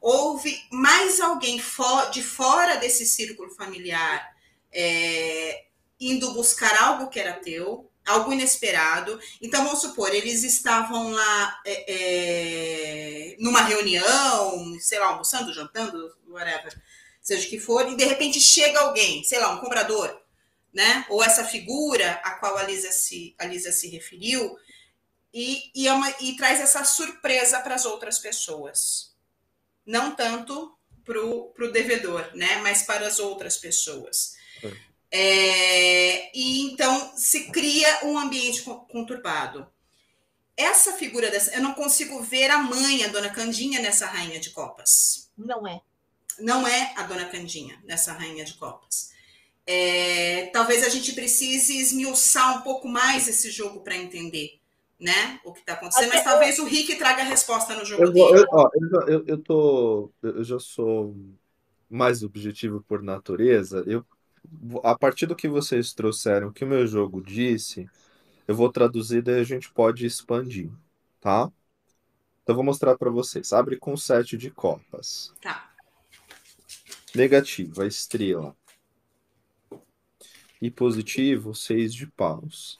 [0.00, 4.34] houve mais alguém for, de fora desse círculo familiar
[4.72, 5.64] é,
[5.98, 9.18] indo buscar algo que era teu, algo inesperado.
[9.40, 16.80] Então, vamos supor, eles estavam lá é, é numa reunião, sei lá, almoçando, jantando, whatever,
[17.20, 20.20] seja o que for, e de repente chega alguém, sei lá, um comprador,
[20.72, 21.06] né?
[21.08, 24.56] Ou essa figura a qual a Lisa se, a Lisa se referiu,
[25.32, 29.14] e, e, é uma, e traz essa surpresa para as outras pessoas.
[29.86, 32.56] Não tanto para o devedor, né?
[32.58, 34.36] Mas para as outras pessoas.
[35.12, 36.36] É.
[36.36, 39.66] E então se cria um ambiente conturbado.
[40.56, 44.50] Essa figura dessa, eu não consigo ver a mãe, a dona Candinha, nessa rainha de
[44.50, 45.30] copas.
[45.36, 45.80] Não é.
[46.38, 49.10] Não é a dona Candinha nessa rainha de copas.
[49.66, 54.60] É, talvez a gente precise esmiuçar um pouco mais esse jogo para entender
[54.98, 58.12] né, o que está acontecendo, mas talvez o Rick traga a resposta no jogo eu,
[58.12, 58.40] dele.
[58.40, 58.70] Eu, ó,
[59.06, 61.16] eu, eu, tô, eu já sou
[61.88, 63.82] mais objetivo por natureza.
[63.86, 64.04] Eu,
[64.82, 67.88] a partir do que vocês trouxeram, que o meu jogo disse,
[68.46, 70.70] eu vou traduzir, daí a gente pode expandir,
[71.20, 71.50] tá?
[72.42, 73.52] Então, vou mostrar para vocês.
[73.52, 75.32] Abre com sete de copas.
[75.40, 75.70] Tá.
[77.14, 78.56] Negativo, a estrela.
[80.60, 82.76] E positivo, seis de paus.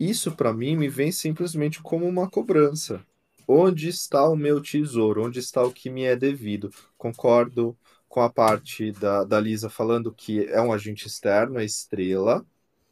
[0.00, 3.04] Isso para mim me vem simplesmente como uma cobrança.
[3.46, 5.26] Onde está o meu tesouro?
[5.26, 6.70] Onde está o que me é devido?
[6.96, 7.76] Concordo
[8.12, 12.44] com a parte da, da Lisa falando que é um agente externo, é estrela,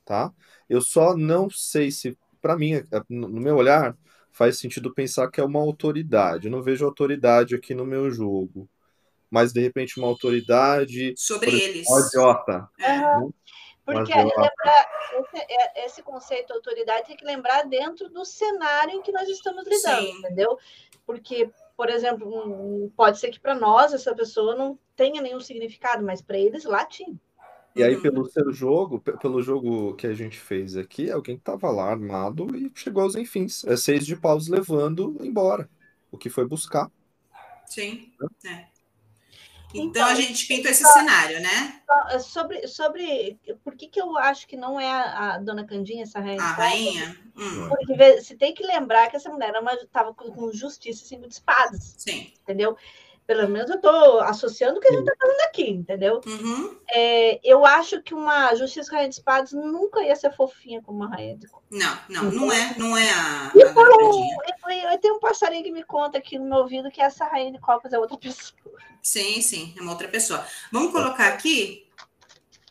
[0.02, 0.32] tá?
[0.66, 3.94] Eu só não sei se, para mim, é, no meu olhar,
[4.32, 6.46] faz sentido pensar que é uma autoridade.
[6.46, 8.66] Eu não vejo autoridade aqui no meu jogo.
[9.30, 11.12] Mas, de repente, uma autoridade.
[11.18, 11.86] Sobre eles.
[11.86, 12.70] Uma idiota.
[12.80, 13.32] Uhum.
[13.84, 14.88] Porque aí lembrar,
[15.18, 19.28] esse, é, esse, conceito de autoridade tem que lembrar dentro do cenário em que nós
[19.28, 20.18] estamos lidando, Sim.
[20.18, 20.58] entendeu?
[21.04, 21.50] Porque,
[21.80, 26.36] por exemplo, pode ser que para nós essa pessoa não tenha nenhum significado, mas para
[26.36, 27.18] eles lá tinha.
[27.74, 28.02] E aí, uhum.
[28.02, 32.70] pelo seu jogo, pelo jogo que a gente fez aqui, alguém estava lá armado e
[32.74, 33.64] chegou aos enfins.
[33.64, 35.70] É seis de paus levando embora
[36.12, 36.92] o que foi buscar.
[37.64, 38.12] Sim.
[38.44, 38.66] É.
[39.72, 41.80] Então, então, a gente pinta esse cenário, né?
[42.10, 46.02] É, sobre, sobre por que, que eu acho que não é a, a dona Candinha,
[46.02, 46.42] essa rainha?
[46.42, 47.16] A rainha?
[47.36, 47.68] Hum.
[47.68, 49.52] Porque você tem que lembrar que essa mulher
[49.82, 51.94] estava com justiça cinco de espadas.
[51.98, 52.32] Sim.
[52.42, 52.76] Entendeu?
[53.30, 56.20] Pelo menos eu estou associando o que a gente está fazendo aqui, entendeu?
[56.26, 56.76] Uhum.
[56.90, 61.08] É, eu acho que uma justiça rainha de espadas nunca ia ser fofinha como uma
[61.08, 62.30] rainha de Não, não, uhum.
[62.32, 63.52] não é, não é a.
[63.54, 67.24] E um, eu tenho um passarinho que me conta aqui no meu ouvido que essa
[67.24, 68.59] rainha de copas é outra pessoa.
[69.02, 70.46] Sim, sim, é uma outra pessoa.
[70.70, 71.86] Vamos colocar aqui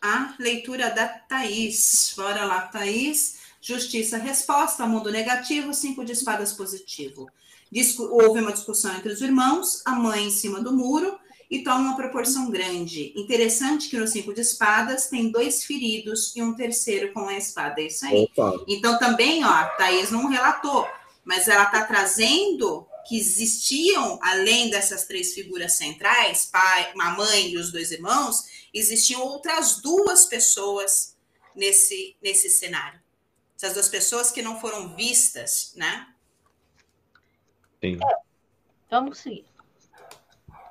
[0.00, 2.14] a leitura da Thaís.
[2.16, 3.38] Bora lá, Thaís.
[3.60, 7.30] Justiça, resposta, mundo negativo, cinco de espadas positivo.
[7.70, 11.18] Discu houve uma discussão entre os irmãos, a mãe em cima do muro,
[11.50, 13.12] e toma uma proporção grande.
[13.16, 17.80] Interessante que no cinco de espadas tem dois feridos e um terceiro com a espada.
[17.80, 18.28] É isso aí.
[18.36, 18.64] Opa.
[18.66, 20.88] Então também, ó, a Thaís não relatou,
[21.24, 27.58] mas ela está trazendo que existiam, além dessas três figuras centrais, pai, a mãe e
[27.58, 31.16] os dois irmãos, existiam outras duas pessoas
[31.52, 33.00] nesse, nesse cenário.
[33.56, 36.06] Essas duas pessoas que não foram vistas, né?
[37.80, 37.96] Sim.
[37.96, 38.16] É,
[38.88, 39.44] vamos seguir.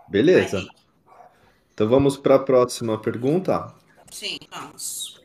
[0.07, 0.60] Beleza.
[0.60, 0.70] Aí.
[1.74, 3.76] Então vamos para a próxima pergunta?
[4.10, 5.22] Sim, vamos.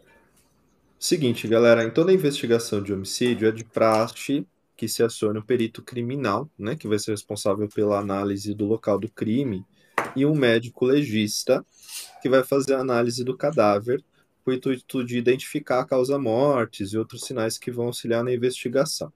[0.99, 4.45] Seguinte, galera, em toda investigação de homicídio é de praxe
[4.77, 8.99] que se acione o perito criminal, né, que vai ser responsável pela análise do local
[8.99, 9.65] do crime,
[10.17, 11.65] e um médico legista,
[12.21, 14.05] que vai fazer a análise do cadáver,
[14.45, 19.13] com o intuito de identificar a causa-mortes e outros sinais que vão auxiliar na investigação.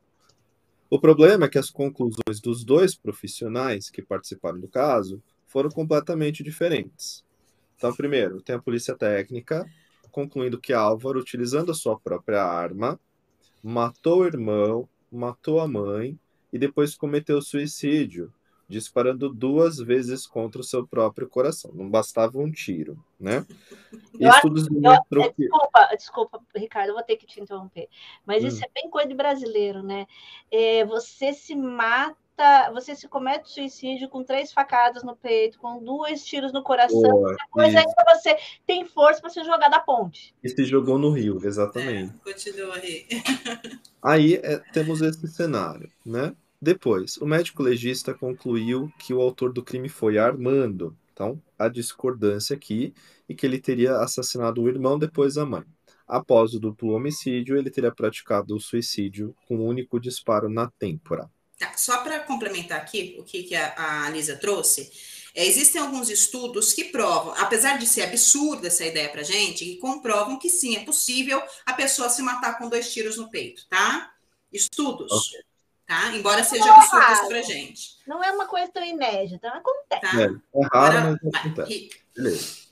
[0.91, 6.43] O problema é que as conclusões dos dois profissionais que participaram do caso foram completamente
[6.43, 7.25] diferentes.
[7.77, 9.67] Então, primeiro, tem a polícia técnica
[10.11, 12.99] concluindo que Álvaro, utilizando a sua própria arma,
[13.63, 16.19] matou o irmão matou a mãe
[16.53, 18.33] e depois cometeu suicídio,
[18.69, 21.71] disparando duas vezes contra o seu próprio coração.
[21.75, 23.47] Não bastava um tiro, né?
[24.19, 25.43] Eu Estudos acho, demonstram eu, que...
[25.43, 27.89] Desculpa, desculpa, Ricardo, eu vou ter que te interromper.
[28.27, 28.49] Mas hum.
[28.49, 30.07] isso é bem coisa de brasileiro, né?
[30.51, 32.17] É, você se mata
[32.73, 37.37] você se comete suicídio com três facadas no peito, com dois tiros no coração, Boa,
[37.37, 37.79] depois isso.
[37.79, 38.37] ainda você
[38.67, 40.35] tem força para se jogar da ponte.
[40.43, 42.15] E se jogou no rio, exatamente.
[42.15, 43.07] É, continua aí.
[44.03, 46.35] aí é, temos esse cenário, né?
[46.61, 50.97] Depois, o médico legista concluiu que o autor do crime foi Armando.
[51.13, 52.95] Então, a discordância aqui
[53.29, 55.65] e que ele teria assassinado o irmão depois a mãe.
[56.07, 61.29] Após o duplo homicídio, ele teria praticado o suicídio com um único disparo na têmpora.
[61.59, 64.91] Tá, só para complementar aqui o que, que a, a Lisa trouxe,
[65.35, 69.77] é, existem alguns estudos que provam, apesar de ser absurda essa ideia para gente, que
[69.77, 74.13] comprovam que sim, é possível a pessoa se matar com dois tiros no peito, tá?
[74.53, 75.41] Estudos, okay.
[75.87, 76.17] tá?
[76.17, 77.99] Embora seja não absurdo isso pra gente.
[78.07, 80.01] Não é uma coisa tão inédita, acontece.
[80.01, 80.23] Tá?
[80.23, 81.91] É, é raro, Agora, mas acontece.
[82.17, 82.69] Beleza.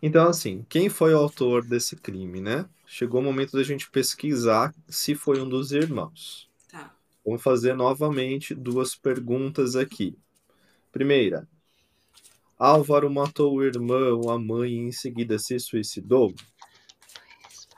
[0.00, 2.68] Então, assim, quem foi o autor desse crime, né?
[2.86, 6.47] Chegou o momento da gente pesquisar se foi um dos irmãos.
[7.28, 7.30] Tá.
[7.30, 10.18] Vamos fazer novamente duas perguntas aqui.
[10.90, 11.46] Primeira,
[12.58, 16.34] Álvaro matou o irmão, a mãe e em seguida se suicidou?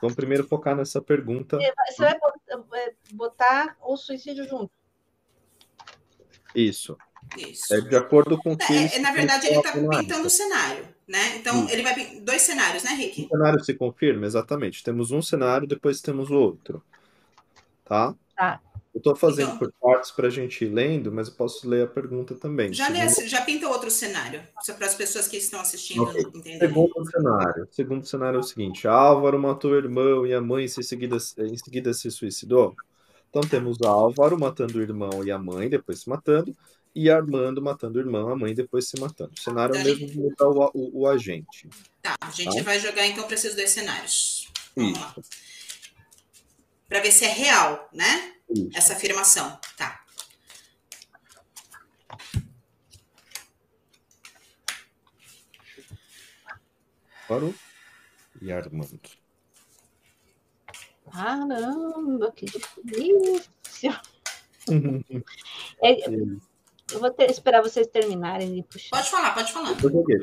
[0.01, 1.59] Vamos primeiro focar nessa pergunta.
[1.89, 2.03] Você
[2.69, 4.71] vai botar o suicídio junto.
[6.55, 6.97] Isso.
[7.37, 7.73] Isso.
[7.73, 8.73] É de acordo com o que.
[8.73, 11.37] É, é, na verdade, ele está pintando o cenário, né?
[11.37, 11.73] Então, Isso.
[11.73, 13.25] ele vai dois cenários, né, Rick?
[13.25, 14.25] O cenário se confirma?
[14.25, 14.83] Exatamente.
[14.83, 16.83] Temos um cenário, depois temos o outro.
[17.85, 18.15] Tá?
[18.35, 18.59] Tá.
[18.93, 21.83] Eu estou fazendo Então- por partes para a gente ir lendo, mas eu posso ler
[21.83, 22.73] a pergunta também.
[22.73, 26.03] Já, lê, Segundo- esse- já pinta outro cenário, só para as pessoas que estão assistindo
[26.03, 26.21] Ok.
[26.21, 26.59] entenderem.
[26.59, 27.67] Segundo cenário.
[27.71, 31.15] Segundo cenário é o seguinte: Álvaro matou o irmão e a mãe se em seguida,
[31.37, 32.75] em seguida se suicidou.
[33.29, 36.53] Então temos Álvaro matando o irmão e a mãe, depois se matando,
[36.93, 39.31] e Armando matando o irmão e a mãe, depois se matando.
[39.37, 41.69] O cenário é o Então, mesmo de mudar o, o, o agente.
[42.01, 42.63] Tá, a gente Tá.
[42.63, 44.49] vai jogar então para esses dois cenários.
[44.75, 45.15] Vamos lá.
[46.89, 48.30] Para ver se é real, né?
[48.53, 48.77] Isso.
[48.77, 49.59] Essa afirmação.
[49.77, 50.01] Tá.
[57.31, 57.55] Álvaro
[58.41, 58.99] e Armando.
[61.09, 63.93] Caramba, que difícil.
[65.83, 65.95] É,
[66.91, 68.89] eu vou ter, esperar vocês terminarem de puxar.
[68.91, 69.75] Pode falar, pode falar.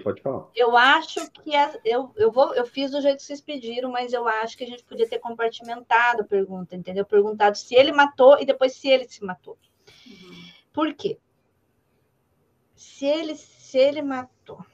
[0.03, 0.49] Pode falar.
[0.55, 4.13] Eu acho que é- eu, eu, vou, eu fiz do jeito que vocês pediram, mas
[4.13, 7.05] eu acho que a gente podia ter compartimentado a pergunta, entendeu?
[7.05, 9.59] Perguntado se ele matou e depois se ele se matou.
[10.07, 10.45] Uhum.
[10.73, 11.19] Por quê?
[12.75, 14.65] Se ele, se ele matou.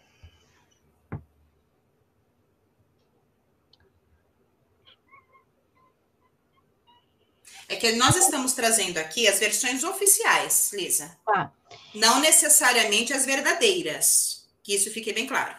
[7.69, 11.17] É que nós estamos trazendo aqui as versões oficiais, Lisa.
[11.25, 11.53] Tá.
[11.95, 14.47] Não necessariamente as verdadeiras.
[14.63, 15.55] Que isso fique bem claro.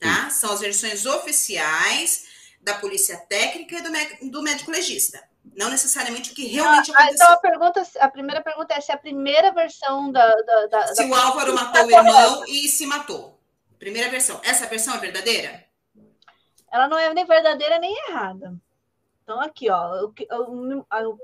[0.00, 0.30] Tá?
[0.30, 2.26] São as versões oficiais
[2.60, 5.22] da polícia técnica e do, mé- do médico legista.
[5.56, 7.14] Não necessariamente o que realmente Ah, aconteceu.
[7.14, 10.26] então a pergunta, a primeira pergunta é se a primeira versão da.
[10.42, 13.40] da, da- Se da- o Álvaro matou o irmão e se matou.
[13.78, 14.40] Primeira versão.
[14.44, 15.66] Essa versão é verdadeira?
[16.70, 18.54] ela não é nem verdadeira nem errada.
[19.22, 20.08] Então, aqui, ó.
[20.10, 21.18] que- Eu, eu,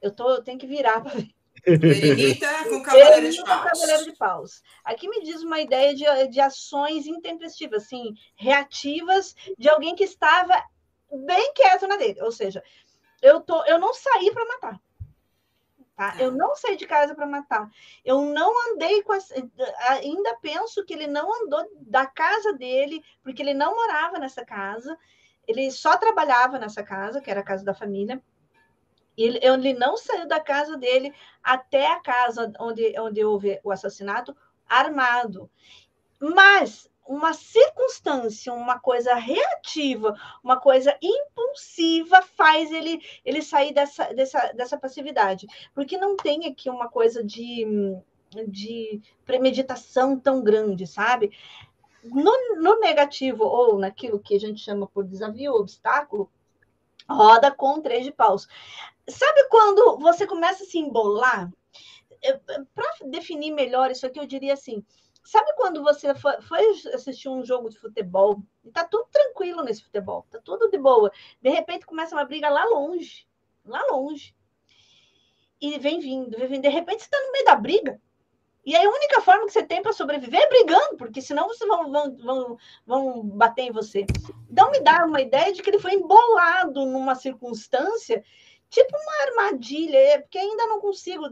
[0.00, 1.34] eu, tô, eu tenho que virar para ver.
[1.66, 3.62] Eremita com cavaleiro de paus.
[3.70, 4.62] Cavaleiro de Paus.
[4.84, 10.62] Aqui me diz uma ideia de, de ações intempestivas, assim, reativas de alguém que estava
[11.26, 12.20] bem quieto na dele.
[12.22, 12.62] Ou seja,
[13.22, 14.80] eu, tô, eu não saí para matar.
[15.96, 16.14] Tá?
[16.20, 17.68] Eu não saí de casa para matar.
[18.04, 19.32] Eu não andei com as.
[19.88, 24.96] Ainda penso que ele não andou da casa dele, porque ele não morava nessa casa.
[25.46, 28.22] Ele só trabalhava nessa casa, que era a casa da família.
[29.18, 31.12] Ele, ele não saiu da casa dele
[31.42, 34.36] até a casa onde, onde houve o assassinato
[34.68, 35.50] armado.
[36.20, 40.14] Mas uma circunstância, uma coisa reativa,
[40.44, 45.46] uma coisa impulsiva faz ele, ele sair dessa, dessa, dessa passividade.
[45.74, 47.66] Porque não tem aqui uma coisa de,
[48.46, 51.32] de premeditação tão grande, sabe?
[52.04, 56.30] No, no negativo, ou naquilo que a gente chama por desafio, obstáculo,
[57.08, 58.46] roda com três de paus.
[59.08, 61.50] Sabe quando você começa a se embolar?
[62.74, 64.84] Para definir melhor isso aqui, eu diria assim:
[65.24, 70.26] sabe quando você foi, assistir um jogo de futebol e tá tudo tranquilo nesse futebol,
[70.30, 71.12] tá tudo de boa.
[71.40, 73.26] De repente começa uma briga lá longe,
[73.64, 74.34] lá longe.
[75.60, 76.62] E vem vindo, vem vindo.
[76.62, 78.00] De repente você tá no meio da briga.
[78.64, 81.90] E a única forma que você tem para sobreviver é brigando, porque senão vocês vão,
[81.90, 84.04] vão, vão, vão bater em você.
[84.50, 88.22] Então me dá uma ideia de que ele foi embolado numa circunstância
[88.70, 91.24] tipo uma armadilha, é, porque ainda não consigo,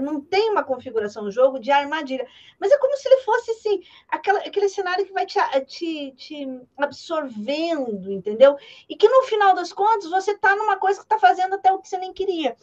[0.00, 2.26] não tem uma configuração no jogo de armadilha,
[2.58, 6.46] mas é como se ele fosse assim, aquela, aquele cenário que vai te, te, te
[6.76, 8.56] absorvendo, entendeu?
[8.88, 11.78] E que no final das contas você está numa coisa que está fazendo até o
[11.78, 12.56] que você nem queria.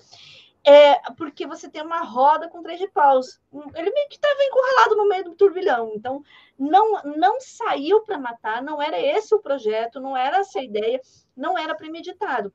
[0.65, 3.40] É, porque você tem uma roda com três de paus.
[3.52, 5.94] Ele meio que estava encurralado no meio do turbilhão.
[5.95, 6.22] Então,
[6.57, 10.99] não, não saiu para matar, não era esse o projeto, não era essa a ideia,
[11.36, 12.53] não era premeditado.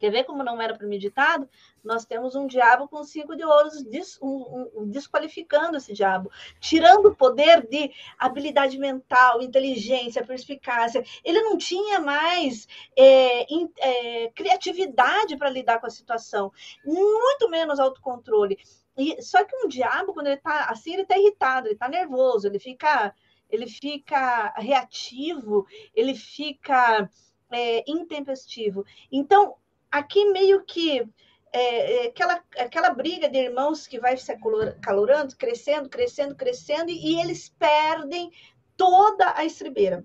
[0.00, 1.46] Quer ver como não era premeditado?
[1.84, 7.06] Nós temos um diabo com cinco de ouros des, um, um, desqualificando esse diabo, tirando
[7.06, 11.04] o poder de habilidade mental, inteligência, perspicácia.
[11.22, 12.66] Ele não tinha mais
[12.96, 16.50] é, in, é, criatividade para lidar com a situação,
[16.82, 18.58] muito menos autocontrole.
[18.96, 22.46] E, só que um diabo, quando ele está assim, ele está irritado, ele está nervoso,
[22.46, 23.14] ele fica,
[23.50, 27.06] ele fica reativo, ele fica
[27.50, 28.84] é, intempestivo.
[29.12, 29.56] Então,
[29.90, 31.06] aqui meio que
[31.52, 34.32] é, aquela, aquela briga de irmãos que vai se
[34.80, 38.30] calorando, crescendo, crescendo, crescendo, e, e eles perdem
[38.76, 40.04] toda a estribeira.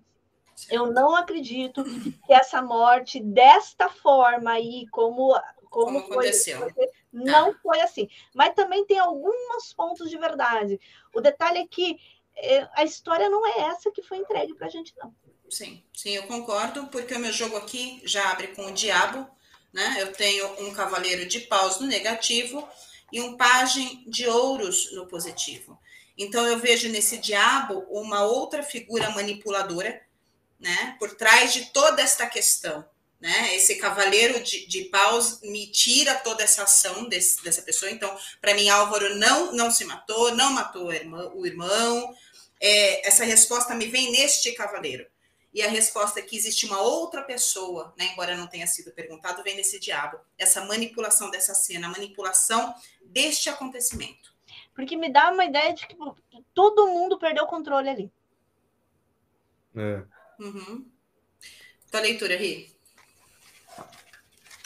[0.71, 1.83] Eu não acredito
[2.25, 5.35] que essa morte desta forma aí, como
[5.69, 6.71] como, como foi, aconteceu.
[7.11, 7.59] Não tá.
[7.61, 8.07] foi assim.
[8.33, 10.79] Mas também tem alguns pontos de verdade.
[11.13, 11.97] O detalhe é que
[12.37, 15.13] é, a história não é essa que foi entregue para a gente, não.
[15.49, 19.29] Sim, sim, eu concordo, porque o meu jogo aqui já abre com o diabo,
[19.76, 19.97] né?
[19.99, 22.65] Eu tenho um cavaleiro de paus no negativo
[23.11, 25.77] e um pajem de ouros no positivo.
[26.18, 30.02] Então eu vejo nesse diabo uma outra figura manipuladora,
[30.57, 30.95] né?
[30.97, 32.85] Por trás de toda esta questão,
[33.19, 33.53] né?
[33.53, 37.91] Esse cavaleiro de, de paus me tira toda essa ação desse, dessa pessoa.
[37.91, 41.34] Então, para mim, Álvaro não não se matou, não matou o irmão.
[41.35, 42.15] O irmão.
[42.61, 45.06] É, essa resposta me vem neste cavaleiro.
[45.56, 49.41] E a resposta é que existe uma outra pessoa, né, embora não tenha sido perguntado,
[49.41, 50.19] vem nesse diabo.
[50.38, 52.76] Essa manipulação dessa cena, a manipulação
[53.06, 54.36] deste acontecimento.
[54.76, 55.95] Porque me dá uma ideia de que
[56.53, 58.11] todo mundo perdeu o controle ali.
[59.77, 60.03] É.
[60.44, 60.91] Uhum.
[61.90, 62.76] Tua leitura, Ri?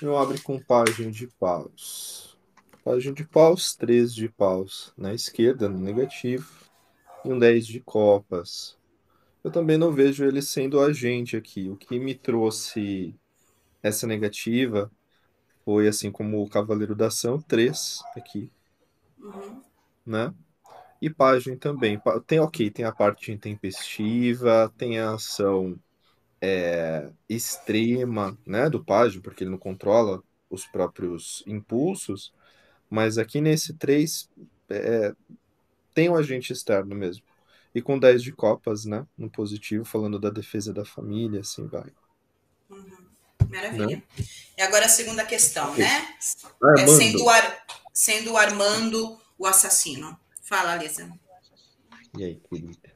[0.02, 2.36] Eu abro com página de paus.
[2.84, 6.52] Página de paus, três de paus na esquerda, no negativo,
[7.24, 8.79] e um 10 de copas
[9.44, 11.70] eu também não vejo ele sendo agente aqui.
[11.70, 13.16] O que me trouxe
[13.82, 14.92] essa negativa
[15.64, 18.52] foi assim como o Cavaleiro da Ação 3 aqui,
[19.20, 19.62] uhum.
[20.06, 20.34] né?
[21.02, 22.02] E Pajem também.
[22.28, 25.80] Tem ok, tem a parte intempestiva, tem a ação
[26.42, 32.34] é, extrema, né, do Pajem, porque ele não controla os próprios impulsos,
[32.90, 34.30] mas aqui nesse 3
[34.70, 35.14] é,
[35.94, 37.29] tem um agente externo mesmo.
[37.80, 39.08] E com 10 de copas, né?
[39.18, 41.90] No positivo, falando da defesa da família, assim vai.
[42.70, 43.08] Uhum.
[43.50, 43.96] Maravilha.
[43.96, 44.04] Né?
[44.58, 45.88] E agora a segunda questão, né?
[46.62, 46.82] Armando.
[46.82, 47.66] É sendo, Ar...
[47.94, 50.20] sendo Armando o assassino.
[50.42, 51.10] Fala, Alisa.
[52.18, 52.94] E aí, querida?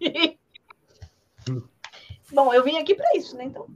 [2.32, 3.44] Bom, eu vim aqui para isso, né?
[3.44, 3.68] Então.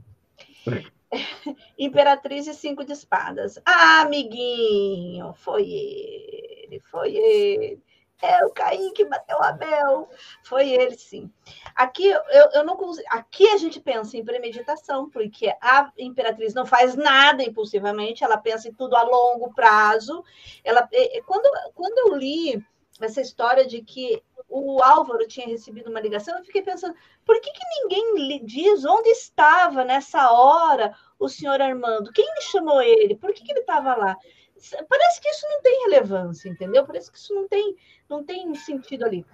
[1.77, 3.59] Imperatriz e cinco de espadas.
[3.65, 7.83] Ah, amiguinho, foi ele, foi ele.
[8.21, 10.09] É o Caim que bateu Abel.
[10.43, 11.29] Foi ele, sim.
[11.75, 12.21] Aqui eu,
[12.53, 12.77] eu não
[13.09, 18.69] Aqui a gente pensa em premeditação, porque a imperatriz não faz nada impulsivamente, ela pensa
[18.69, 20.23] em tudo a longo prazo.
[20.63, 20.87] Ela,
[21.25, 22.65] quando, quando eu li
[23.01, 26.95] essa história de que o Álvaro tinha recebido uma ligação, eu fiquei pensando,
[27.25, 32.11] por que, que ninguém lhe diz onde estava nessa hora o senhor Armando?
[32.11, 33.15] Quem chamou ele?
[33.15, 34.15] Por que, que ele estava lá?
[34.87, 36.85] Parece que isso não tem relevância, entendeu?
[36.85, 37.75] Parece que isso não tem,
[38.07, 39.25] não tem sentido ali.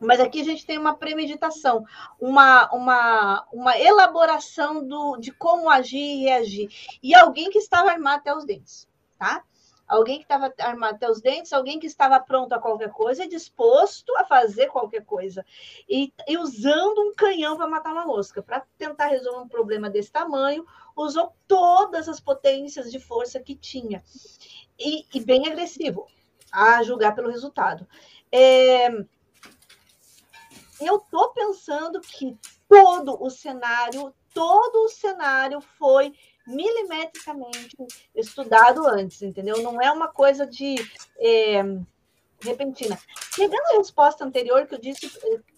[0.00, 1.84] Mas aqui a gente tem uma premeditação,
[2.18, 6.68] uma, uma, uma elaboração do, de como agir e reagir.
[7.02, 9.42] E alguém que estava armado até os dentes, tá?
[9.86, 14.16] Alguém que estava armado até os dentes, alguém que estava pronto a qualquer coisa, disposto
[14.16, 15.44] a fazer qualquer coisa,
[15.88, 18.42] e, e usando um canhão para matar uma mosca.
[18.42, 20.66] Para tentar resolver um problema desse tamanho,
[20.96, 24.02] usou todas as potências de força que tinha.
[24.78, 26.06] E, e bem agressivo,
[26.50, 27.86] a julgar pelo resultado.
[28.32, 28.88] É,
[30.80, 32.36] eu estou pensando que
[32.68, 36.12] todo o cenário, todo o cenário foi
[36.46, 37.76] milimetricamente
[38.14, 39.62] estudado antes, entendeu?
[39.62, 40.76] Não é uma coisa de
[41.18, 41.62] é,
[42.40, 42.98] repentina.
[43.36, 45.10] Pegando a resposta anterior que eu disse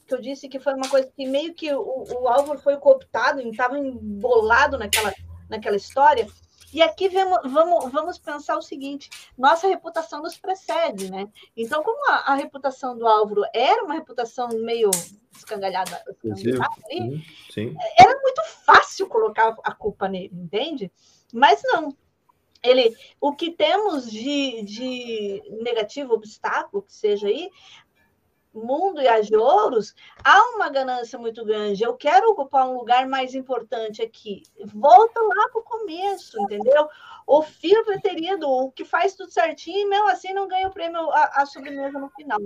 [0.06, 3.40] que eu disse que foi uma coisa que meio que o, o Álvaro foi cooptado,
[3.40, 5.12] estava embolado naquela,
[5.50, 6.26] naquela história.
[6.72, 11.28] E aqui vamos, vamos, vamos pensar o seguinte: nossa reputação nos precede, né?
[11.56, 14.90] Então, como a, a reputação do Álvaro era uma reputação meio
[15.34, 17.76] escangalhada, escangalhada ali, sim.
[17.98, 20.90] era muito fácil colocar a culpa nele, entende?
[21.32, 21.94] Mas não.
[22.62, 27.48] Ele, o que temos de, de negativo, obstáculo, que seja aí,
[28.58, 31.82] mundo e as de ouros, há uma ganância muito grande.
[31.82, 34.42] Eu quero ocupar um lugar mais importante aqui.
[34.64, 36.88] Volta lá para o começo, entendeu?
[37.26, 41.10] O filho preterido, o que faz tudo certinho, e mesmo assim não ganha o prêmio,
[41.10, 42.40] a, a sobremesa no final.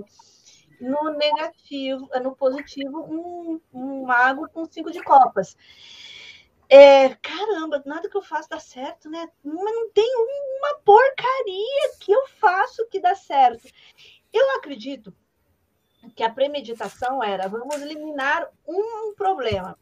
[0.79, 5.55] No negativo, no positivo, um, um mago com cinco de copas.
[6.73, 9.29] É, caramba, nada que eu faço dá certo, né?
[9.43, 13.67] Mas não tem uma porcaria que eu faço que dá certo.
[14.31, 15.13] Eu acredito
[16.15, 19.77] que a premeditação era vamos eliminar um problema.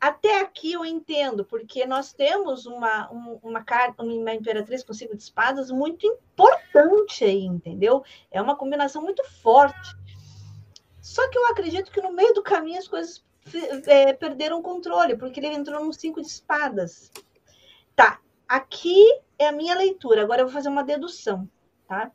[0.00, 3.64] Até aqui eu entendo, porque nós temos uma, uma,
[3.98, 8.04] uma imperatriz com cinco de espadas muito importante aí, entendeu?
[8.30, 9.96] É uma combinação muito forte.
[11.00, 13.24] Só que eu acredito que no meio do caminho as coisas
[13.86, 17.10] é, perderam o controle, porque ele entrou no cinco de espadas.
[17.96, 20.22] Tá, aqui é a minha leitura.
[20.22, 21.48] Agora eu vou fazer uma dedução,
[21.88, 22.12] tá?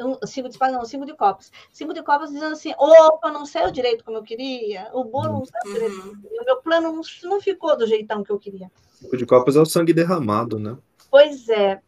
[0.00, 1.52] Um, cinco de espadas, não, cinco de copas.
[1.70, 5.44] Cinco de copas dizendo assim: opa, não saiu direito como eu queria, o bolo não
[5.44, 6.22] saiu direito, Uhum.
[6.40, 8.70] o meu plano não, não ficou do jeitão que eu queria.
[8.92, 10.76] Cinco de copas é o sangue derramado, né?
[11.10, 11.80] Pois é.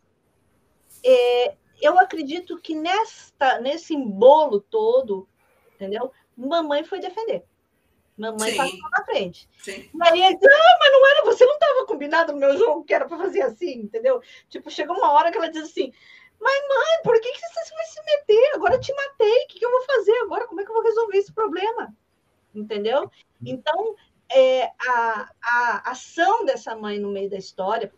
[1.05, 5.29] É, eu acredito que nesta, nesse embolo todo,
[5.75, 6.11] entendeu?
[6.37, 7.45] Mamãe foi defender.
[8.17, 8.57] Mamãe Sim.
[8.57, 9.49] passou na frente.
[9.59, 9.91] Sim.
[9.93, 12.83] E aí ele disse, ah, mas não era, você não estava combinado no meu jogo
[12.85, 14.23] que era para fazer assim, entendeu?
[14.49, 15.93] Tipo, chegou uma hora que ela diz assim,
[16.41, 18.55] mas mãe, por que, que você vai se meter?
[18.55, 20.47] Agora te matei, o que, que eu vou fazer agora?
[20.47, 21.95] Como é que eu vou resolver esse problema?
[22.55, 23.11] Entendeu?
[23.45, 23.95] Então,
[24.33, 27.93] é, a, a ação dessa mãe no meio da história,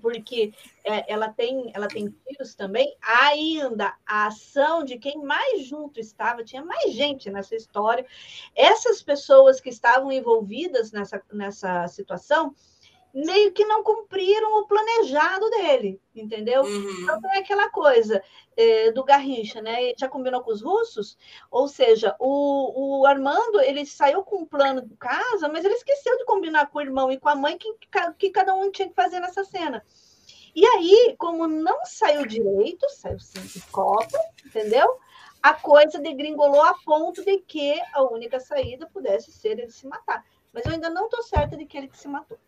[0.00, 0.52] porque
[0.84, 6.44] é, ela tem ela tem filhos também, ainda a ação de quem mais junto estava,
[6.44, 8.04] tinha mais gente nessa história.
[8.54, 12.54] Essas pessoas que estavam envolvidas nessa, nessa situação
[13.16, 16.62] meio que não cumpriram o planejado dele, entendeu?
[16.62, 17.02] Uhum.
[17.02, 18.22] Então é aquela coisa
[18.54, 19.82] é, do Garrincha, né?
[19.82, 21.16] Ele já combinou com os russos,
[21.50, 26.18] ou seja, o, o Armando ele saiu com um plano de casa, mas ele esqueceu
[26.18, 27.74] de combinar com o irmão e com a mãe que,
[28.18, 29.82] que cada um tinha que fazer nessa cena.
[30.54, 34.86] E aí, como não saiu direito, saiu cinco copas, entendeu?
[35.42, 40.22] A coisa degringolou a ponto de que a única saída pudesse ser ele se matar.
[40.52, 42.38] Mas eu ainda não estou certa de que ele que se matou.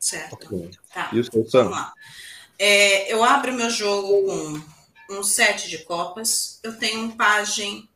[0.00, 0.32] Certo.
[0.32, 0.70] Ok.
[0.92, 1.10] Tá.
[1.12, 1.68] E o seu Vamos Sam?
[1.68, 1.92] lá.
[2.58, 4.24] É, eu abro meu jogo
[5.06, 6.58] com um sete de copas.
[6.62, 7.88] Eu tenho um pajem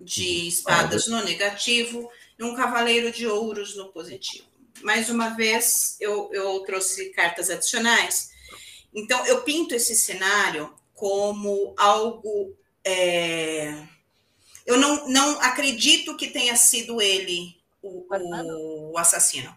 [0.00, 2.08] de espadas no negativo
[2.38, 4.46] e um cavaleiro de ouros no positivo.
[4.82, 8.30] Mais uma vez, eu, eu trouxe cartas adicionais.
[8.92, 12.56] Então, eu pinto esse cenário como algo.
[12.84, 13.82] é,
[14.66, 18.04] Eu não, não acredito que tenha sido ele o,
[18.92, 19.56] o assassino.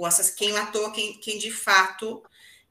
[0.00, 0.30] O assass...
[0.30, 2.22] Quem matou, quem, quem de fato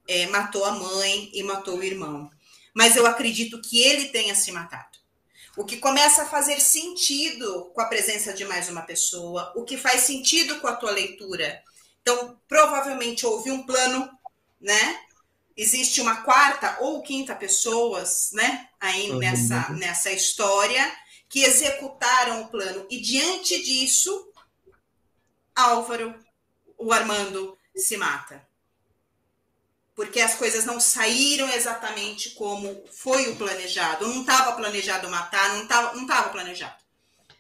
[0.07, 2.27] é, matou a mãe e matou o irmão.
[2.73, 4.97] Mas eu acredito que ele tenha se matado.
[5.56, 9.77] O que começa a fazer sentido com a presença de mais uma pessoa, o que
[9.77, 11.61] faz sentido com a tua leitura.
[12.01, 14.10] Então, provavelmente houve um plano,
[14.60, 14.99] né?
[15.56, 18.69] Existe uma quarta ou quinta pessoas, né?
[18.80, 20.91] Aí nessa, nessa história
[21.30, 22.88] que executaram o plano.
[22.89, 24.31] E diante disso,
[25.56, 26.27] Álvaro,
[26.80, 28.47] o Armando, se mata.
[29.93, 34.07] Porque as coisas não saíram exatamente como foi o planejado.
[34.07, 36.81] Não estava planejado matar, não estava não tava planejado.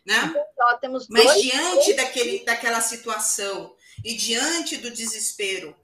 [0.05, 0.33] Né?
[0.81, 5.75] Temos Mas dois diante daquele, daquela situação e diante do desespero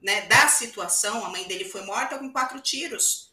[0.00, 3.32] né, da situação, a mãe dele foi morta com quatro tiros.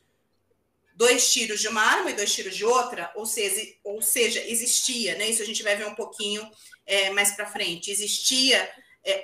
[0.96, 5.16] Dois tiros de uma arma e dois tiros de outra, ou seja, ou seja existia,
[5.16, 5.30] né?
[5.30, 6.50] Isso a gente vai ver um pouquinho
[6.86, 7.92] é, mais para frente.
[7.92, 8.68] Existia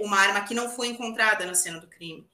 [0.01, 2.27] uma arma que não foi encontrada na cena do crime.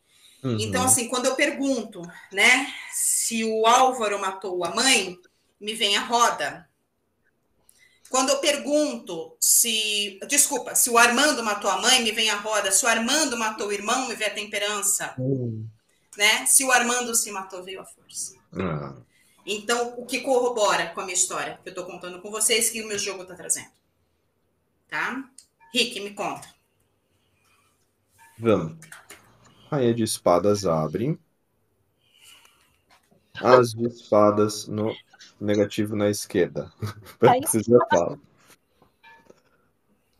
[0.44, 0.58] Uhum.
[0.60, 2.02] Então, assim, quando eu pergunto,
[2.32, 5.18] né, se o Álvaro matou a mãe,
[5.60, 6.68] me vem a roda.
[8.10, 10.20] Quando eu pergunto se.
[10.28, 12.72] Desculpa, se o Armando matou a mãe, me vem a roda.
[12.72, 15.14] Se o Armando matou o irmão, me vem a temperança.
[15.20, 15.68] Hum.
[16.18, 16.46] Né?
[16.48, 18.36] Se o Armando se matou, veio a força.
[18.54, 18.96] Ah,
[19.46, 22.82] Então, o que corrobora com a minha história, que eu tô contando com vocês, que
[22.82, 23.70] o meu jogo tá trazendo.
[24.90, 25.24] Tá?
[25.72, 26.48] Rick, me conta.
[28.40, 28.78] Vamos.
[29.70, 31.20] Rainha de espadas abre.
[33.36, 34.96] As de espadas no
[35.40, 36.72] negativo na esquerda.
[37.22, 38.20] Aí Você já fala.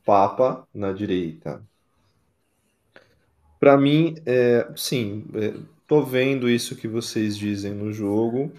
[0.06, 1.64] Papa na direita.
[3.60, 5.54] Para mim, é, sim, é,
[5.86, 8.54] tô vendo isso que vocês dizem no jogo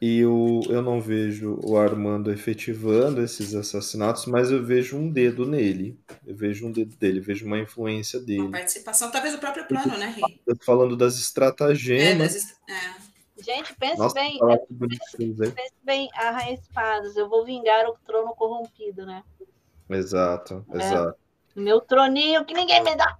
[0.00, 5.46] e eu, eu não vejo o Armando efetivando esses assassinatos, mas eu vejo um dedo
[5.46, 5.98] nele.
[6.26, 8.50] Eu vejo um dedo dele, vejo uma influência Uma dele.
[8.50, 10.14] participação, talvez o próprio plano, né,
[10.46, 12.18] tô falando das É, estratagemas.
[12.18, 13.14] das est- é.
[13.42, 14.58] Gente, pense Nossa, bem, aí.
[15.52, 19.22] pense bem, a Rainha de Espadas, eu vou vingar o trono corrompido, né?
[19.90, 20.76] Exato, É.
[20.76, 21.18] exato.
[21.56, 23.16] Meu troninho que ninguém me dá.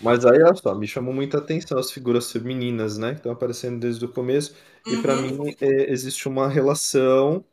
[0.00, 3.78] Mas aí, olha só, me chamou muita atenção as figuras femininas, né, que estão aparecendo
[3.78, 4.54] desde o começo.
[4.86, 5.22] E para Uhum.
[5.44, 7.44] mim é, existe uma relação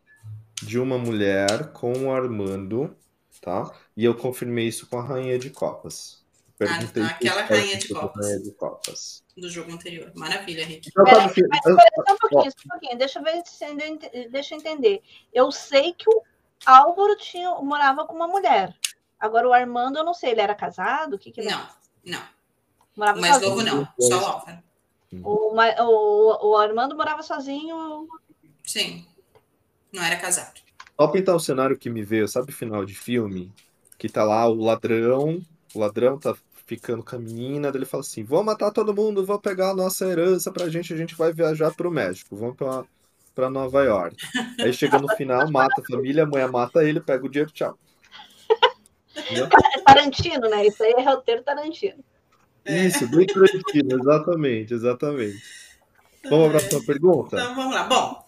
[0.63, 2.95] de uma mulher com o Armando,
[3.41, 3.71] tá?
[3.95, 6.25] E eu confirmei isso com a Rainha de Copas.
[6.57, 8.25] Perguntei Ah, se aquela Rainha de com a Copas.
[8.25, 9.23] Rainha de Copas.
[9.37, 10.11] do jogo anterior.
[10.15, 10.89] Maravilha, Rick.
[10.89, 12.97] Então, Peraí, sabe que- mas espera só um pouquinho, só um pouquinho.
[12.97, 15.01] Deixa eu ver se deixa eu entender.
[15.31, 16.23] Eu sei que o
[16.65, 18.73] Álvaro tinha, morava com uma mulher.
[19.19, 21.13] Agora o Armando, eu não sei, ele era casado?
[21.15, 21.67] O que que ele Não,
[22.03, 22.21] não.
[22.97, 23.55] Morava O mais sozinho?
[23.55, 24.63] novo não, só o Álvaro.
[25.23, 28.07] O, o, o Armando morava sozinho.
[28.65, 29.05] Sim.
[29.93, 30.59] Não era casado.
[30.99, 33.53] Só pintar o cenário que me veio, sabe final de filme?
[33.97, 35.39] Que tá lá o ladrão,
[35.73, 39.39] o ladrão tá ficando com a menina, ele fala assim: vou matar todo mundo, vou
[39.39, 42.83] pegar a nossa herança pra gente, a gente vai viajar pro México, vamos pra,
[43.33, 44.17] para Nova York.
[44.59, 47.77] Aí chega no final, mata a família, a mulher mata ele, pega o dinheiro, tchau.
[49.15, 50.67] É Tarantino, né?
[50.67, 52.03] Isso aí é roteiro Tarantino.
[52.67, 55.41] Isso, bem Tarantino, exatamente, exatamente.
[56.29, 57.35] Vamos para a próxima pergunta?
[57.37, 57.83] Então vamos lá.
[57.83, 58.25] Bom,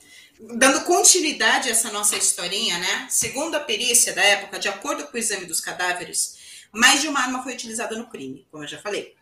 [0.55, 3.07] dando continuidade a essa nossa historinha, né?
[3.09, 6.37] Segundo a perícia da época, de acordo com o exame dos cadáveres,
[6.71, 9.15] mais de uma arma foi utilizada no crime, como eu já falei.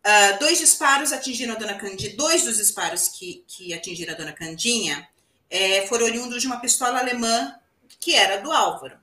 [0.00, 4.32] Uh, dois disparos atingiram a dona Candinha, dois dos disparos que, que atingiram a dona
[4.32, 5.06] Candinha
[5.50, 7.54] é, foram oriundos de uma pistola alemã
[7.98, 8.96] que era do Álvaro.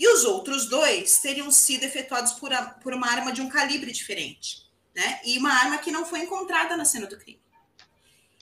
[0.00, 3.92] E os outros dois teriam sido efetuados por, a, por uma arma de um calibre
[3.92, 5.20] diferente, né?
[5.26, 7.42] E uma arma que não foi encontrada na cena do crime.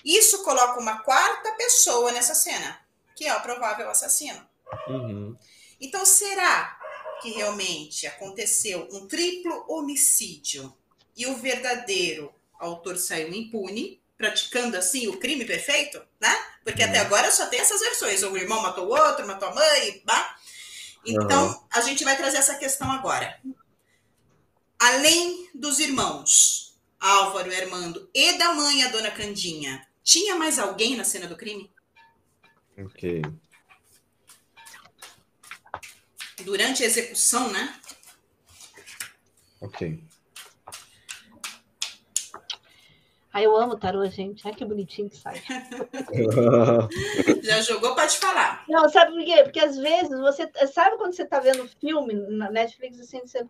[0.05, 2.78] Isso coloca uma quarta pessoa nessa cena,
[3.16, 4.40] que é o provável assassino.
[4.86, 5.36] Uhum.
[5.80, 6.78] Então, será
[7.20, 10.72] que realmente aconteceu um triplo homicídio
[11.16, 16.40] e o verdadeiro autor saiu impune, praticando assim o crime perfeito, né?
[16.62, 16.89] Porque uhum.
[16.89, 20.38] até agora só tem essas versões: o irmão matou o outro, matou a mãe, tá?
[21.07, 21.61] Então, uhum.
[21.70, 23.41] a gente vai trazer essa questão agora.
[24.79, 31.05] Além dos irmãos, Álvaro Armando, e da mãe, a dona Candinha, tinha mais alguém na
[31.05, 31.70] cena do crime?
[32.79, 33.23] Ok.
[36.45, 37.81] Durante a execução, né?
[39.61, 40.03] Ok.
[43.33, 44.47] Ai, eu amo tarô, gente.
[44.47, 45.41] Ai, que bonitinho que sai.
[47.43, 48.65] Já jogou, pode falar.
[48.69, 49.43] Não, sabe por quê?
[49.43, 50.51] Porque às vezes você.
[50.73, 53.47] Sabe quando você está vendo filme na Netflix assim, você...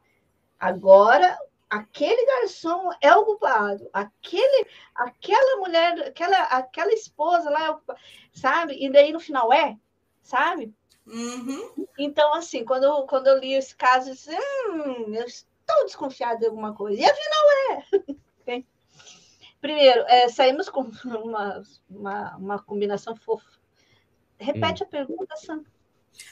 [0.58, 1.38] agora
[1.70, 8.00] aquele garçom é o culpado, aquele, aquela mulher, aquela, aquela esposa lá é o culpado,
[8.32, 8.82] sabe?
[8.82, 9.76] E daí no final é,
[10.22, 10.74] sabe?
[11.06, 11.86] Uhum.
[11.98, 16.46] Então, assim, quando, quando eu li esse caso, eu disse, hum, eu estou desconfiada de
[16.46, 17.00] alguma coisa.
[17.00, 18.14] E afinal é.
[19.60, 23.58] Primeiro, é, saímos com uma, uma, uma combinação fofa.
[24.38, 24.86] Repete hum.
[24.86, 25.64] a pergunta, Sam.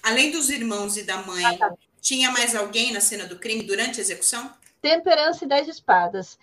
[0.02, 1.74] Além dos irmãos e da mãe, ah, tá.
[2.00, 4.52] tinha mais alguém na cena do crime durante a execução?
[4.80, 6.38] Temperança e dez espadas.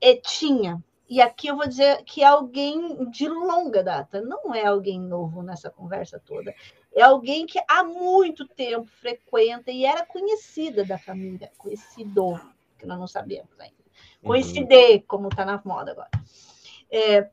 [0.00, 0.82] E tinha.
[1.08, 5.40] E aqui eu vou dizer que é alguém de longa data, não é alguém novo
[5.40, 6.52] nessa conversa toda.
[6.94, 12.40] É alguém que há muito tempo frequenta e era conhecida da família, conhecido,
[12.76, 13.85] que nós não sabemos ainda.
[14.22, 15.04] Coincidir, uhum.
[15.06, 16.10] como está na moda agora.
[16.90, 17.28] É,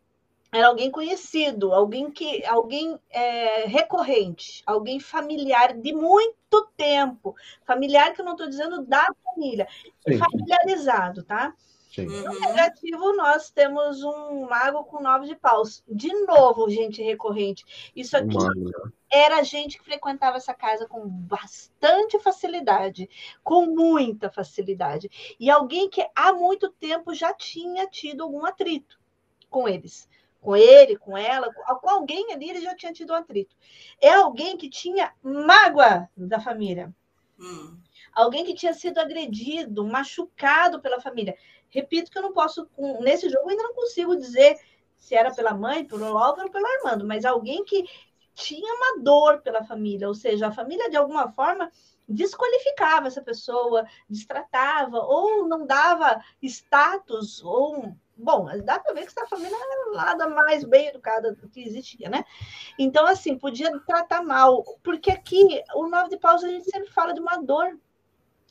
[0.52, 7.36] era alguém conhecido, alguém que, alguém é, recorrente, alguém familiar de muito tempo,
[7.66, 9.68] familiar que eu não estou dizendo da família,
[10.08, 10.18] Sim.
[10.20, 11.56] familiarizado, tá?
[11.94, 12.08] Sim.
[12.08, 12.40] No uhum.
[12.40, 15.84] negativo, nós temos um mago com nove de paus.
[15.88, 17.92] De novo, gente recorrente.
[17.96, 18.36] Isso aqui
[19.12, 23.08] era gente que frequentava essa casa com bastante facilidade,
[23.44, 25.36] com muita facilidade.
[25.40, 29.00] E alguém que há muito tempo já tinha tido algum atrito
[29.48, 30.10] com eles.
[30.42, 33.56] Com ele, com ela, com alguém ali ele já tinha tido um atrito.
[34.02, 36.92] É alguém que tinha mágoa da família.
[37.40, 37.78] Hum.
[38.12, 41.36] Alguém que tinha sido agredido, machucado pela família.
[41.74, 42.70] Repito que eu não posso,
[43.02, 44.58] nesse jogo, ainda não consigo dizer
[44.98, 47.84] se era pela mãe, pelo Álvaro ou pelo Armando, mas alguém que
[48.34, 51.70] tinha uma dor pela família, ou seja, a família de alguma forma
[52.08, 59.28] desqualificava essa pessoa, destratava ou não dava status ou bom, dá para ver que essa
[59.28, 62.24] família era nada mais bem educada do que existia, né?
[62.78, 67.14] Então assim, podia tratar mal, porque aqui o nove de paus a gente sempre fala
[67.14, 67.78] de uma dor,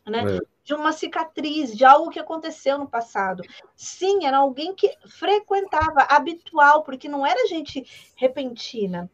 [0.06, 0.36] né?
[0.36, 0.51] É.
[0.64, 3.42] De uma cicatriz, de algo que aconteceu no passado.
[3.74, 7.84] Sim, era alguém que frequentava, habitual, porque não era gente
[8.16, 9.10] repentina.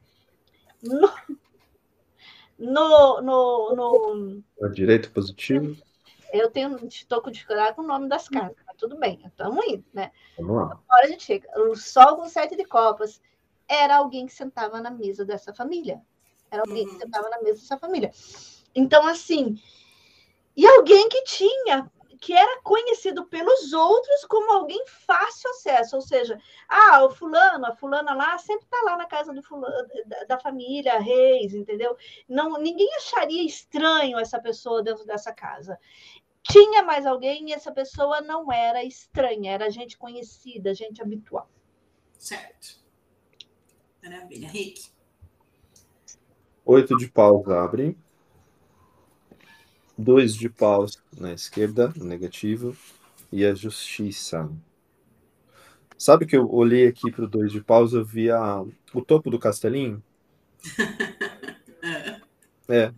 [0.83, 1.11] No,
[2.59, 4.45] no, no, no...
[4.61, 5.77] É direito positivo.
[6.33, 9.85] Eu tenho, estou com dificuldade com o nome das cartas, mas tudo bem, estamos indo,
[9.95, 10.13] né?
[10.37, 10.65] Vamos lá.
[10.65, 11.49] Agora a gente chega.
[11.63, 13.21] O sol com sete de copas
[13.67, 16.03] era alguém que sentava na mesa dessa família.
[16.51, 16.93] Era alguém uhum.
[16.95, 18.11] que sentava na mesa dessa família.
[18.75, 19.59] Então, assim,
[20.59, 21.89] e alguém que tinha
[22.21, 26.37] que era conhecido pelos outros como alguém fácil acesso, ou seja,
[26.69, 30.41] ah, o fulano, a fulana lá sempre está lá na casa do fulano, da, da,
[30.41, 31.97] família Reis, entendeu?
[32.29, 35.79] Não, ninguém acharia estranho essa pessoa dentro dessa casa.
[36.43, 41.49] Tinha mais alguém e essa pessoa não era estranha, era gente conhecida, gente habitual.
[42.19, 42.81] Certo.
[44.03, 44.49] Maravilha.
[44.49, 44.91] Rick.
[46.65, 47.97] Oito de paus abre
[49.99, 52.77] dois de paus na esquerda, negativo,
[53.33, 54.49] e a justiça.
[55.99, 58.63] Sabe que eu olhei aqui para o dois de paus, eu vi a,
[58.95, 60.03] o topo do castelinho?
[61.83, 62.21] é.
[62.87, 62.93] é.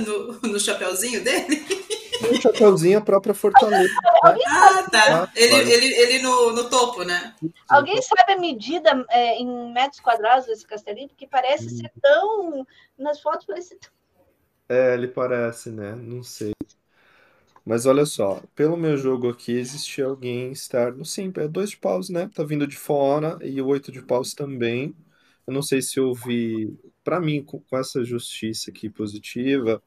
[0.00, 1.66] No, no chapeuzinho dele?
[2.32, 3.92] O chapeuzinho é a própria Fortaleza.
[4.24, 4.38] né?
[4.46, 5.24] Ah, tá.
[5.24, 7.34] Ah, Ele, ele, ele no, no topo, né?
[7.68, 11.08] Alguém sabe a medida é, em metros quadrados desse castelinho?
[11.08, 11.76] Porque parece Hum.
[11.76, 12.66] ser tão.
[12.98, 13.90] Nas fotos parece tão.
[14.68, 15.94] É, ele parece, né?
[15.94, 16.52] Não sei.
[17.64, 21.04] Mas olha só, pelo meu jogo aqui, existe alguém externo.
[21.04, 22.28] Sim, é dois de paus, né?
[22.34, 24.94] Tá vindo de fora e o oito de paus também.
[25.46, 26.76] Eu não sei se houve.
[27.04, 29.82] Pra mim, com com essa justiça aqui positiva,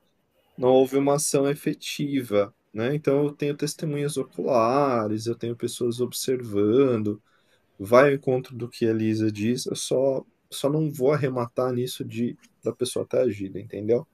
[0.57, 2.95] não houve uma ação efetiva, né?
[2.95, 7.21] Então eu tenho testemunhas oculares, eu tenho pessoas observando.
[7.79, 12.05] Vai ao encontro do que a Elisa diz, eu só, só não vou arrematar nisso
[12.05, 14.07] de da pessoa ter agido, entendeu?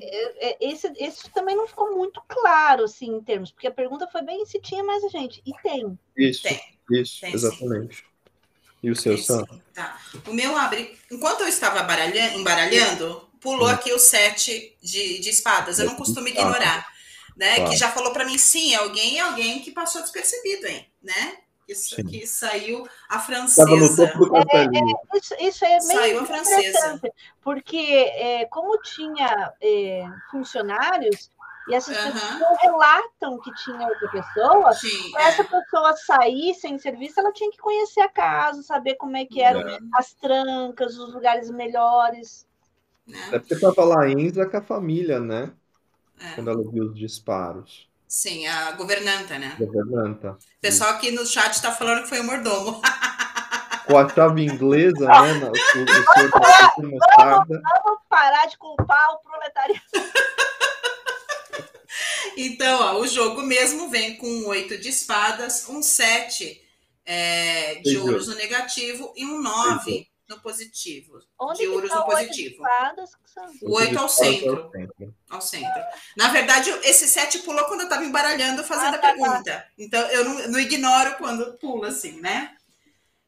[0.00, 4.06] É, é, Esse, esse também não ficou muito claro, assim, em termos, porque a pergunta
[4.08, 5.42] foi bem se tinha mais gente.
[5.46, 5.98] E tem.
[6.16, 6.60] Isso, Tem.
[6.90, 7.36] isso, Tem, sim.
[7.36, 8.04] exatamente.
[8.82, 9.46] E o seu, Sim, Sam?
[9.74, 9.98] Tá.
[10.28, 10.96] O meu abre.
[11.10, 13.70] Enquanto eu estava baralha- embaralhando, pulou Hum.
[13.70, 15.78] aqui o sete de, de espadas.
[15.78, 16.30] Eu não costumo Tá.
[16.30, 16.88] ignorar.
[17.36, 17.56] Né?
[17.56, 17.70] Claro.
[17.70, 20.86] Que já falou para mim, sim, alguém é alguém que passou despercebido, hein?
[21.02, 21.38] Né?
[21.74, 22.04] Sim.
[22.04, 24.06] que saiu a Estava no francesa.
[24.08, 24.96] topo do cartelinho.
[25.14, 27.00] Isso, isso é Saiu meio a francesa.
[27.42, 31.30] porque é, como tinha é, funcionários,
[31.68, 32.12] e essas Aham.
[32.12, 35.44] pessoas não relatam que tinha outra pessoa, Sim, para essa é.
[35.44, 39.68] pessoa sair sem serviço, ela tinha que conhecer a casa, saber como é que eram
[39.68, 39.78] É.
[39.94, 42.46] as trancas, os lugares melhores.
[43.06, 43.18] né?
[43.32, 45.52] É porque tava lá a Enza com a família, né?
[46.20, 46.34] É.
[46.34, 47.85] Quando ela viu os disparos.
[48.08, 49.56] Sim, a governanta, né?
[49.58, 50.32] Governanta.
[50.32, 52.80] O pessoal aqui no chat está falando que foi o mordomo.
[53.86, 55.44] Com a chave inglesa, né?
[55.44, 57.62] O, o senhor com mostarda.
[57.84, 59.82] Vamos parar de culpar o proletariado.
[62.36, 66.60] Então, ó, o jogo mesmo vem com um oito de espadas, um sete
[67.06, 71.20] é, de ouros no negativo e um nove no positivo.
[71.38, 72.62] Onde de ouros tá no positivo.
[73.62, 74.70] O oito ao centro.
[75.28, 75.82] ao centro.
[76.16, 79.14] Na verdade, esse sete pulou quando eu estava embaralhando, fazendo Ah, a tá, tá.
[79.14, 79.68] pergunta.
[79.78, 82.56] Então, eu não, não ignoro quando pula, assim, né?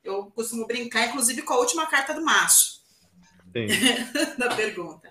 [0.02, 2.82] Eu costumo brincar, inclusive, com a última carta do maço.
[3.52, 3.66] Sim.
[4.36, 5.10] da pergunta.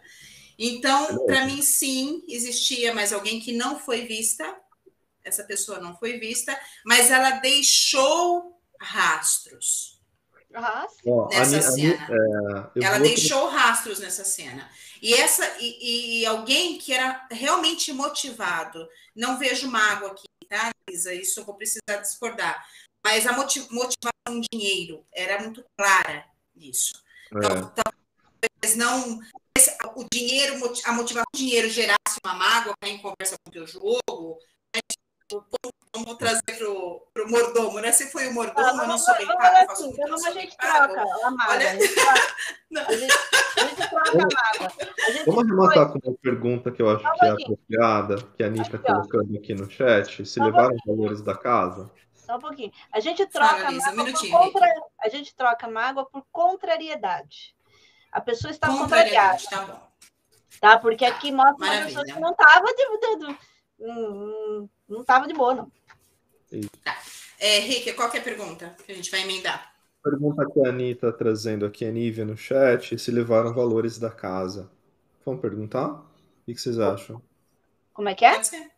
[0.59, 4.59] Então, para mim, sim, existia mais alguém que não foi vista.
[5.23, 9.97] Essa pessoa não foi vista, mas ela deixou rastros
[11.05, 12.07] Ó, a nessa a cena.
[12.09, 14.69] é, eu ela vou- deixou rastros nessa cena.
[15.01, 18.88] E essa e, e alguém que era realmente motivado.
[19.15, 21.13] Não vejo mago aqui, tá, Lisa?
[21.13, 22.65] Isso eu vou precisar discordar.
[23.05, 26.25] Mas a moti- motivação dinheiro era muito clara
[26.55, 26.93] nisso.
[27.31, 29.19] Então, É, talvez não
[29.57, 30.55] esse- o dinheiro,
[30.85, 34.39] a motivação do dinheiro gerasse uma mágoa para em conversa com o teu jogo.
[34.75, 34.81] né?
[35.93, 37.91] Vamos trazer pro, pro mordomo, né?
[37.91, 39.81] Se foi o mordomo, Ah, eu não vamos, sou bem vamos pago, fazer eu faço
[39.83, 40.93] assim, muito, eu não a sou gente bem pago.
[40.93, 41.53] troca a mágoa.
[41.55, 42.35] Olha- A gente, troca-
[42.87, 43.13] a gente,
[43.57, 44.67] a gente troca a mágoa.
[44.67, 47.53] A Vamos foi- arrematar com uma pergunta que eu acho um que é pouquinho.
[47.53, 50.25] apropriada, que a Anitta Aqui, colocando aqui no chat.
[50.25, 51.91] Se Só um levaram os valores da casa?
[52.13, 52.71] Só um pouquinho.
[52.91, 54.67] A gente troca Lisa, um mágoa por minutinho, contra...
[55.01, 57.55] A gente troca mágoa por contrariedade.
[58.11, 59.79] A pessoa está contrariada, tá bom.
[60.61, 60.77] tá?
[60.77, 61.85] Porque aqui mostra uma Maravilha.
[61.87, 63.37] pessoa que não estava de, de, de-
[63.79, 65.71] não, não tava de boa, não.
[67.39, 69.73] É, Rick, qual que é a pergunta que a gente vai emendar?
[70.03, 74.71] Pergunta que a Anitta trazendo aqui, a Nívia no chat, se levaram valores da casa.
[75.25, 75.89] Vamos perguntar?
[75.89, 76.05] O
[76.45, 77.21] que vocês acham?
[77.93, 78.33] Como é que é?
[78.33, 78.71] Pode ser.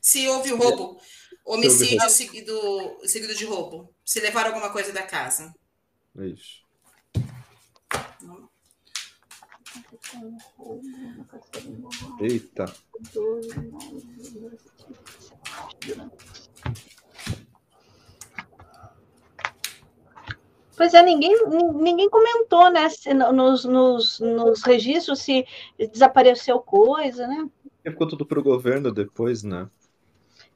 [0.00, 1.00] Se houve roubo,
[1.44, 2.12] homicídio roubo.
[2.12, 5.52] seguido, seguido de roubo, se levaram alguma coisa da casa.
[6.16, 6.62] É isso.
[12.20, 12.64] Eita.
[20.76, 21.34] Pois é, ninguém,
[21.74, 22.88] ninguém comentou, né,
[23.34, 25.44] nos, nos, nos registros se
[25.76, 27.48] desapareceu coisa, né?
[27.82, 29.68] Ficou tudo pro governo depois, né?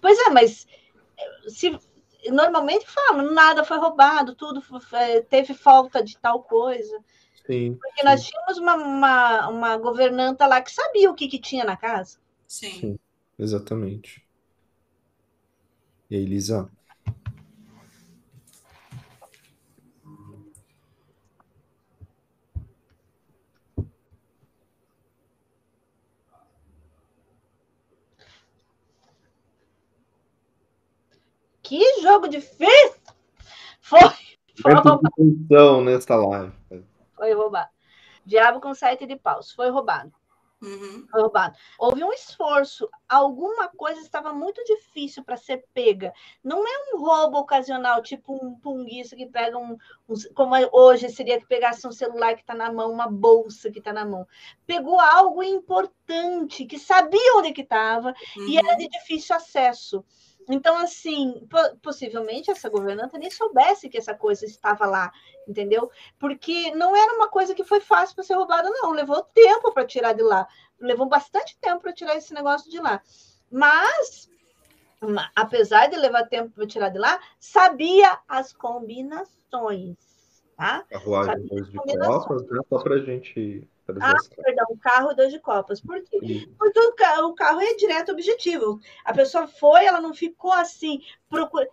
[0.00, 0.66] Pois é, mas
[1.48, 1.76] se
[2.30, 6.98] normalmente falam, nada foi roubado, tudo foi- teve falta de tal coisa.
[7.46, 7.76] Sim.
[7.80, 11.76] Porque nós tínhamos uma, uma, uma governanta lá que sabia o que, que tinha na
[11.76, 12.18] casa.
[12.46, 12.80] Sim.
[12.80, 12.98] Sim.
[13.38, 14.24] Exatamente.
[16.08, 16.70] E aí, Lisa?
[31.62, 32.94] Que jogo difícil!
[33.80, 34.00] Foi,
[34.60, 36.61] foi discussão nessa live.
[37.22, 37.70] Foi roubado.
[38.26, 39.52] Diabo com sete de paus.
[39.52, 40.12] Foi roubado.
[40.60, 41.06] Uhum.
[41.12, 41.56] roubado.
[41.76, 46.12] Houve um esforço, alguma coisa estava muito difícil para ser pega.
[46.42, 49.76] Não é um roubo ocasional, tipo um punguista que pega um,
[50.08, 53.72] um como é hoje seria que pegasse um celular que está na mão, uma bolsa
[53.72, 54.26] que está na mão.
[54.64, 58.48] Pegou algo importante, que sabia onde que estava uhum.
[58.48, 60.04] e era de difícil acesso.
[60.48, 61.46] Então, assim,
[61.80, 65.12] possivelmente essa governanta nem soubesse que essa coisa estava lá,
[65.46, 65.90] entendeu?
[66.18, 68.90] Porque não era uma coisa que foi fácil para ser roubada, não.
[68.90, 70.46] Levou tempo para tirar de lá.
[70.80, 73.00] Levou bastante tempo para tirar esse negócio de lá.
[73.50, 74.28] Mas,
[75.36, 79.96] apesar de levar tempo para tirar de lá, sabia as combinações.
[80.56, 80.84] Tá?
[80.90, 82.58] Carruagem de copas, né?
[82.68, 83.68] Só para a gente
[84.00, 85.80] ah, perdão, o carro dois de copas.
[85.80, 86.48] Por quê?
[86.58, 88.80] Porque o carro, o carro é direto objetivo.
[89.04, 91.68] A pessoa foi, ela não ficou assim, procura.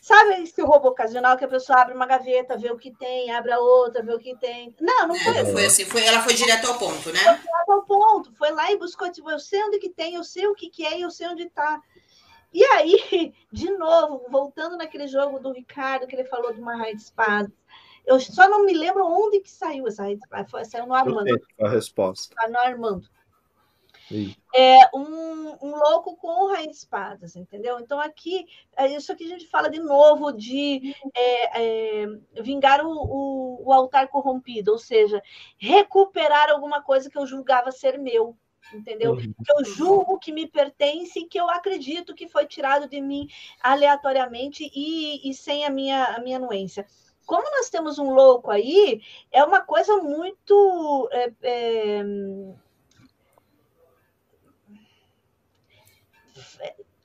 [0.00, 3.52] Sabe esse roubo ocasional que a pessoa abre uma gaveta, vê o que tem, abre
[3.52, 4.74] a outra, vê o que tem?
[4.80, 5.36] Não, não foi.
[5.36, 5.52] É, assim.
[5.52, 7.18] foi assim, foi, ela foi direto ao ponto, né?
[7.18, 10.24] Foi direto ao ponto, foi lá e buscou, tipo, eu sei onde que tem, eu
[10.24, 11.82] sei o que, que é, eu sei onde está.
[12.52, 16.96] E aí, de novo, voltando naquele jogo do Ricardo, que ele falou de uma raia
[16.96, 17.52] de espadas,
[18.10, 20.20] eu só não me lembro onde que saiu essa rede.
[20.64, 21.40] Saiu no Armando.
[21.60, 22.34] A resposta.
[22.34, 23.08] Tá no Armando.
[24.52, 27.78] É um, um louco com raio de espadas, entendeu?
[27.78, 28.44] Então, aqui,
[28.76, 32.06] é isso que a gente fala de novo de é, é,
[32.42, 35.22] vingar o, o, o, altar corrompido, ou seja,
[35.56, 38.36] recuperar alguma coisa que eu julgava ser meu,
[38.74, 39.12] entendeu?
[39.12, 39.32] Uhum.
[39.44, 43.28] Que eu julgo que me pertence e que eu acredito que foi tirado de mim
[43.62, 46.84] aleatoriamente e, e sem a minha, a minha anuência
[47.30, 49.00] como nós temos um louco aí,
[49.30, 51.08] é uma coisa muito.
[51.12, 52.02] É, é,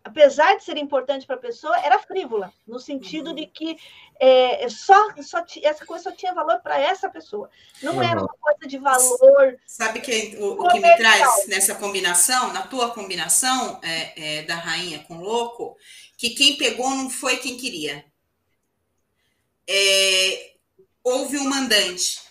[0.03, 3.35] apesar de ser importante para a pessoa, era frívola, no sentido uhum.
[3.35, 3.77] de que
[4.19, 7.47] é, só, só essa coisa só tinha valor para essa pessoa.
[7.83, 8.01] Não uhum.
[8.01, 9.59] era uma coisa de valor.
[9.67, 14.55] Sabe que, o, o que me traz nessa combinação, na tua combinação é, é, da
[14.55, 15.77] rainha com louco,
[16.17, 18.03] que quem pegou não foi quem queria
[19.67, 20.53] é,
[21.03, 22.21] houve um mandante.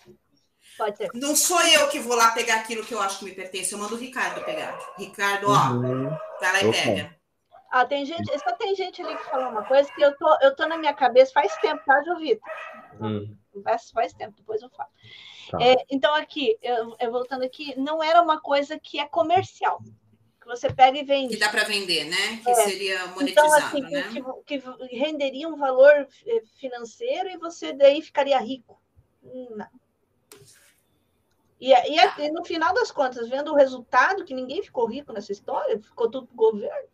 [0.77, 1.11] Pode ser.
[1.15, 3.78] Não sou eu que vou lá pegar aquilo que eu acho que me pertence, eu
[3.78, 4.78] mando o Ricardo pegar.
[4.98, 6.11] Ricardo, ó, uhum.
[6.40, 6.78] vai lá e Opa.
[6.78, 7.16] pega.
[7.70, 10.55] Ah, tem gente, só tem gente ali que falou uma coisa que eu tô, eu
[10.55, 12.43] tô na minha cabeça faz tempo, tá, Jovito?
[13.01, 13.36] Hum.
[13.65, 14.89] Faz, faz tempo, depois eu falo.
[15.51, 15.59] Tá.
[15.61, 19.81] É, então, aqui, eu, eu, voltando aqui, não era uma coisa que é comercial
[20.44, 21.34] que você pega e vende.
[21.34, 22.36] Que dá para vender, né?
[22.42, 22.54] Que é.
[22.54, 24.42] seria monetizado, então, assim, né?
[24.46, 28.80] Que, que, renderia um valor eh, financeiro e você daí ficaria rico.
[29.22, 29.66] Não.
[31.58, 32.16] E, e, tá.
[32.18, 36.10] e, no final das contas, vendo o resultado, que ninguém ficou rico nessa história, ficou
[36.10, 36.88] tudo pro governo.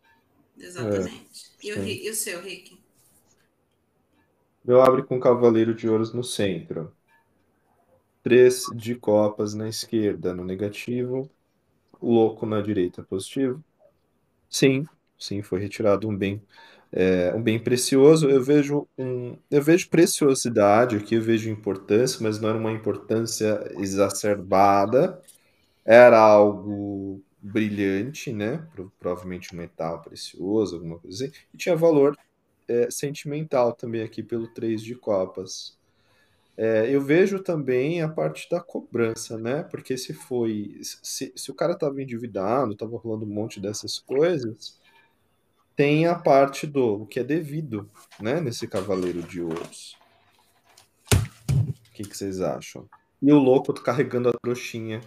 [0.57, 1.51] Exatamente.
[1.61, 2.81] É, e, o, e, o, seu, Rick?
[4.65, 6.95] Eu abro com Cavaleiro de Ouros no centro.
[8.23, 11.29] Três de copas na esquerda, no negativo
[12.01, 13.63] louco na direita positivo?
[14.49, 14.85] Sim,
[15.17, 16.41] sim, foi retirado um bem,
[16.91, 18.29] é, um bem precioso.
[18.29, 23.63] Eu vejo um, eu vejo preciosidade aqui, eu vejo importância, mas não era uma importância
[23.77, 25.21] exacerbada.
[25.85, 28.67] Era algo brilhante, né?
[28.99, 31.33] Provavelmente um metal precioso, alguma coisa assim.
[31.53, 32.17] E tinha valor
[32.67, 35.77] é, sentimental também aqui pelo três de copas.
[36.57, 39.63] É, eu vejo também a parte da cobrança, né?
[39.63, 40.79] Porque se foi.
[40.81, 44.77] Se, se o cara estava endividado, estava rolando um monte dessas coisas,
[45.75, 48.39] tem a parte do o que é devido, né?
[48.41, 49.97] Nesse Cavaleiro de Ouros.
[51.13, 52.87] O que, que vocês acham?
[53.21, 55.01] E o louco carregando a trouxinha,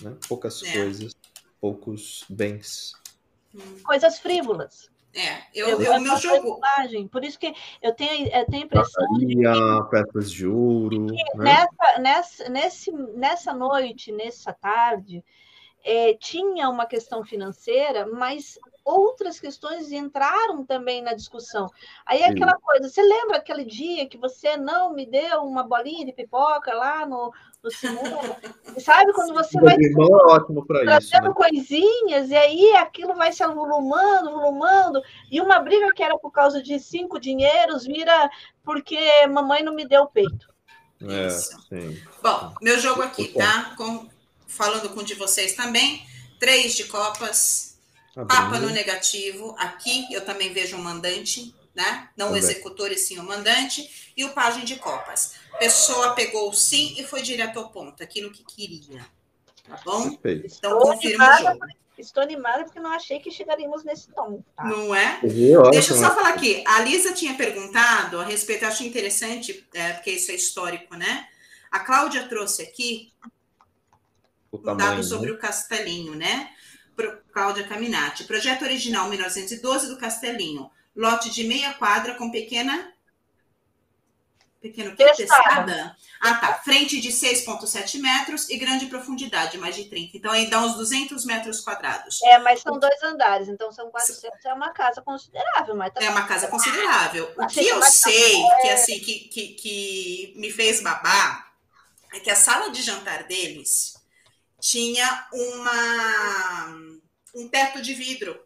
[0.00, 0.16] né?
[0.28, 0.72] Poucas é.
[0.72, 1.14] coisas,
[1.60, 2.92] poucos bens.
[3.84, 4.90] Coisas frívolas.
[5.14, 6.60] É, eu, eu, eu meu jogo.
[7.10, 11.06] Por isso que eu tenho, eu tenho a impressão de que, peças de ouro.
[11.06, 11.16] Né?
[11.34, 15.24] Nessa, nessa, nesse, nessa noite, nessa tarde,
[15.84, 18.58] é, tinha uma questão financeira, mas
[18.90, 21.68] outras questões entraram também na discussão.
[22.04, 26.04] Aí é aquela coisa, você lembra aquele dia que você não me deu uma bolinha
[26.04, 28.18] de pipoca lá no, no cinema?
[28.78, 31.32] Sabe quando você vai irmão é ótimo para isso, né?
[31.34, 35.00] coisinhas e aí aquilo vai se volumando, volumando
[35.30, 38.30] e uma briga que era por causa de cinco dinheiros vira
[38.64, 40.50] porque mamãe não me deu o peito.
[41.02, 42.02] É, sim.
[42.22, 43.74] Bom, meu jogo aqui, tá?
[43.76, 44.06] Com,
[44.46, 46.04] falando com o de vocês também.
[46.38, 47.69] Três de copas,
[48.14, 52.08] Papa no negativo, aqui eu também vejo um mandante, né?
[52.16, 52.42] Não também.
[52.42, 55.34] o executor e sim o mandante, e o pajem de copas.
[55.58, 59.06] Pessoa pegou o sim e foi direto ao ponto, aquilo que queria.
[59.68, 60.16] Tá bom?
[60.16, 60.56] Perfeito.
[60.58, 61.66] Então confirma o jogo.
[61.96, 64.42] Estou animada porque não achei que chegaríamos nesse tom.
[64.56, 64.64] Tá?
[64.64, 65.20] Não é?
[65.70, 66.64] Deixa eu só falar aqui.
[66.66, 71.28] A Lisa tinha perguntado a respeito, eu acho interessante, é, porque isso é histórico, né?
[71.70, 73.12] A Cláudia trouxe aqui
[74.50, 75.36] O um tamanho, dado sobre né?
[75.36, 76.50] o Castelinho, né?
[77.32, 78.24] Cláudia Caminati.
[78.24, 80.70] Projeto original 1912 do Castelinho.
[80.94, 82.92] Lote de meia quadra com pequena.
[84.60, 85.10] Pequeno quê?
[85.14, 85.96] Testada.
[86.20, 86.54] Ah, tá.
[86.54, 90.18] Frente de 6,7 metros e grande profundidade, mais de 30.
[90.18, 92.20] Então, aí dá uns 200 metros quadrados.
[92.22, 96.10] É, mas são dois andares, então são 400, é uma casa considerável, mas tá É
[96.10, 97.32] uma casa considerável.
[97.38, 101.50] O que que eu sei, que assim, que, que, que me fez babar,
[102.12, 103.94] é que a sala de jantar deles
[104.60, 106.89] tinha uma
[107.34, 108.38] um teto de vidro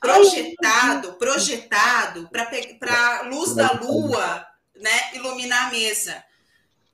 [0.00, 2.28] projetado, projetado
[2.78, 6.22] para luz da lua, né, iluminar a mesa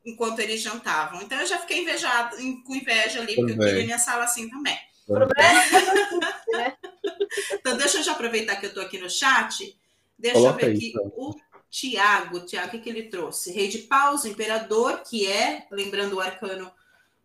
[0.04, 1.22] enquanto eles jantavam.
[1.22, 4.78] Então eu já fiquei invejado, com inveja ali, porque eu queria minha sala assim também.
[5.08, 6.76] É né?
[7.54, 9.78] Então, deixa eu já aproveitar que eu estou aqui no chat.
[10.18, 11.12] Deixa Coloca eu ver aí, aqui então.
[11.16, 11.34] o
[11.70, 12.40] Tiago.
[12.40, 13.52] Tiago, o que, que ele trouxe?
[13.52, 16.70] Rei de paus, imperador, que é, lembrando o arcano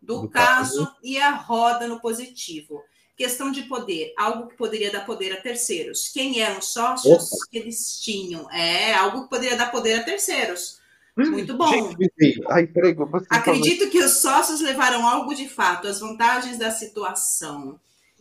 [0.00, 2.82] do, Do caso, e a roda no positivo.
[3.18, 6.08] Questão de poder, algo que poderia dar poder a terceiros.
[6.08, 8.48] Quem eram os sócios que eles tinham?
[8.52, 10.78] É algo que poderia dar poder a terceiros.
[11.16, 11.90] Muito bom.
[11.90, 12.40] Gente.
[12.48, 12.94] Ai, peraí,
[13.28, 17.80] Acredito que os sócios levaram algo de fato, as vantagens da situação.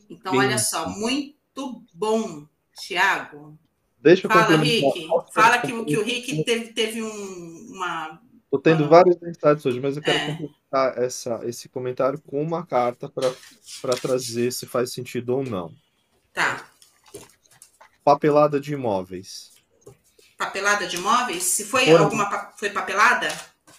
[0.10, 0.40] Então, Sim.
[0.40, 2.48] olha só, muito bom,
[2.80, 3.56] Tiago.
[4.02, 4.58] Deixa eu Fala.
[4.58, 5.08] Rick.
[5.32, 8.20] Fala que, o- que o Rick teve, teve um- uma.
[8.50, 8.88] Tô tendo Ah.
[8.88, 14.52] vários insights hoje, mas eu quero complementar essa, esse comentário com uma carta para trazer
[14.52, 15.74] se faz sentido ou não.
[16.34, 16.66] Tá.
[18.04, 19.52] Papelada de imóveis.
[20.38, 21.44] Papelada de imóveis?
[21.44, 22.06] Se foi Foram.
[22.06, 23.28] alguma foi papelada?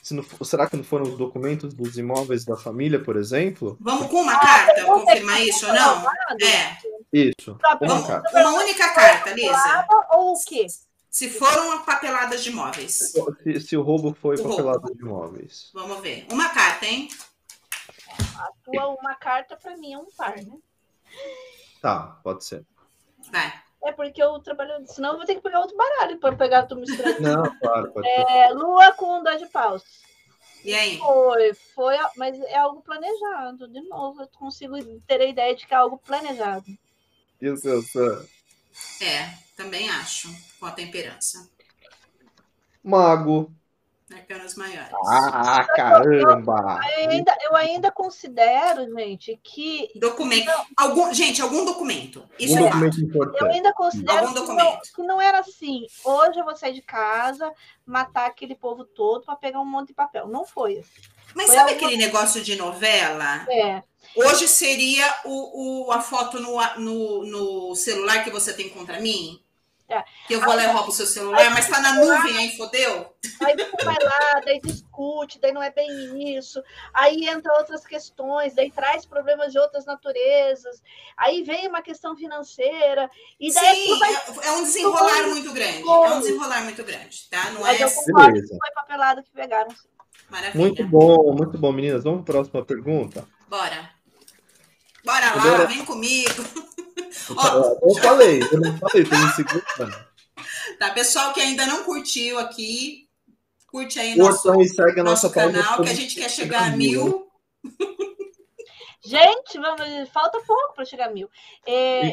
[0.02, 3.76] Se não será que não foram os documentos dos imóveis da família, por exemplo?
[3.80, 6.06] Vamos com uma carta confirmar isso ou não?
[6.42, 6.76] É.
[7.12, 8.30] Isso, uma Vamos, carta.
[8.40, 9.86] uma única carta, Lisa.
[10.10, 10.66] ou o quê?
[11.10, 13.12] Se foram papeladas de imóveis.
[13.42, 14.56] Se, se o roubo foi O roubo.
[14.56, 15.70] papelada de imóveis.
[15.74, 16.26] Vamos ver.
[16.30, 17.08] Uma carta, hein?
[18.36, 20.52] A tua uma carta para mim é um par, né?
[21.80, 22.64] Tá, pode ser.
[23.32, 23.52] Vai.
[23.84, 26.76] É porque eu trabalho, senão eu vou ter que pegar outro baralho para pegar tu
[26.76, 27.20] misturando.
[27.20, 28.26] Não, claro, pode ser.
[28.28, 29.82] É, lua com dois de paus.
[30.64, 30.98] E aí?
[30.98, 33.68] Foi, foi, mas é algo planejado.
[33.68, 34.74] De novo, eu consigo
[35.06, 36.66] ter a ideia de que é algo planejado.
[37.40, 38.26] E o seu Sam?
[39.00, 40.32] É, também acho.
[40.60, 41.48] Com a temperança.
[42.82, 43.52] Mago.
[44.10, 44.90] Arcanos maiores.
[45.06, 46.80] Ah, caramba!
[46.98, 50.50] Eu ainda, eu ainda considero, gente, que Documento.
[50.74, 52.24] Algum, gente, algum documento.
[52.38, 53.00] Isso Um é documento fato.
[53.02, 53.52] eu importante.
[53.54, 54.92] ainda considero Algum que não, documento.
[54.94, 55.86] que não era assim.
[56.02, 57.52] Hoje eu vou sair de casa,
[57.84, 60.26] matar aquele povo todo para pegar um monte de papel.
[60.26, 61.02] Não foi assim.
[61.34, 63.46] Mas Foi sabe alguma- aquele negócio de novela?
[63.50, 63.82] É,
[64.16, 69.38] Hoje seria o, o- a foto no, no, no celular que você tem contra mim?
[70.26, 73.14] Que eu vou lá e roubo o seu celular, mas tá na nuvem aí, fodeu?
[73.42, 76.62] aí vai lá, daí discute, daí não é bem isso.
[76.92, 80.82] Aí entra outras questões, daí traz problemas de outras naturezas.
[81.16, 83.10] Aí vem uma questão financeira.
[83.40, 85.82] E daí Sim, tudo vai é, é um desenrolar muito grande.
[85.88, 87.50] É um desenrolar muito grande, tá?
[87.52, 88.52] Não Mas é eu concordo Beleza.
[88.52, 89.74] que foi papelada que pegaram.
[90.28, 90.60] maravilha.
[90.60, 92.04] Muito bom, muito bom, meninas.
[92.04, 93.26] Vamos para a próxima pergunta?
[93.48, 93.90] Bora.
[95.02, 96.44] Bora lá, Agora- vem comigo.
[97.36, 100.04] Ó, Eu falei, eu não falei, tô me segurando.
[100.78, 103.06] tá, pessoal que ainda não curtiu aqui,
[103.66, 105.62] curte aí nosso, Curtam e segue nosso página.
[105.62, 107.27] canal, que a gente quer chegar a mil.
[109.08, 111.30] Gente, vamos, falta pouco para chegar a mil.
[111.64, 112.10] É,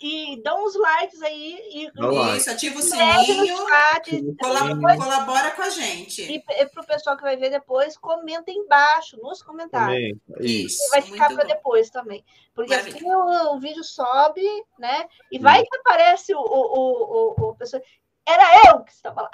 [0.00, 2.38] e, e dão uns likes aí e like.
[2.38, 4.36] Isso, ativa o sininho, chat.
[4.40, 6.22] colabora, colabora com a gente.
[6.22, 10.18] e para o pessoal que vai ver depois, comenta embaixo nos comentários.
[10.26, 10.82] Comenta, Isso.
[10.86, 12.24] E vai ficar para depois também.
[12.54, 12.96] Porque Maravilha.
[12.96, 14.42] assim o, o vídeo sobe,
[14.78, 15.06] né?
[15.30, 17.82] E vai que aparece o, o, o, o, o pessoa.
[18.26, 19.30] Era eu que estava lá,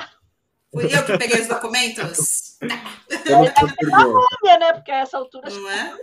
[0.74, 2.59] Fui eu que peguei os documentos?
[3.31, 4.59] Vamos para a pergunta.
[4.59, 4.73] né?
[4.73, 5.97] Porque a essa altura Não é?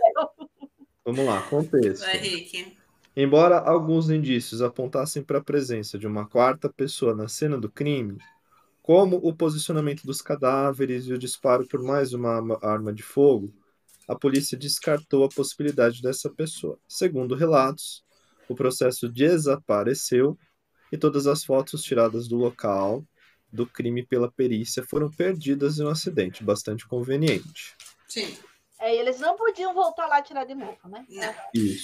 [1.04, 2.04] Vamos lá, contexto.
[2.04, 2.76] Vai, Rick.
[3.16, 8.16] Embora alguns indícios apontassem para a presença de uma quarta pessoa na cena do crime,
[8.82, 13.52] como o posicionamento dos cadáveres e o disparo por mais uma arma- arma de fogo,
[14.08, 16.78] a polícia descartou a possibilidade dessa pessoa.
[16.88, 18.02] Segundo relatos,
[18.48, 20.38] o processo desapareceu
[20.90, 23.04] e todas as fotos tiradas do local
[23.52, 27.76] do crime pela perícia foram perdidas em um acidente bastante conveniente.
[28.08, 28.36] Sim.
[28.82, 31.06] É, eles não podiam voltar lá e tirar de novo, né?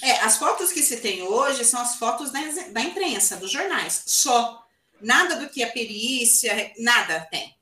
[0.03, 2.41] É, as fotos que se tem hoje são as fotos da,
[2.73, 4.03] da imprensa, dos jornais.
[4.07, 4.67] Só.
[5.01, 7.57] Nada do que a perícia, nada tem.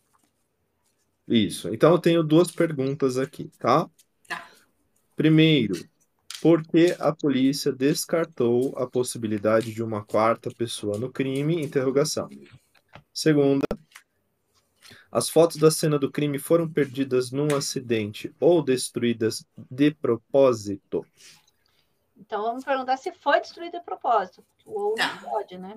[1.29, 1.69] Isso.
[1.69, 3.87] Então eu tenho duas perguntas aqui, tá?
[4.27, 4.49] Tá.
[5.15, 5.87] Primeiro,
[6.41, 11.63] por que a polícia descartou a possibilidade de uma quarta pessoa no crime?
[11.63, 12.31] Interrogação.
[13.13, 13.67] Segunda,
[15.17, 21.07] as fotos da cena do crime foram perdidas num acidente ou destruídas de propósito?
[22.19, 24.43] Então vamos perguntar se foi destruído de propósito.
[24.65, 25.15] Ou Tá.
[25.15, 25.77] não pode, né?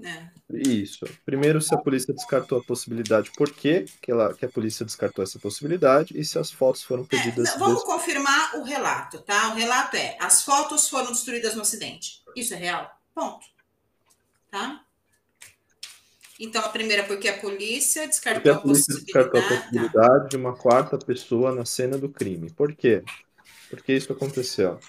[0.52, 0.58] É.
[0.58, 1.06] Isso.
[1.26, 5.22] Primeiro, se a polícia descartou a possibilidade, por que que, ela, que a polícia descartou
[5.24, 7.50] essa possibilidade e se as fotos foram É, pedidas.
[7.52, 9.50] não, vamos des- confirmar o relato, tá?
[9.52, 12.24] O relato é: as fotos foram destruídas no acidente.
[12.36, 12.90] Isso é real?
[13.14, 13.46] Ponto.
[14.50, 14.84] Tá?
[16.40, 19.92] Então, a primeira, porque a polícia Porque descartou a a polícia descartou a possibilidade.
[19.92, 20.02] Tá.
[20.02, 22.50] possibilidade de uma quarta pessoa na cena do crime.
[22.50, 23.04] Por quê?
[23.70, 24.80] Porque isso aconteceu.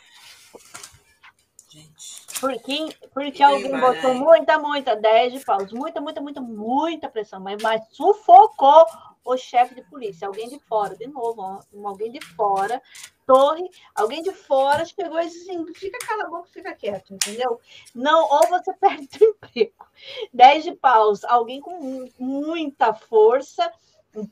[1.68, 2.40] Gente.
[2.40, 4.00] Porque, porque alguém baralho.
[4.00, 8.86] botou muita, muita, 10 de paus, muita, muita, muita, muita pressão, mas, mas sufocou
[9.24, 12.82] o chefe de polícia, alguém de fora, de novo, alguém de fora,
[13.26, 17.60] torre, alguém de fora chegou e disse assim, fica cala a boca, fica quieto, entendeu?
[17.94, 19.86] Não, ou você perde o emprego.
[20.32, 23.70] 10 de paus, alguém com mu- muita força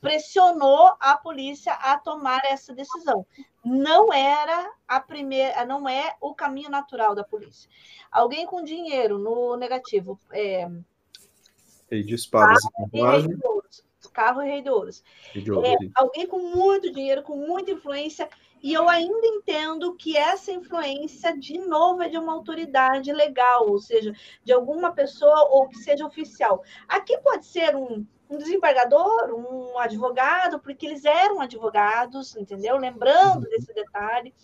[0.00, 3.24] pressionou a polícia a tomar essa decisão.
[3.64, 7.70] Não era a primeira, não é o caminho natural da polícia.
[8.10, 10.68] Alguém com dinheiro no negativo, é,
[11.90, 12.58] Rei de espadas
[12.92, 13.36] e
[14.18, 15.04] carro e rei de ouros.
[15.36, 15.64] Ouro.
[15.64, 18.28] É, alguém com muito dinheiro, com muita influência,
[18.60, 23.78] e eu ainda entendo que essa influência, de novo, é de uma autoridade legal, ou
[23.78, 24.12] seja,
[24.42, 26.64] de alguma pessoa ou que seja oficial.
[26.88, 32.76] Aqui pode ser um, um desembargador, um advogado, porque eles eram advogados, entendeu?
[32.76, 34.34] Lembrando desse detalhe.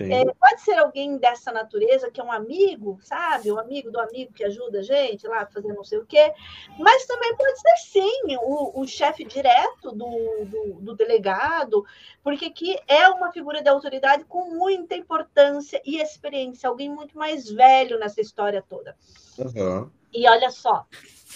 [0.00, 3.50] É, pode ser alguém dessa natureza, que é um amigo, sabe?
[3.50, 6.32] Um amigo do amigo que ajuda a gente lá a fazer não sei o quê.
[6.78, 11.84] Mas também pode ser, sim, o, o chefe direto do, do, do delegado,
[12.22, 17.50] porque aqui é uma figura de autoridade com muita importância e experiência, alguém muito mais
[17.50, 18.94] velho nessa história toda.
[19.38, 19.90] Aham.
[20.12, 20.86] E olha só,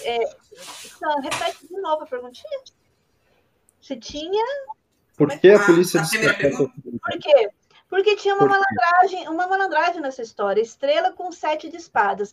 [0.02, 2.60] é, Sam, repete de novo a perguntinha.
[3.80, 4.44] Se tinha
[5.16, 7.00] Por que a Ah, polícia a primeira descartou a possibilidade?
[7.02, 7.50] Por quê?
[7.93, 10.62] Porque tinha uma Por malandragem, uma malandragem nessa história.
[10.62, 12.32] Estrela com sete de espadas.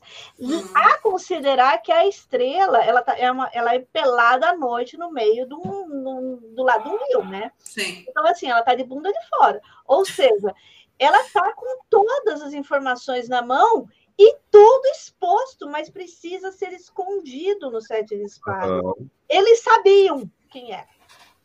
[0.73, 5.11] A considerar que a estrela ela, tá, é, uma, ela é pelada à noite no
[5.11, 7.51] meio do, no- do lado do rio, né?
[7.57, 8.05] Sim.
[8.07, 9.61] Então, assim, ela tá de bunda de fora.
[9.85, 10.55] Ou seja,
[10.97, 13.85] ela tá com todas as informações na mão
[14.17, 18.93] e tudo exposto, mas precisa ser escondido no sete de espadas Aham.
[19.27, 20.87] eles sabiam quem era.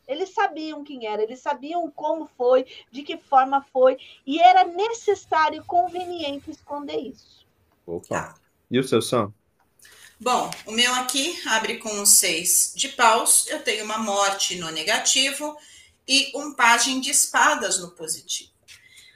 [0.07, 5.63] Eles sabiam quem era, eles sabiam como foi, de que forma foi, e era necessário
[5.63, 7.47] e conveniente esconder isso.
[7.87, 8.09] Opa.
[8.09, 8.35] Tá.
[8.71, 9.33] E o seu som?
[10.19, 13.47] Bom, o meu aqui abre com um seis de paus.
[13.49, 15.57] Eu tenho uma morte no negativo
[16.07, 18.51] e um pajem de espadas no positivo.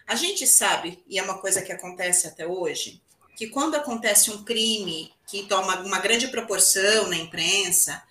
[0.06, 3.00] A gente sabe, e é uma coisa que acontece até hoje,
[3.36, 8.02] que quando acontece um crime que toma uma grande proporção na imprensa,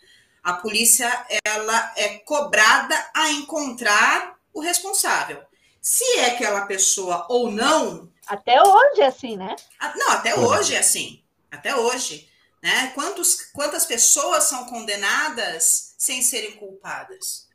[0.48, 5.44] a polícia ela é cobrada a encontrar o responsável.
[5.82, 9.56] Se é aquela pessoa ou não, Até hoje é assim, né?
[9.95, 10.45] Não, até Uhum.
[10.48, 11.22] hoje é assim.
[11.52, 12.30] Até hoje.
[12.64, 12.91] Né?
[12.95, 17.48] Quantos, quantas pessoas são condenadas sem serem culpadas?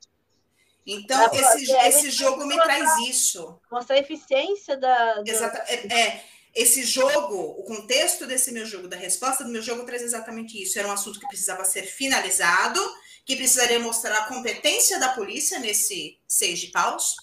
[0.86, 3.58] Então, É, esse, porque a esse jogo me traz isso.
[3.70, 5.14] Mostrar a eficiência da.
[5.22, 6.24] do- Exata, é, é,
[6.54, 10.78] esse jogo, o contexto desse meu jogo, da resposta do meu jogo, traz exatamente isso.
[10.78, 12.80] Era um assunto que precisava ser finalizado,
[13.24, 17.16] que precisaria mostrar a competência da polícia nesse seis de paus,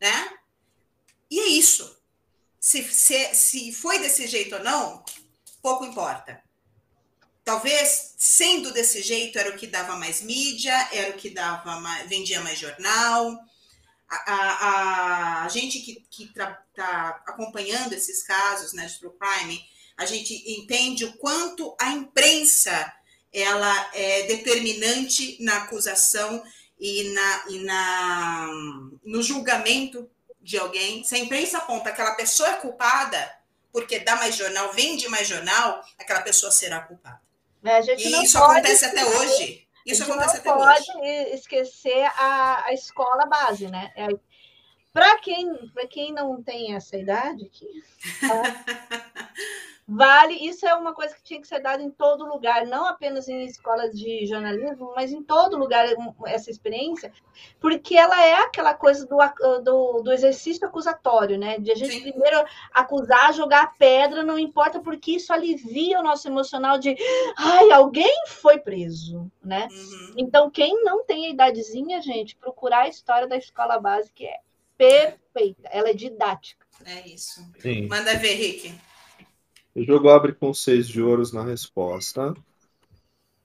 [0.00, 0.38] né?
[1.30, 1.98] E é isso.
[2.60, 5.04] Se, se, se foi desse jeito ou não,
[5.60, 6.40] pouco importa.
[7.44, 12.08] Talvez, sendo desse jeito, era o que dava mais mídia, era o que dava mais,
[12.08, 13.36] vendia mais jornal.
[14.14, 19.64] A, a, a gente que está acompanhando esses casos né, de true crime,
[19.96, 22.92] a gente entende o quanto a imprensa
[23.32, 26.42] ela é determinante na acusação
[26.78, 28.48] e, na, e na,
[29.04, 30.10] no julgamento
[30.40, 31.02] de alguém.
[31.04, 33.34] Se a imprensa aponta que aquela pessoa é culpada,
[33.72, 37.20] porque dá mais jornal, vende mais jornal, aquela pessoa será culpada.
[37.80, 39.66] gente E isso acontece até hoje.
[39.84, 41.34] Isso a gente acontece não até pode hoje.
[41.34, 43.92] esquecer a, a escola base, né?
[43.96, 44.08] É,
[44.92, 47.66] Para quem, pra quem não tem essa idade aqui,
[48.20, 48.42] tá?
[49.94, 50.34] vale.
[50.34, 53.44] Isso é uma coisa que tinha que ser dada em todo lugar, não apenas em
[53.44, 55.86] escolas de jornalismo, mas em todo lugar
[56.26, 57.12] essa experiência,
[57.60, 59.18] porque ela é aquela coisa do,
[59.62, 61.58] do, do exercício acusatório, né?
[61.58, 62.10] De a gente Sim.
[62.10, 66.96] primeiro acusar, jogar pedra, não importa, porque isso alivia o nosso emocional de
[67.36, 69.68] ai, alguém foi preso, né?
[69.70, 70.14] Uhum.
[70.16, 74.38] Então, quem não tem a idadezinha, gente, procurar a história da escola base, que é
[74.76, 76.66] perfeita, ela é didática.
[76.84, 77.40] É isso.
[77.60, 77.86] Sim.
[77.86, 78.74] Manda ver, Rick.
[79.74, 82.34] O jogo abre com seis de ouros na resposta.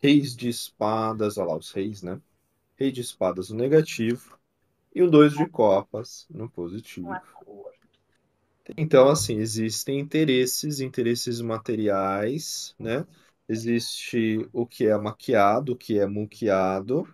[0.02, 2.22] Reis de espadas, olha lá, os reis, né?
[2.76, 4.38] Rei de espadas no negativo.
[4.94, 7.10] E o dois de copas no positivo.
[8.76, 13.06] Então, assim, existem interesses, interesses materiais, né?
[13.48, 17.08] Existe o que é maquiado, o que é muqueado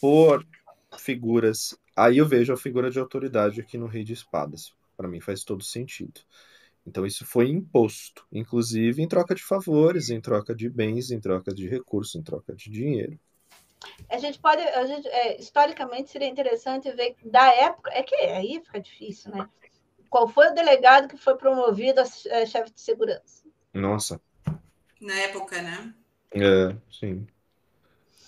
[0.00, 0.44] por
[0.98, 1.78] figuras.
[1.94, 4.74] Aí eu vejo a figura de autoridade aqui no Rei de Espadas.
[4.96, 6.20] Para mim faz todo sentido.
[6.86, 11.52] Então isso foi imposto, inclusive em troca de favores, em troca de bens, em troca
[11.54, 13.18] de recursos, em troca de dinheiro.
[14.10, 18.60] A gente pode, a gente, é, historicamente seria interessante ver da época, é que aí
[18.64, 19.48] fica difícil, né?
[20.08, 23.44] Qual foi o delegado que foi promovido a é, chefe de segurança?
[23.72, 24.20] Nossa.
[25.00, 25.92] Na época, né?
[26.32, 27.26] É, sim.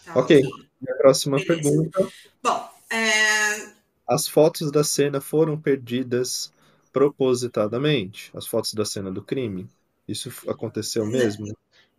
[0.04, 0.38] Tá ok.
[0.38, 0.68] aqui.
[0.88, 1.62] A próxima Beleza.
[1.62, 2.12] pergunta.
[2.42, 3.72] Bom, é,
[4.06, 6.52] As fotos da cena foram perdidas
[6.96, 8.30] propositadamente?
[8.34, 9.68] As fotos da cena do crime?
[10.08, 11.46] Isso aconteceu mesmo?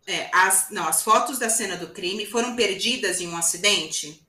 [0.06, 4.20] é, as, não, as fotos da cena do crime foram perdidas em um acidente?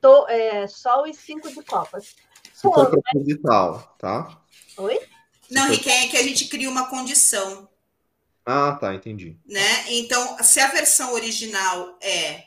[0.00, 2.14] Tô, é, só os cinco de Copas.
[2.52, 4.44] Se foi proposital, tá?
[4.78, 4.98] Oi?
[5.48, 7.68] Não, foi- Rick, é que a gente cria uma condição,
[8.44, 9.40] Ah, tá, entendi.
[9.44, 9.92] né?
[9.92, 12.44] Então, se a versão original é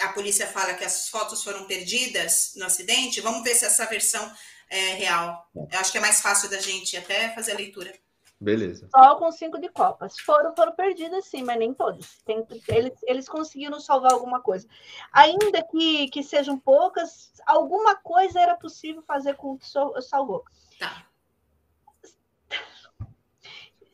[0.00, 4.32] a polícia fala que as fotos foram perdidas no acidente, vamos ver se essa versão
[4.72, 5.48] é real.
[5.54, 7.92] Eu acho que é mais fácil da gente até fazer a leitura.
[8.40, 8.88] Beleza.
[8.90, 10.18] Só com cinco de Copas.
[10.18, 12.18] Foram, foram perdidas, sim, mas nem todos.
[12.24, 14.66] Tem, eles, eles conseguiram salvar alguma coisa.
[15.12, 19.66] Ainda que, que sejam poucas, alguma coisa era possível fazer com o que
[20.02, 20.44] salvou.
[20.78, 21.06] Tá.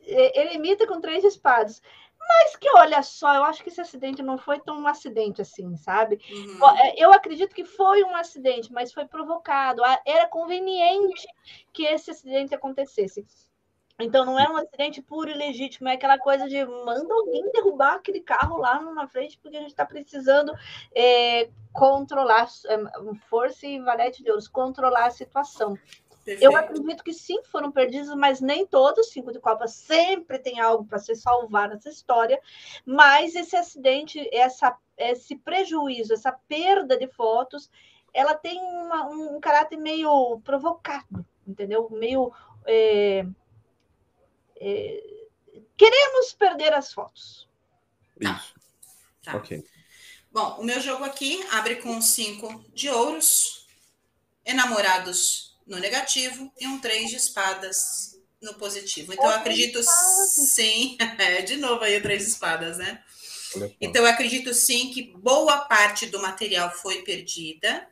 [0.01, 1.81] E- Ele imita com três espadas.
[2.29, 5.75] Mas que, olha só, eu acho que esse acidente não foi tão um acidente assim,
[5.75, 6.19] sabe?
[6.31, 6.77] Uhum.
[6.77, 9.81] É, Eu acredito que foi um acidente, mas foi provocado.
[10.05, 11.27] Era conveniente
[11.73, 13.25] que esse acidente acontecesse.
[13.99, 17.95] Então não é um acidente puro e legítimo, é aquela coisa de manda alguém derrubar
[17.95, 20.53] aquele carro lá na frente, porque a gente está precisando
[20.95, 22.77] é, controlar, é,
[23.29, 25.77] força e valete de ouros, controlar a situação.
[26.25, 26.43] Perfeito.
[26.43, 29.09] Eu acredito que sim, foram perdidos, mas nem todos.
[29.09, 32.39] Cinco de Copa sempre tem algo para se salvar nessa história.
[32.85, 37.69] Mas esse acidente, essa, esse prejuízo, essa perda de fotos,
[38.13, 41.89] ela tem uma- um caráter meio provocado, entendeu?
[41.89, 42.31] Meio.
[42.65, 43.25] é,
[44.59, 45.03] é,
[45.77, 47.47] queremos perder as fotos.
[48.19, 48.53] Isso.
[49.23, 49.37] Tá.
[49.37, 49.63] Ok.
[50.31, 53.65] Bom, o meu jogo aqui abre com cinco de ouros,
[54.45, 59.13] enamorados no negativo e um três de espadas no positivo.
[59.13, 60.97] Então, eu acredito sim.
[61.19, 63.01] É, de novo aí o três de espadas, né?
[63.79, 67.87] Então, eu acredito sim que boa parte do material foi perdida,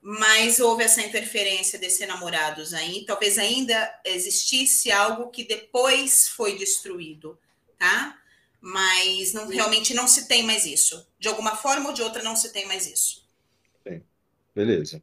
[0.00, 3.04] mas houve essa interferência desses namorados aí.
[3.06, 7.38] Talvez ainda existisse algo que depois foi destruído,
[7.78, 8.18] tá?
[8.60, 11.06] Mas não, realmente não se tem mais isso.
[11.18, 13.26] De alguma forma ou de outra, não se tem mais isso.
[14.54, 15.02] Beleza.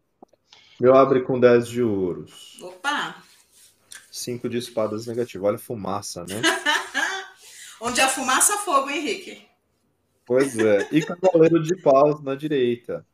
[0.79, 2.59] Meu abre com 10 de ouros.
[2.61, 3.23] Opa!
[4.11, 5.45] 5 de espadas negativo.
[5.45, 6.41] Olha a fumaça, né?
[7.81, 9.45] Onde há fumaça, fogo, Henrique.
[10.25, 10.87] Pois é.
[10.91, 13.05] E cavaleiro de paus na direita.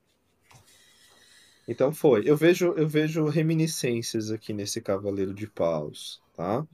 [1.68, 2.24] Então foi.
[2.26, 6.66] Eu vejo, eu vejo reminiscências aqui nesse cavaleiro de paus, tá?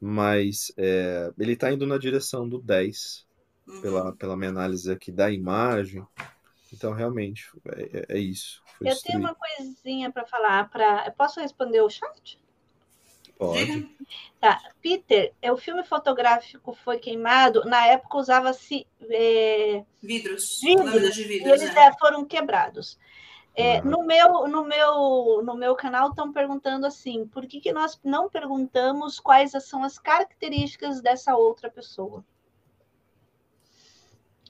[0.00, 3.26] Mas é, ele tá indo na direção do 10,
[3.66, 3.80] Uhum.
[3.80, 6.04] pela, pela minha análise aqui da imagem.
[6.72, 8.61] Então, realmente, é, é- é isso.
[8.82, 10.68] Foi Eu tenho uma coisinha para falar.
[10.70, 11.10] Pra...
[11.12, 12.38] Posso responder o chat?
[13.38, 13.88] Pode.
[14.40, 14.60] Tá.
[14.80, 17.64] Peter, é, o filme fotográfico foi queimado.
[17.64, 18.86] Na época usava-se.
[19.10, 20.60] é, Vidros.
[20.62, 20.86] Vidros.
[20.86, 21.86] Lâminas de e vidros, eles né?
[21.86, 22.98] é, foram quebrados.
[23.54, 23.90] É, Uhum.
[23.90, 28.30] no, meu, no, meu, no meu canal estão perguntando assim: por que, que nós não
[28.30, 32.24] perguntamos quais são as características dessa outra pessoa?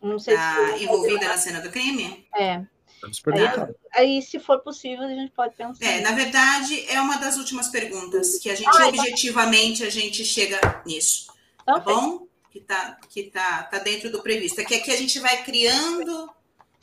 [0.01, 0.85] Não sei Tá se.
[0.85, 2.29] envolvida na cena do crime?
[2.35, 2.65] É.
[3.03, 3.69] Vamos perguntar.
[3.95, 5.85] Aí, se for possível, a gente pode pensar.
[5.85, 10.25] É, na verdade, é uma das últimas perguntas que a gente, Ai, objetivamente, a gente
[10.25, 11.27] chega nisso.
[11.67, 12.27] Tá Então, bom?
[12.51, 14.61] Que tá, que tá, tá dentro do previsto.
[14.61, 16.31] É que aqui a gente vai criando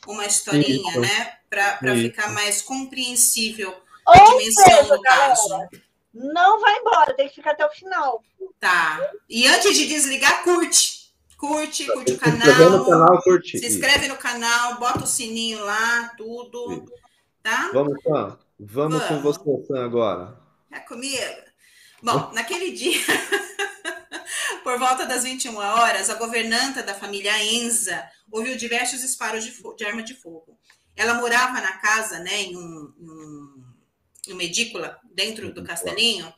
[0.06, 1.00] uma historinha, Isso.
[1.00, 1.38] né?
[1.48, 3.74] Para ficar mais compreensível
[4.06, 5.68] Ou a dimensão seja, do caso.
[6.12, 8.22] Não vai embora, tem que ficar até o final.
[8.58, 9.00] Tá.
[9.28, 10.99] E antes de desligar, curte.
[11.40, 12.86] Curte, curte o inscrever no canal.
[12.86, 13.58] canal, curtir.
[13.58, 16.84] Se inscreve no canal, bota o sininho lá, tudo.
[17.42, 17.70] Tá?
[17.72, 18.38] Vamos, Sam.
[18.58, 19.36] Vamos com Vamos.
[19.38, 20.38] você, Sam, agora.
[20.70, 21.16] É comigo?
[22.02, 22.98] Bom, naquele dia,
[24.62, 29.84] por volta das 21 horas, a governanta da família Enza ouviu diversos disparos de, de
[29.84, 30.58] arma de fogo.
[30.96, 33.60] Ela morava na casa, né, em, um, em um-
[34.28, 36.32] em uma edícula, dentro do castelinho.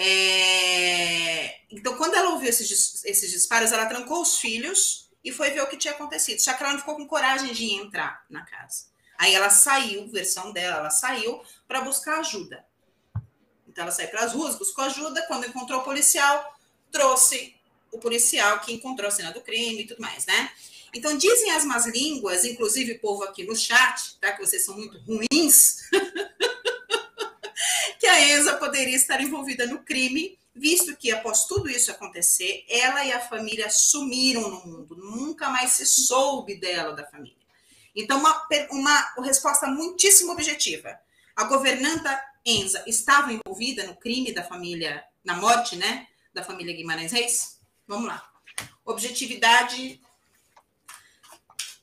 [0.00, 5.60] É, Então, quando ela ouviu esses, esses disparos, ela trancou os filhos e foi ver
[5.62, 6.38] o que tinha acontecido.
[6.38, 8.86] Só que ela não ficou com coragem de entrar na casa.
[9.18, 12.64] Aí ela saiu, versão dela, ela saiu para buscar ajuda.
[13.66, 15.26] Então, ela saiu para as ruas, buscou ajuda.
[15.26, 16.56] Quando encontrou o policial,
[16.92, 17.56] trouxe
[17.90, 20.52] o policial que encontrou a cena do crime e tudo mais, né?
[20.94, 24.32] Então dizem as más línguas, inclusive o povo aqui no chat, tá?
[24.32, 25.82] Que vocês são muito ruins,
[28.08, 33.12] a Enza poderia estar envolvida no crime, visto que após tudo isso acontecer, ela e
[33.12, 37.38] a família sumiram no mundo, nunca mais se soube dela da família.
[37.94, 40.98] Então, uma, uma resposta muitíssimo objetiva.
[41.34, 47.12] A governanta Enza estava envolvida no crime da família, na morte, né, da família Guimarães
[47.12, 47.60] Reis?
[47.86, 48.28] Vamos lá.
[48.84, 50.00] Objetividade.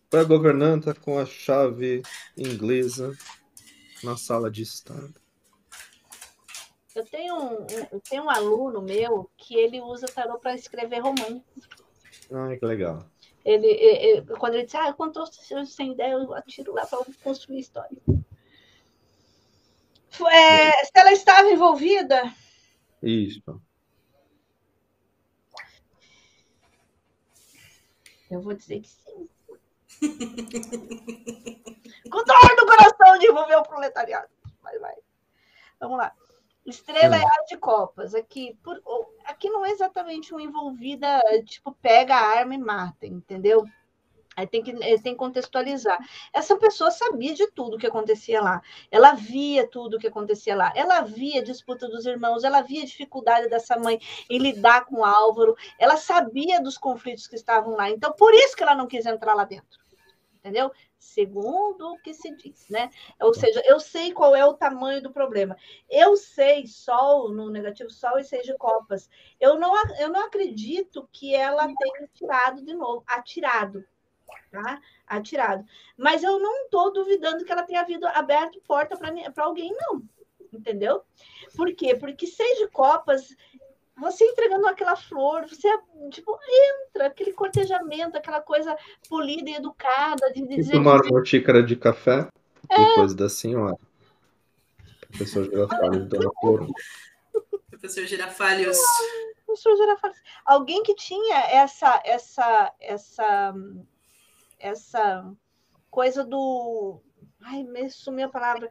[0.09, 2.01] Foi a governanta com a chave
[2.37, 3.17] inglesa
[4.03, 5.09] na sala de estar.
[6.95, 11.43] Eu tenho um, eu tenho um aluno meu que ele usa tarô para escrever romance.
[12.31, 13.05] Ai, que legal.
[13.43, 17.59] Ele, ele, quando ele diz, ah, quando eu sem ideia, eu atiro lá para construir
[17.59, 17.97] história.
[20.31, 22.33] É, se ela estava envolvida.
[23.03, 23.61] Isso.
[28.31, 29.27] Eu vou dizer que sim.
[32.09, 34.29] Com dor no coração de envolver o proletariado.
[34.61, 34.95] Vai, vai.
[35.79, 36.15] Vamos lá.
[36.65, 37.45] Estrela hum.
[37.47, 38.15] de copas.
[38.15, 38.81] Aqui, por,
[39.25, 43.65] aqui não é exatamente uma envolvida, tipo, pega a arma e mata, entendeu?
[44.35, 45.97] Aí tem que, tem que contextualizar.
[46.33, 48.61] Essa pessoa sabia de tudo que acontecia lá.
[48.91, 50.73] Ela via tudo que acontecia lá.
[50.75, 53.97] Ela via a disputa dos irmãos, ela via a dificuldade dessa mãe
[54.29, 55.55] em lidar com o Álvaro.
[55.79, 57.89] Ela sabia dos conflitos que estavam lá.
[57.89, 59.79] Então, por isso que ela não quis entrar lá dentro.
[60.39, 60.69] Entendeu?
[61.05, 62.89] Segundo o que se diz, né?
[63.21, 65.55] Ou seja, eu sei qual é o tamanho do problema.
[65.89, 69.07] Eu sei Sol no negativo Sol e seis de copas.
[69.39, 73.85] Eu não, eu não acredito que ela tenha tirado de novo, atirado
[74.51, 74.81] tá?
[75.05, 75.63] Atirado.
[75.95, 80.01] Mas eu não estou duvidando que ela tenha havido aberto porta para alguém, não.
[80.51, 81.03] Entendeu?
[81.55, 81.95] Por quê?
[81.95, 83.35] Porque seis de copas,
[83.97, 85.69] você entregando aquela flor, você
[86.11, 86.37] tipo,
[86.89, 88.77] entra, aquele cortejamento, aquela coisa
[89.09, 90.31] polida e educada.
[90.33, 92.27] De dizer, e tomar uma xícara de café
[92.69, 92.77] é...
[92.77, 93.77] depois da senhora.
[95.09, 96.67] Professor Girafalhos, Dona Flor.
[97.69, 98.77] Professor Girafalhos.
[99.45, 100.17] Professor Girafalhos.
[100.45, 103.53] Alguém que tinha essa, essa, essa
[104.59, 105.31] essa
[105.89, 106.99] coisa do.
[107.41, 108.69] Ai, me sumiu a palavra.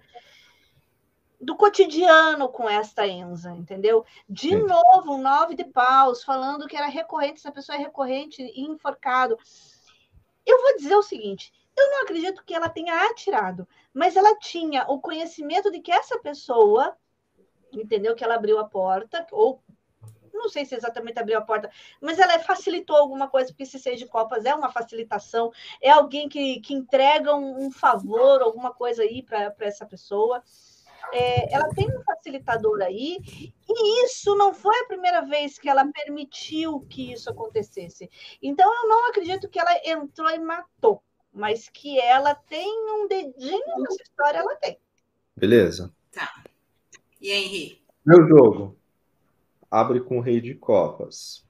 [1.41, 4.05] Do cotidiano com esta Enza, entendeu?
[4.29, 4.67] De Sim.
[4.67, 9.37] novo, um nove de paus, falando que era recorrente, essa pessoa é recorrente e enforcado.
[10.47, 14.85] Eu vou dizer o seguinte: eu não acredito que ela tenha atirado, mas ela tinha
[14.89, 16.97] o conhecimento de que essa pessoa,
[17.73, 18.15] entendeu?
[18.15, 19.61] Que ela abriu a porta, ou
[20.33, 21.71] não sei se exatamente abriu a porta,
[22.01, 26.29] mas ela facilitou alguma coisa, porque esse seis de copas é uma facilitação, é alguém
[26.29, 30.43] que, que entrega um, um favor, alguma coisa aí para essa pessoa.
[31.13, 33.19] É, ela tem um facilitador aí,
[33.69, 38.11] e isso não foi a primeira vez que ela permitiu que isso acontecesse.
[38.43, 41.03] Então, eu não acredito que ela entrou e matou,
[41.33, 44.79] mas que ela tem um dedinho nessa história, ela tem.
[45.37, 45.95] Beleza.
[46.13, 46.45] Tá.
[47.21, 47.85] E aí, Henrique?
[48.05, 48.77] Meu jogo
[49.75, 51.45] abre com rei de copas.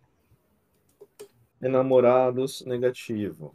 [1.60, 3.54] Enamorados, negativo.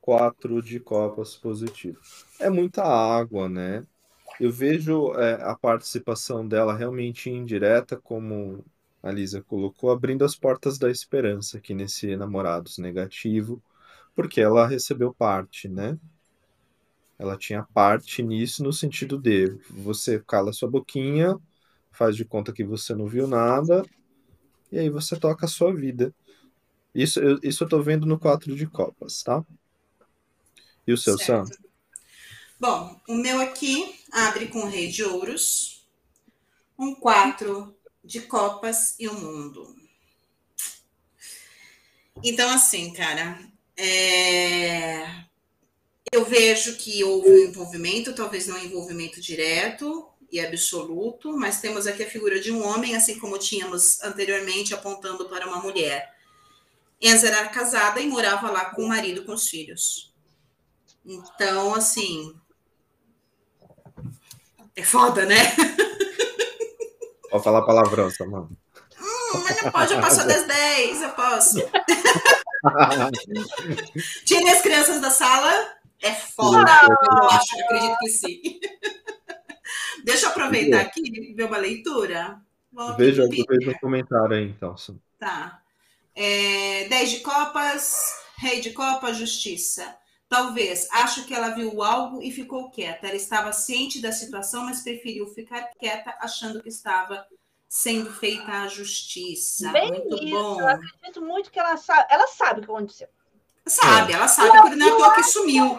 [0.00, 2.00] Quatro de copas, positivo.
[2.40, 3.86] É muita água, né?
[4.40, 8.64] Eu vejo é, a participação dela realmente indireta, como
[9.02, 13.62] a Lisa colocou, abrindo as portas da esperança aqui nesse Enamorados negativo,
[14.14, 15.98] porque ela recebeu parte, né?
[17.18, 21.36] Ela tinha parte nisso no sentido de você cala sua boquinha,
[21.90, 23.84] faz de conta que você não viu nada,
[24.70, 26.12] e aí você toca a sua vida.
[26.94, 29.42] Isso eu, isso eu tô vendo no quatro de copas, tá?
[30.86, 31.18] E o seu.
[31.18, 31.44] Sam?
[32.58, 35.86] Bom, o meu aqui abre com o rei de ouros,
[36.78, 39.76] um quatro de copas e o um mundo.
[42.24, 43.38] Então, assim, cara,
[43.76, 45.24] é...
[46.10, 52.02] eu vejo que houve um envolvimento, talvez não envolvimento direto, e absoluto, mas temos aqui
[52.02, 56.14] a figura de um homem, assim como tínhamos anteriormente apontando para uma mulher.
[57.00, 60.12] Enza era casada e morava lá com o marido, com os filhos.
[61.04, 62.34] Então, assim.
[64.76, 65.36] É foda, né?
[67.30, 68.50] Pode falar palavrão, mano.
[69.00, 71.56] Hum, mas não pode, eu passo das 10, eu posso.
[74.24, 75.50] Tire as crianças da sala,
[76.02, 76.60] é foda.
[76.60, 78.60] Eu acho, eu acredito que sim.
[80.04, 82.38] Deixa eu aproveitar aqui e ver uma leitura.
[82.98, 84.74] Veja, veja o comentário aí, então.
[85.18, 85.62] Tá.
[86.14, 89.96] É, 10 de copas, rei de copas, justiça.
[90.28, 90.88] Talvez.
[90.90, 93.06] Acho que ela viu algo e ficou quieta.
[93.06, 97.26] Ela estava ciente da situação, mas preferiu ficar quieta, achando que estava
[97.68, 99.70] sendo feita a justiça.
[99.70, 100.60] Bem muito isso, bom.
[100.60, 102.06] Eu acredito muito que ela sabe.
[102.10, 103.08] Ela sabe o que aconteceu.
[103.66, 105.76] Sabe, ela sabe por não é à toa que sumiu,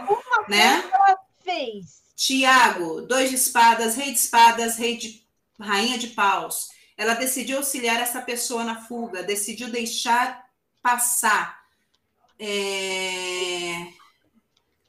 [0.50, 0.84] né?
[0.92, 2.04] Ela fez.
[2.16, 5.26] Tiago, dois de espadas, rei de espadas, rei de
[5.58, 6.70] rainha de paus.
[6.98, 10.46] Ela decidiu auxiliar essa pessoa na fuga, decidiu deixar
[10.82, 11.62] passar.
[12.40, 13.88] É,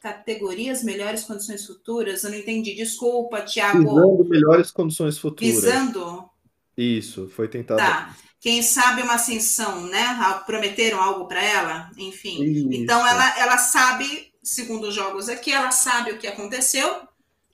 [0.00, 2.22] Categorias melhores condições futuras?
[2.22, 2.74] Eu não entendi.
[2.74, 3.78] Desculpa, Tiago.
[3.78, 5.54] Visando melhores condições futuras.
[5.54, 6.30] Visando?
[6.76, 7.80] Isso, foi tentado.
[7.80, 8.16] Tá.
[8.40, 10.16] Quem sabe uma ascensão, né?
[10.46, 12.42] Prometeram algo para ela, enfim.
[12.44, 12.68] Isso.
[12.72, 17.02] Então ela, ela sabe, segundo os jogos aqui, ela sabe o que aconteceu,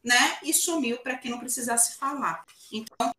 [0.03, 0.37] né?
[0.43, 2.45] E sumiu para que não precisasse falar.
[2.71, 3.11] Então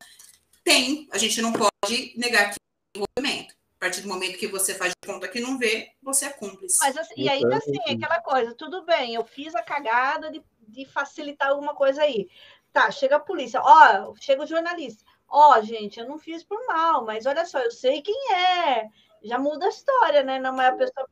[0.64, 2.60] tem, a gente não pode negar que
[2.94, 3.55] tem envolvimento.
[3.78, 6.80] A partir do momento que você faz de conta que não vê, você é cúmplice.
[6.82, 10.86] Mas assim, e ainda assim, aquela coisa, tudo bem, eu fiz a cagada de, de
[10.86, 12.30] facilitar alguma coisa aí.
[12.72, 15.04] Tá, chega a polícia, ó, chega o jornalista.
[15.28, 18.88] Ó, gente, eu não fiz por mal, mas olha só, eu sei quem é.
[19.24, 20.40] Já muda a história, né?
[20.40, 21.08] Não é a pessoa.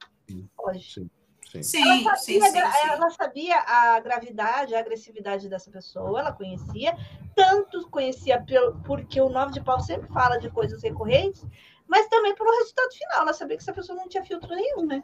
[0.56, 0.84] Pode.
[0.94, 1.10] Sim,
[1.52, 1.64] sim.
[1.64, 2.88] Sim, Ela sim, sabia, sim, gra- sim.
[2.90, 6.96] ela sabia a gravidade, a agressividade dessa pessoa, ela conhecia,
[7.36, 11.46] tanto conhecia pelo, porque o Nove de Pau sempre fala de coisas recorrentes,
[11.94, 13.22] mas também pelo resultado final.
[13.22, 15.04] Ela sabia que essa pessoa não tinha filtro nenhum, né?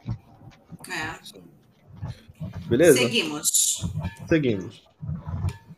[0.88, 1.20] É.
[2.66, 2.98] Beleza?
[2.98, 3.86] Seguimos.
[4.28, 4.88] Seguimos.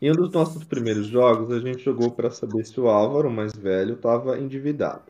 [0.01, 3.31] Em um dos nossos primeiros jogos, a gente jogou para saber se o Álvaro, o
[3.31, 5.03] mais velho, estava endividado.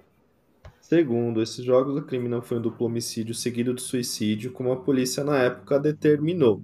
[0.81, 4.75] Segundo esses jogos, o crime não foi um duplo homicídio seguido de suicídio, como a
[4.75, 6.61] polícia na época determinou,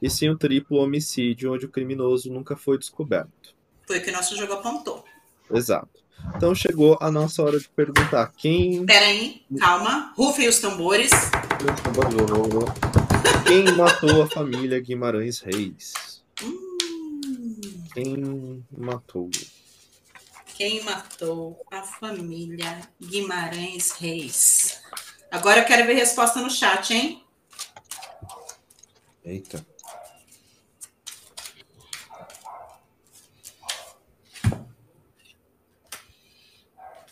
[0.00, 3.54] e sim um triplo homicídio, onde o criminoso nunca foi descoberto.
[3.86, 5.04] Foi o que o nosso jogo apontou.
[5.50, 5.99] Exato.
[6.36, 10.12] Então chegou a nossa hora de perguntar quem Peraí, calma.
[10.16, 11.10] Rufem os tambores.
[13.46, 16.22] quem matou a família Guimarães Reis.
[16.42, 19.30] Hum, Quem matou?
[20.56, 24.80] quem matou a família Guimarães Reis?
[25.30, 27.22] Agora eu quero ver resposta no chat, hein?
[29.24, 29.64] Eita.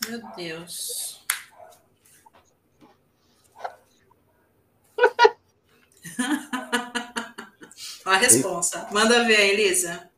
[0.09, 1.23] Meu Deus.
[8.05, 8.87] Ó a resposta.
[8.91, 10.09] Manda ver, Elisa.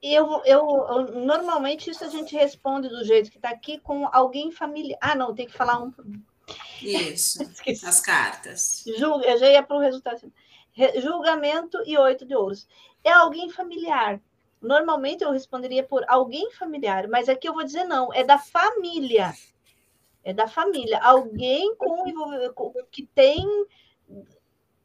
[0.00, 4.50] Eu, eu, eu- normalmente isso a gente responde do jeito que está aqui com alguém
[4.52, 4.98] familiar.
[5.02, 5.92] Ah, não, tem que falar um.
[6.80, 7.42] Isso.
[7.52, 7.84] Esqueci.
[7.84, 8.84] As cartas.
[8.96, 10.32] Julga, eu já ia para o resultado.
[10.72, 12.66] Re- Julgamento e oito de ouros.
[13.04, 14.20] É alguém familiar.
[14.60, 19.32] Normalmente eu responderia por alguém familiar, mas aqui eu vou dizer não, é da família.
[20.24, 20.98] É da família.
[21.00, 23.46] Alguém com, que tem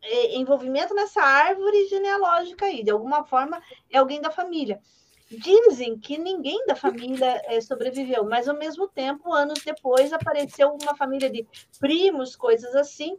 [0.02, 2.84] é, envolvimento nessa árvore genealógica aí.
[2.84, 4.80] De alguma forma, é alguém da família.
[5.30, 10.96] Dizem que ninguém da família eh, sobreviveu, mas ao mesmo tempo, anos depois, apareceu uma
[10.96, 11.48] família de
[11.80, 13.18] primos, coisas assim,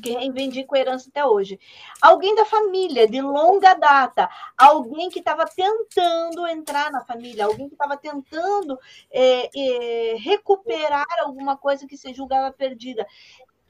[0.00, 1.58] que reivindicam a herança até hoje.
[2.00, 7.74] Alguém da família, de longa data, alguém que estava tentando entrar na família, alguém que
[7.74, 8.78] estava tentando
[9.10, 13.06] eh, eh, recuperar alguma coisa que se julgava perdida.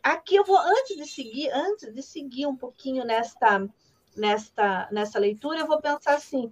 [0.02, 3.68] Aqui eu vou, antes de seguir, antes de seguir um pouquinho nesta,
[4.16, 6.50] nesta, nessa leitura, eu vou pensar assim: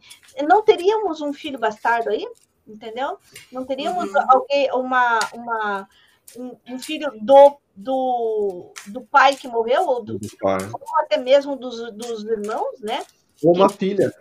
[0.48, 2.26] não teríamos um filho bastardo aí?
[2.66, 3.18] Entendeu?
[3.50, 4.24] Não teríamos Uhum.
[4.28, 5.88] alguém, uma, uma,
[6.36, 11.92] um, um filho do, do, do pai que morreu, ou, do, ou até mesmo dos,
[11.92, 13.04] dos irmãos, né?
[13.42, 14.12] Ou uma filha.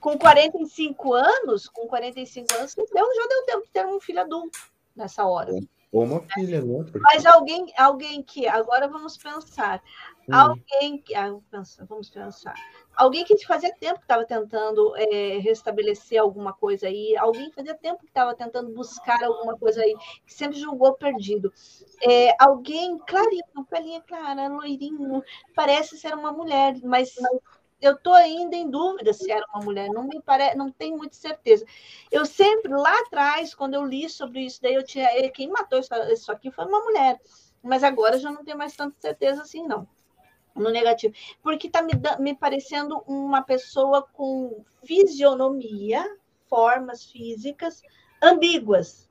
[0.00, 4.58] Com 45 anos, com 45 anos, deu, já deu tempo de ter um filho adulto
[4.94, 5.52] nessa hora.
[5.92, 6.84] Ou uma filha, né?
[7.00, 9.82] Mas alguém, alguém que, agora vamos pensar,
[10.28, 11.38] Hum, alguém que, ah,
[11.88, 12.54] vamos pensar,
[12.96, 17.76] alguém que fazia tempo que estava tentando é, restabelecer alguma coisa aí, alguém que fazia
[17.76, 19.94] tempo que estava tentando buscar alguma coisa aí,
[20.26, 21.52] que sempre julgou perdido.
[22.02, 25.22] É, alguém clarinho, pelinha clara, loirinho,
[25.54, 27.14] parece ser uma mulher, mas
[27.80, 31.14] eu estou ainda em dúvida se era uma mulher, não me parece, não tenho muita
[31.14, 31.64] certeza.
[32.10, 35.78] Eu sempre, lá atrás, quando eu li sobre isso, daí eu tinha, eh, quem matou
[35.78, 37.20] isso, isso aqui foi uma mulher,
[37.62, 39.86] mas agora eu já não tenho mais tanta certeza assim, não
[40.56, 46.04] no negativo, porque está me, me parecendo uma pessoa com fisionomia,
[46.48, 47.82] formas físicas
[48.22, 49.08] ambíguas,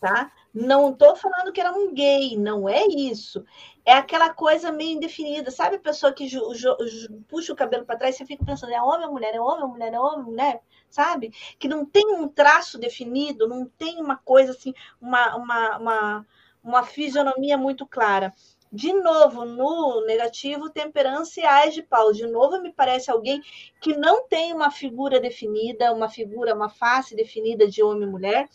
[0.00, 0.32] tá?
[0.52, 3.44] Não estou falando que era um gay, não é isso.
[3.84, 7.84] É aquela coisa meio indefinida, sabe a pessoa que ju- ju- ju- puxa o cabelo
[7.84, 10.18] para trás você fica pensando, é homem ou mulher, é homem ou mulher, é homem
[10.18, 11.32] ou mulher, sabe?
[11.58, 16.26] Que não tem um traço definido, não tem uma coisa assim, uma, uma, uma,
[16.64, 18.34] uma fisionomia muito clara
[18.72, 22.12] De novo, no negativo, temperança e ais de pau.
[22.12, 23.42] De novo, me parece alguém
[23.80, 28.48] que não tem uma figura definida, uma figura, uma face definida de homem e mulher.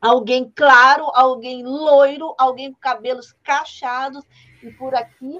[0.00, 4.24] Alguém claro, alguém loiro, alguém com cabelos cacheados
[4.62, 5.38] e por aqui.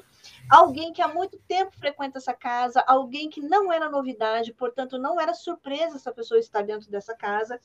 [0.51, 5.18] Alguém que há muito tempo frequenta essa casa, alguém que não era novidade, portanto, não
[5.20, 7.59] era surpresa essa pessoa estar dentro dessa casa.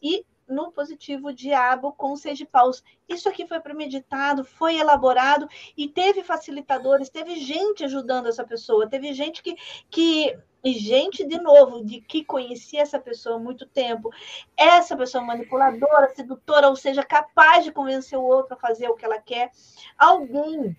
[0.00, 2.82] E no positivo diabo com seis de paus.
[3.08, 9.12] Isso aqui foi premeditado, foi elaborado e teve facilitadores, teve gente ajudando essa pessoa, teve
[9.12, 9.56] gente que,
[9.90, 14.10] que gente de novo de que conhecia essa pessoa há muito tempo,
[14.56, 19.04] essa pessoa manipuladora, sedutora, ou seja, capaz de convencer o outro a fazer o que
[19.04, 19.50] ela quer,
[19.98, 20.76] alguém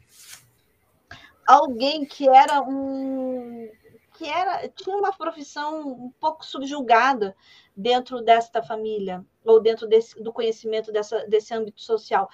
[1.48, 3.70] alguém que era um
[4.14, 7.36] que era tinha uma profissão um pouco subjugada
[7.76, 12.30] dentro desta família, ou dentro desse, do conhecimento dessa, desse âmbito social,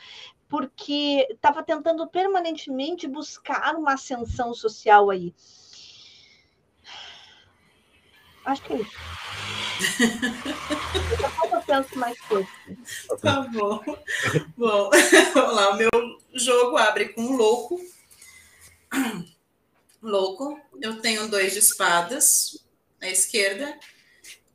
[0.48, 5.34] porque estava tentando permanentemente buscar uma ascensão social aí.
[8.46, 8.92] Acho que é isso.
[11.52, 12.50] eu penso mais coisas.
[13.22, 13.80] Tá bom.
[14.58, 14.90] Bom,
[15.34, 15.72] vamos lá.
[15.72, 15.90] O meu
[16.34, 17.80] jogo abre com um louco.
[20.02, 20.60] Louco.
[20.82, 22.64] Eu tenho dois de espadas
[23.00, 23.78] à esquerda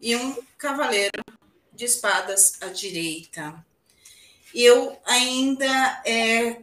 [0.07, 1.21] e um cavaleiro
[1.73, 3.67] de espadas à direita.
[4.55, 6.63] Eu ainda é,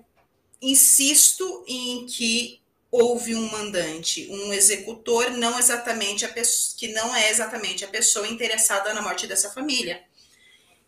[0.61, 7.29] insisto em que houve um mandante, um executor, não exatamente a pessoa, que não é
[7.29, 10.01] exatamente a pessoa interessada na morte dessa família.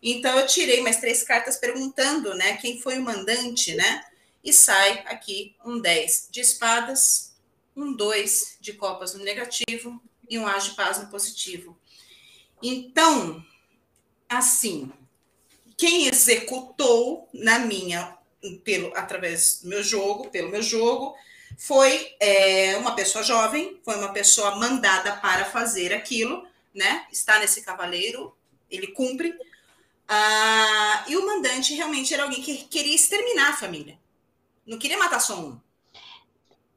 [0.02, 4.02] Então eu tirei mais três cartas perguntando, né, quem foi o mandante, né?
[4.42, 7.34] E sai aqui um 10 de espadas,
[7.76, 11.78] um 2 de copas no negativo e um as de paz no positivo.
[12.62, 13.44] Então,
[14.28, 14.90] assim,
[15.76, 18.16] quem executou na minha,
[18.64, 21.14] pelo através do meu jogo, pelo meu jogo,
[21.58, 27.06] foi é, uma pessoa jovem, foi uma pessoa mandada para fazer aquilo, né?
[27.10, 28.36] Está nesse cavaleiro,
[28.70, 29.34] ele cumpre.
[30.08, 33.98] Ah, e o mandante realmente era alguém que queria exterminar a família.
[34.66, 35.60] Não queria matar só um.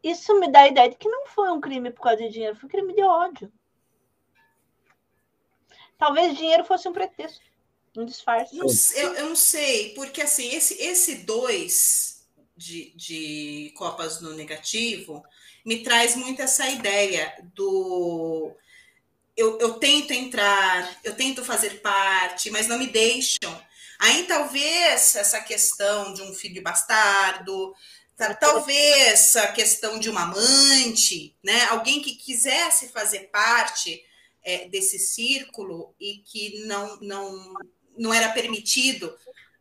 [0.02, 2.56] Isso me dá a ideia de que não foi um crime por causa de dinheiro,
[2.56, 3.52] foi um crime de ódio.
[6.00, 7.42] Talvez dinheiro fosse um pretexto,
[7.98, 8.56] um disfarce.
[8.56, 8.66] Não,
[8.96, 15.22] eu, eu, não sei, porque assim, esse, esse dois de, de copas no negativo
[15.66, 18.56] me traz muito essa ideia do.
[19.36, 23.62] Eu, eu tento entrar, eu tento fazer parte, mas não me deixam.
[24.00, 27.76] Aí talvez essa questão de um filho bastardo,
[28.40, 31.66] talvez a questão de uma amante, né?
[31.66, 34.02] Alguém que quisesse fazer parte
[34.50, 37.54] é, desse círculo e que não, não,
[37.96, 39.16] não era permitido,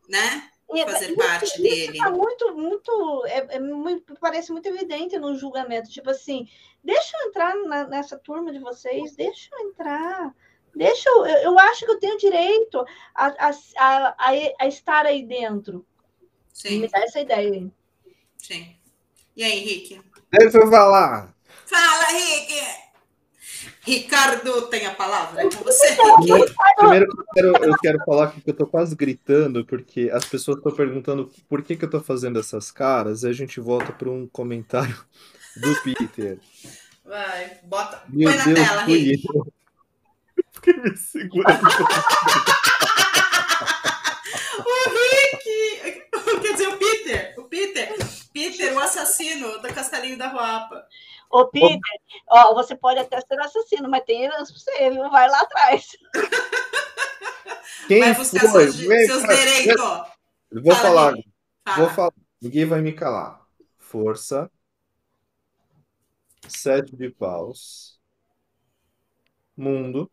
[0.07, 0.49] né?
[0.85, 1.93] Fazer parte isso, dele.
[1.93, 5.89] Isso tá muito, muito, é, é, muito, parece muito evidente no julgamento.
[5.89, 6.47] Tipo assim,
[6.83, 10.35] deixa eu entrar na, nessa turma de vocês, deixa eu entrar.
[10.75, 12.85] Deixa eu, eu acho que eu tenho direito
[13.15, 14.15] a, a, a,
[14.59, 15.85] a estar aí dentro.
[16.53, 16.81] Sim.
[16.81, 17.71] Me dá essa ideia aí.
[18.37, 18.75] Sim.
[19.35, 20.01] E aí, Henrique?
[20.31, 21.35] Deixa eu falar.
[21.65, 22.88] Fala, Henrique!
[23.89, 25.41] Ricardo tem a palavra.
[25.41, 25.97] É com você.
[26.77, 30.71] Primeiro, eu quero, eu quero falar que eu tô quase gritando, porque as pessoas estão
[30.71, 34.27] perguntando por que, que eu tô fazendo essas caras, e a gente volta para um
[34.27, 34.95] comentário
[35.57, 36.37] do Peter.
[37.03, 38.03] Vai, bota.
[38.09, 39.23] Meu Põe Deus, na tela, Rick.
[40.51, 41.65] Fiquei me segurando.
[44.65, 46.03] o Rick!
[46.41, 47.33] Quer dizer, o Peter.
[47.39, 47.97] O Peter.
[48.31, 50.85] Peter, o assassino do Castelinho da Ruapa.
[51.29, 51.79] Ô, Peter,
[52.27, 55.09] ó, você pode até ser assassino, mas tem herança pra você, viu?
[55.09, 55.87] Vai lá atrás.
[57.87, 58.71] Quem vai buscar foi?
[58.71, 59.81] seus, seus direitos.
[60.51, 61.13] Vou Fala, falar.
[61.65, 61.77] Fala.
[61.77, 62.13] Vou falar.
[62.41, 63.45] Ninguém vai me calar.
[63.77, 64.49] Força.
[66.47, 67.99] Sete de paus.
[69.55, 70.09] Mundo.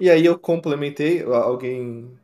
[0.00, 1.22] E aí eu complementei.
[1.22, 2.18] Alguém.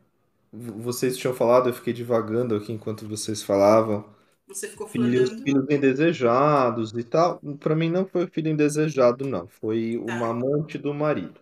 [0.51, 4.03] Vocês tinham falado, eu fiquei divagando aqui enquanto vocês falavam.
[4.49, 7.39] Você ficou filhos, filhos indesejados e tal.
[7.59, 9.47] Para mim não foi filho indesejado, não.
[9.47, 10.13] Foi Tá.
[10.15, 11.39] uma amante do marido.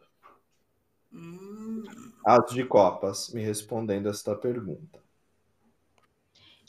[1.12, 1.84] Hum,
[2.24, 5.00] As de copas, me respondendo esta pergunta.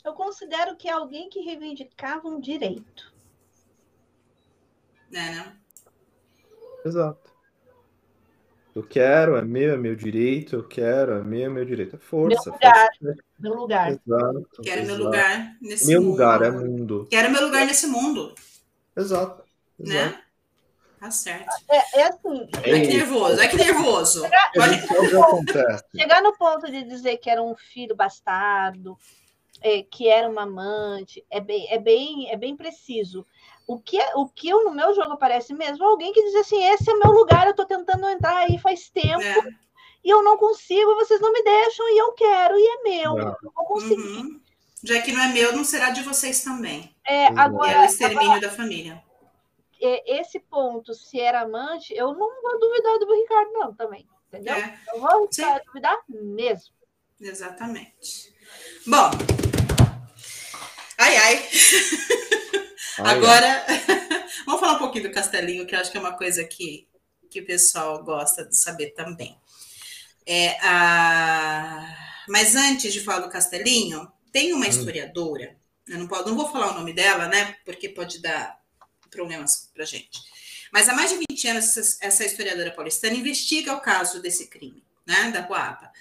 [0.03, 3.13] Eu considero que é alguém que reivindicava um direito.
[5.11, 5.57] né, né?
[6.85, 7.31] Exato.
[8.75, 11.95] Eu quero, é meu, é meu direito, eu quero, é meu, é meu direito.
[11.95, 12.49] É força.
[12.49, 12.89] Meu lugar.
[12.99, 13.23] força.
[13.39, 13.91] Meu lugar.
[13.91, 14.61] Exato.
[14.63, 15.03] Quero meu exato.
[15.03, 16.11] lugar nesse Meu mundo.
[16.11, 17.07] lugar é mundo.
[17.09, 18.33] Quero meu lugar nesse mundo,
[18.95, 19.43] Exato.
[19.79, 20.13] exato.
[20.13, 20.21] né?
[20.99, 21.47] Tá certo.
[21.69, 24.23] É, é assim, É que nervoso, ai, que nervoso.
[24.29, 25.83] Que acontece.
[25.97, 28.97] chegar no ponto de dizer que era um filho bastardo,
[29.61, 33.25] é, que era uma amante, é bem, é bem, é bem preciso.
[33.69, 36.63] O que, é, o que eu, no meu jogo aparece mesmo alguém que diz assim:
[36.69, 39.21] esse é meu lugar, eu estou tentando entrar aí faz tempo.
[39.21, 39.37] É.
[40.03, 43.13] E eu não consigo, vocês não me deixam, e eu quero, e é meu.
[43.13, 43.27] Não.
[43.27, 44.01] Eu não consigo.
[44.01, 44.41] Uhum.
[44.83, 46.95] Já que não é meu, não será de vocês também.
[47.07, 49.03] É, agora, é o extermínio agora, da família.
[49.79, 54.07] É, esse ponto, se era amante, eu não vou duvidar do Ricardo, não, também.
[54.29, 54.55] Entendeu?
[54.55, 54.79] É.
[54.95, 55.29] Eu vou
[55.63, 56.73] duvidar mesmo.
[57.21, 58.33] Exatamente.
[58.87, 59.11] Bom.
[60.97, 61.49] Ai, ai.
[63.03, 63.65] Agora,
[64.45, 66.87] vamos falar um pouquinho do Castelinho, que eu acho que é uma coisa que,
[67.29, 69.37] que o pessoal gosta de saber também.
[70.25, 71.95] É, a...
[72.27, 74.69] Mas antes de falar do Castelinho, tem uma hum.
[74.69, 77.55] historiadora, eu não, posso, não vou falar o nome dela, né?
[77.65, 78.59] Porque pode dar
[79.09, 80.19] problemas para gente.
[80.71, 84.83] Mas há mais de 20 anos, essa, essa historiadora paulistana investiga o caso desse crime,
[85.05, 85.31] né?
[85.31, 85.91] Da Coapa.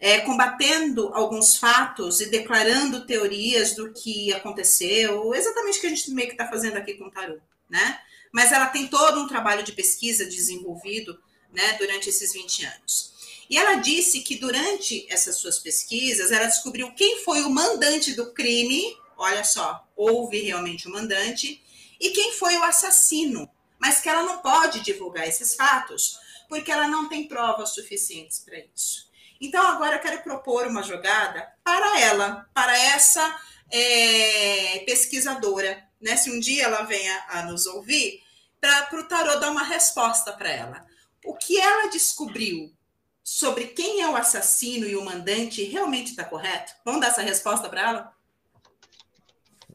[0.00, 6.10] É, combatendo alguns fatos e declarando teorias do que aconteceu, exatamente o que a gente
[6.10, 7.38] meio que está fazendo aqui com o Tarô,
[7.70, 8.00] né?
[8.32, 11.18] Mas ela tem todo um trabalho de pesquisa desenvolvido
[11.52, 13.14] né, durante esses 20 anos.
[13.48, 18.32] E ela disse que durante essas suas pesquisas, ela descobriu quem foi o mandante do
[18.32, 18.96] crime.
[19.16, 21.62] Olha só, houve realmente o mandante
[22.00, 23.48] e quem foi o assassino,
[23.78, 28.58] mas que ela não pode divulgar esses fatos porque ela não tem provas suficientes para
[28.74, 29.08] isso.
[29.40, 33.40] Então, agora eu quero propor uma jogada para ela, para essa
[33.70, 36.16] é, pesquisadora, né?
[36.16, 38.22] Se um dia ela venha a nos ouvir,
[38.60, 40.86] para o tarô dar uma resposta para ela.
[41.24, 42.72] O que ela descobriu
[43.22, 46.72] sobre quem é o assassino e o mandante realmente está correto?
[46.84, 48.16] Vamos dar essa resposta para ela?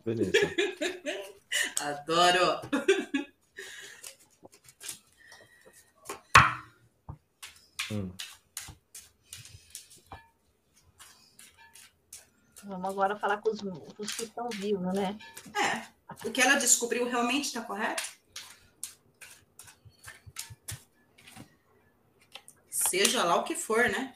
[0.05, 0.31] Beleza.
[1.81, 2.61] Adoro.
[7.91, 8.11] Hum.
[12.63, 15.17] Vamos agora falar com os, com os que estão vivos, né?
[15.55, 16.27] É.
[16.27, 18.03] O que ela descobriu realmente está correto?
[22.69, 24.15] Seja lá o que for, né?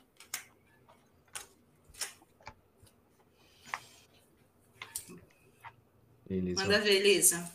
[6.29, 6.63] Elisa.
[6.63, 7.51] Manda ver, Elisa.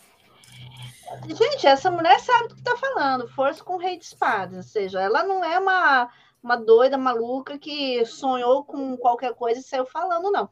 [1.26, 3.28] Gente, essa mulher sabe do que está falando.
[3.28, 4.56] Força com o rei de espadas.
[4.56, 6.10] Ou seja, ela não é uma,
[6.42, 10.48] uma doida maluca que sonhou com qualquer coisa e saiu falando, não.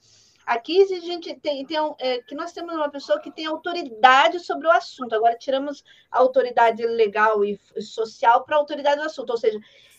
[0.46, 4.68] Aqui a gente tem, tem é, que nós temos uma pessoa que tem autoridade sobre
[4.68, 5.12] o assunto.
[5.12, 9.30] Agora tiramos a autoridade legal e social para a autoridade do assunto.
[9.30, 9.58] Ou seja,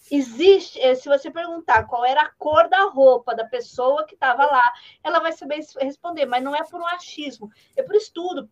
[0.10, 4.46] existe, eh, se você perguntar qual era a cor da roupa da pessoa que estava
[4.46, 8.50] lá, ela vai saber responder, mas não é por um achismo, é por estudo.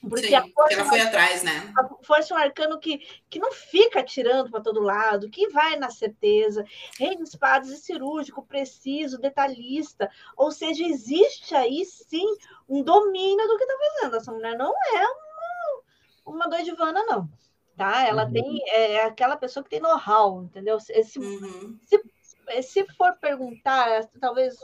[0.00, 1.72] Porque Sim, a força ela foi atrás, né?
[1.78, 2.98] A força é um arcano que,
[3.30, 6.64] que não fica tirando para todo lado, que vai na certeza.
[6.98, 10.10] Rei de espadas é cirúrgico, preciso, detalhista.
[10.36, 12.26] Ou seja, existe aí sim
[12.68, 14.16] um domínio do que está fazendo.
[14.16, 15.06] Essa mulher não é
[16.26, 17.28] uma, uma doidivana, não
[17.76, 18.06] tá?
[18.06, 18.32] Ela uhum.
[18.32, 20.78] tem é, é, aquela pessoa que tem know-how, entendeu?
[20.80, 21.78] Se, uhum.
[21.84, 22.00] se,
[22.62, 24.56] se, for perguntar, talvez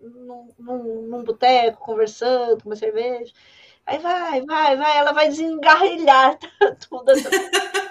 [0.00, 3.32] num, num, num boteco, conversando com uma cerveja,
[3.86, 6.38] aí vai, vai, vai, ela vai desengarrilhar
[6.88, 7.12] tudo.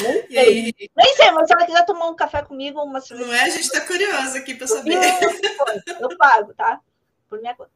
[0.00, 0.74] Nem sei.
[0.96, 3.00] Nem sei, mas se ela quiser tomar um café comigo, uma.
[3.10, 3.42] Não é?
[3.42, 4.96] A gente está curiosa aqui para saber.
[4.96, 6.80] Eu, eu pago, tá?
[7.28, 7.70] Por minha conta.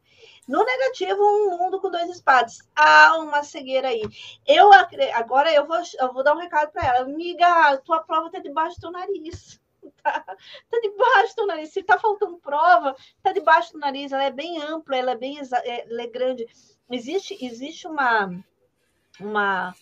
[0.47, 2.59] No negativo, um mundo com dois espadas.
[2.75, 4.03] Há uma cegueira aí.
[4.45, 4.71] Eu
[5.13, 7.05] agora eu vou, eu vou dar um recado para ela.
[7.05, 9.61] Amiga, tua prova está debaixo do teu nariz.
[10.03, 10.21] Tá,
[10.69, 11.71] tá debaixo do nariz.
[11.71, 14.11] Se tá faltando prova, tá debaixo do nariz.
[14.11, 16.45] Ela é bem ampla, ela é bem é, ela é grande.
[16.91, 18.29] Existe, existe uma,
[19.19, 19.73] uma,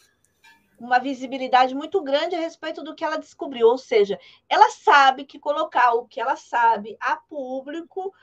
[0.80, 3.68] uma visibilidade muito grande a respeito do que ela descobriu.
[3.68, 8.14] Ou seja, ela sabe que colocar o que ela sabe a público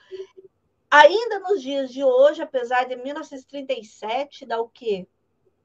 [0.91, 5.07] Ainda nos dias de hoje, apesar de 1937, dá o quê?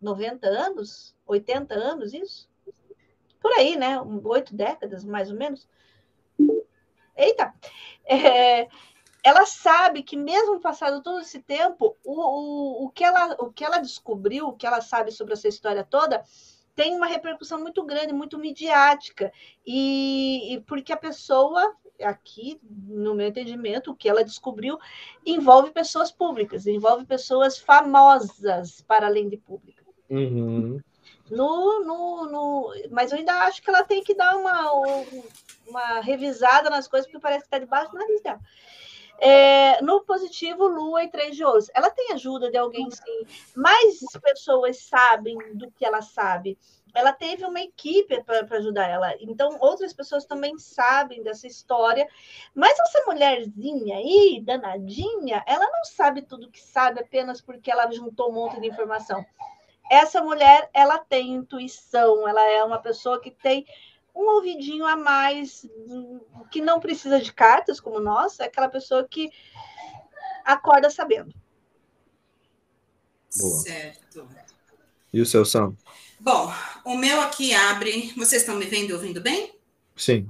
[0.02, 1.16] 90 anos?
[1.26, 2.50] 80 anos, isso?
[3.40, 4.02] Por aí, né?
[4.02, 5.68] Oito décadas, mais ou menos.
[7.16, 7.54] Eita!
[8.06, 8.68] É,
[9.24, 13.64] ela sabe que, mesmo passado todo esse tempo, o, o, o, que ela, o que
[13.64, 16.24] ela descobriu, o que ela sabe sobre essa história toda,
[16.76, 19.32] tem uma repercussão muito grande, muito midiática.
[19.66, 24.78] E, e porque a pessoa aqui, no meu entendimento, o que ela descobriu
[25.26, 29.86] envolve pessoas públicas, envolve pessoas famosas para além de públicas.
[30.10, 30.82] Uhum.
[31.30, 34.72] No, no, no, mas eu ainda acho que ela tem que dar uma,
[35.68, 38.40] uma revisada nas coisas, porque parece que está debaixo do nariz dela.
[39.20, 41.70] É, no positivo, Lua e Três de Ouros.
[41.74, 43.26] Ela tem ajuda de alguém, sim.
[43.56, 46.58] Mais pessoas sabem do que ela sabe.
[46.94, 49.14] ela teve uma equipe para ajudar ela.
[49.20, 52.08] Então, outras pessoas também sabem dessa história.
[52.54, 58.30] Mas essa mulherzinha aí, danadinha, ela não sabe tudo que sabe apenas porque ela juntou
[58.30, 59.26] um monte de informação.
[59.94, 63.64] Essa mulher, ela tem intuição, ela é uma pessoa que tem
[64.16, 65.68] um ouvidinho a mais,
[66.50, 69.30] que não precisa de cartas como nós, é aquela pessoa que
[70.44, 71.32] acorda sabendo.
[73.38, 73.60] Boa.
[73.60, 74.28] Certo.
[75.14, 75.78] E o seu Sam?
[76.20, 76.52] Bom,
[76.84, 78.12] o meu aqui abre.
[78.18, 79.56] Vocês estão me vendo e ouvindo bem?
[79.96, 80.28] Sim.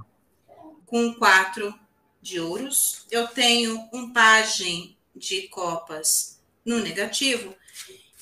[0.85, 1.73] Com quatro
[2.21, 3.07] de ouros.
[3.09, 7.55] Eu tenho um pajem de copas no negativo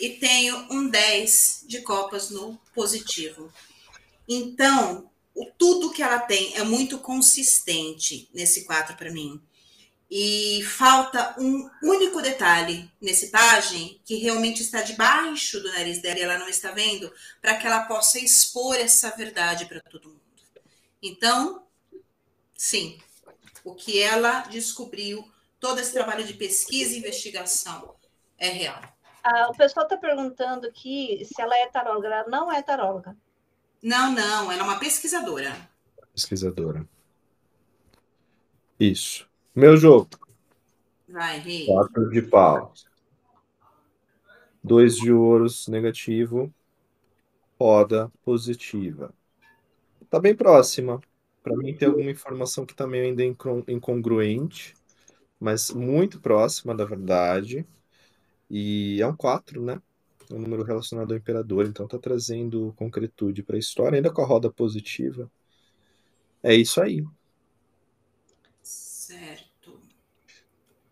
[0.01, 3.53] e tenho um 10 de copas no positivo.
[4.27, 9.39] Então, o, tudo que ela tem é muito consistente nesse 4 para mim.
[10.09, 16.23] E falta um único detalhe nesse pajem que realmente está debaixo do nariz dela e
[16.23, 20.19] ela não está vendo, para que ela possa expor essa verdade para todo mundo.
[20.99, 21.63] Então,
[22.57, 22.99] sim,
[23.63, 25.25] o que ela descobriu,
[25.59, 27.93] todo esse trabalho de pesquisa e investigação
[28.38, 28.81] é real.
[29.24, 32.08] Ah, o pessoal está perguntando aqui se ela é taróloga.
[32.08, 33.16] Ela não é taróloga.
[33.82, 35.56] Não, não, ela é uma pesquisadora.
[36.14, 36.88] Pesquisadora.
[38.80, 39.27] Isso.
[39.56, 40.09] Meu jogo.
[41.08, 41.66] Vai, Rei.
[41.66, 42.74] Quatro de pau.
[44.64, 46.53] Dois de ouros, negativo.
[47.59, 49.14] Roda, positiva.
[50.09, 51.01] Tá bem próxima.
[51.43, 54.75] Para mim tem alguma informação que também ainda é incongruente,
[55.40, 57.66] mas muito próxima da verdade.
[58.53, 59.81] E é um 4, né?
[60.30, 64.21] É um número relacionado ao imperador, então tá trazendo concretude para a história, ainda com
[64.21, 65.31] a roda positiva.
[66.43, 67.01] É isso aí.
[68.61, 69.80] Certo.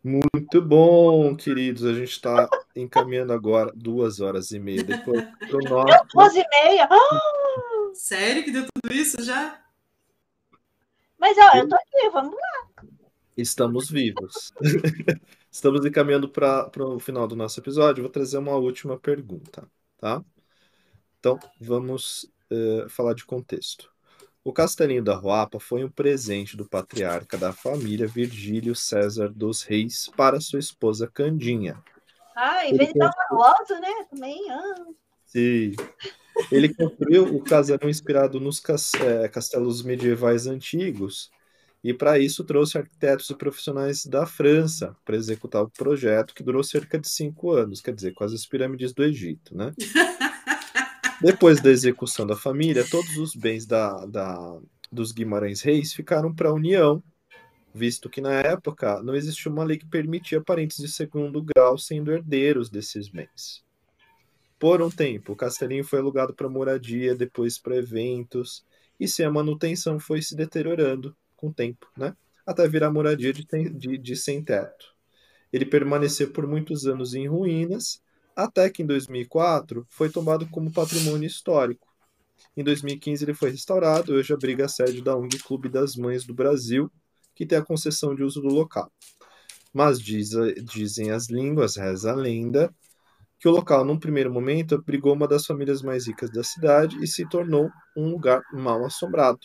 [0.02, 1.84] Muito bom, queridos.
[1.84, 6.08] A gente está encaminhando agora duas horas e meia depois pro nosso.
[6.14, 6.88] Duas e meia?
[6.90, 7.92] Ah!
[7.94, 9.62] Sério que deu tudo isso já?
[11.18, 12.84] Mas ó, eu tô aqui, vamos lá.
[13.36, 14.54] Estamos vivos.
[15.52, 18.04] Estamos encaminhando para o final do nosso episódio.
[18.04, 20.24] Vou trazer uma última pergunta, tá?
[21.20, 23.92] Então, vamos uh, falar de contexto.
[24.44, 30.10] O Castelinho da Ruapa foi um presente do patriarca da família Virgílio César dos Reis
[30.16, 31.84] para sua esposa Candinha.
[32.36, 34.06] Ah, em vez de dar uma rosa, né?
[34.10, 34.50] Também.
[34.52, 34.86] Ah.
[35.26, 35.74] Sim.
[36.52, 38.62] Ele construiu o casarão inspirado nos
[39.32, 41.30] castelos medievais antigos
[41.84, 46.64] e para isso trouxe arquitetos e profissionais da França para executar o projeto, que durou
[46.64, 49.74] cerca de cinco anos, quer dizer, quase as pirâmides do Egito, né?
[51.22, 54.60] Depois da execução da família, todos os bens da, da
[54.92, 57.04] dos Guimarães Reis ficaram para a União,
[57.74, 62.12] visto que na época não existia uma lei que permitia parentes de segundo grau sendo
[62.12, 63.64] herdeiros desses bens.
[64.58, 68.66] Por um tempo, o castelinho foi alugado para moradia, depois para eventos,
[69.00, 72.14] e sem a manutenção foi se deteriorando, com o tempo, né?
[72.46, 74.88] até virar moradia de, de, de sem-teto.
[75.54, 78.02] Ele permaneceu por muitos anos em ruínas,
[78.36, 81.88] até que em 2004 foi tomado como patrimônio histórico.
[82.58, 86.34] Em 2015 ele foi restaurado, hoje abriga a sede da ONG Clube das Mães do
[86.34, 86.92] Brasil,
[87.36, 88.92] que tem a concessão de uso do local.
[89.72, 90.32] Mas diz,
[90.64, 92.74] dizem as línguas, reza a lenda,
[93.40, 97.08] que o local, num primeiro momento, abrigou uma das famílias mais ricas da cidade e
[97.08, 99.40] se tornou um lugar mal assombrado.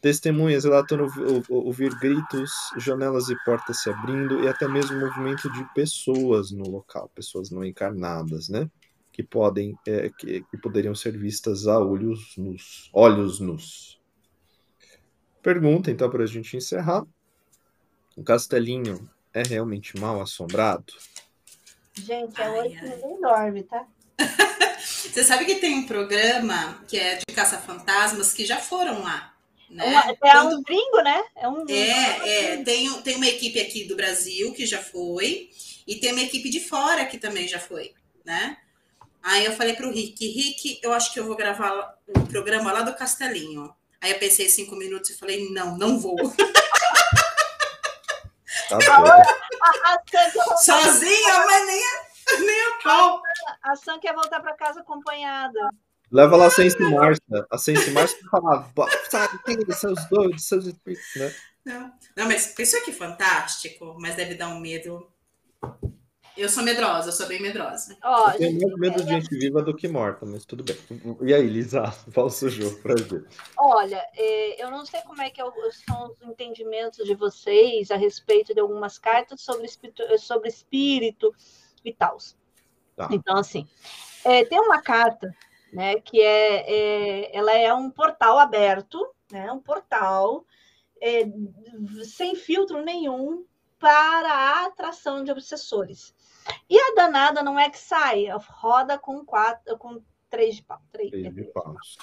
[0.00, 1.06] Testemunhas relatam
[1.48, 7.10] ouvir gritos, janelas e portas se abrindo e até mesmo movimento de pessoas no local,
[7.14, 8.70] pessoas não encarnadas, né?
[9.10, 12.90] Que podem, é, que, que, poderiam ser vistas a olhos nus.
[12.92, 13.98] Olhos nus.
[15.42, 17.06] Pergunta, então, para a gente encerrar.
[18.16, 20.92] O castelinho é realmente mal assombrado?
[21.94, 23.86] Gente, é hoje que ninguém dorme, tá?
[24.80, 29.35] Você sabe que tem um programa que é de caça-fantasmas que já foram lá.
[29.68, 30.16] Né?
[30.22, 31.24] é um gringo, né?
[31.34, 31.64] É, um...
[31.68, 35.50] é, é tem, tem uma equipe aqui do Brasil que já foi,
[35.86, 38.56] e tem uma equipe de fora que também já foi, né?
[39.22, 42.26] Aí eu falei para o Rick, Rick, eu acho que eu vou gravar o um
[42.26, 43.74] programa lá do Castelinho.
[44.00, 46.16] Aí eu pensei cinco minutos e falei, não, não vou.
[48.68, 48.80] Tá
[50.56, 53.22] Sozinha, mas nem a, nem a pau.
[53.62, 55.70] A Sam quer voltar para casa acompanhada.
[56.10, 57.46] Leva lá a Sense Márcia.
[57.50, 58.72] A Sense Márcia falava,
[59.10, 61.34] sabe, tem seus doidos, seus espíritos, né?
[61.64, 65.10] Não, não, mas isso aqui é fantástico, mas deve dar um medo.
[66.36, 67.96] Eu sou medrosa, eu sou bem medrosa.
[68.04, 70.76] Ó, eu tenho mais medo de gente viva do que morta, mas tudo bem.
[71.22, 73.26] E aí, Lisa, fala o seu jogo pra gente.
[73.58, 78.54] Olha, é, eu não sei como é que são os entendimentos de vocês a respeito
[78.54, 81.34] de algumas cartas sobre espírito, sobre espírito
[81.84, 82.18] e tal.
[82.94, 83.08] Tá.
[83.10, 83.66] Então, assim,
[84.24, 85.34] é, tem uma carta
[85.72, 86.00] né?
[86.00, 89.50] Que é, é ela é um portal aberto, né?
[89.52, 90.44] Um portal
[91.00, 91.24] é,
[92.04, 93.44] sem filtro nenhum
[93.78, 96.14] para a atração de obsessores.
[96.68, 100.80] E a danada não é que sai, roda com quatro, com três de pau.
[100.92, 101.98] Três, três de paus.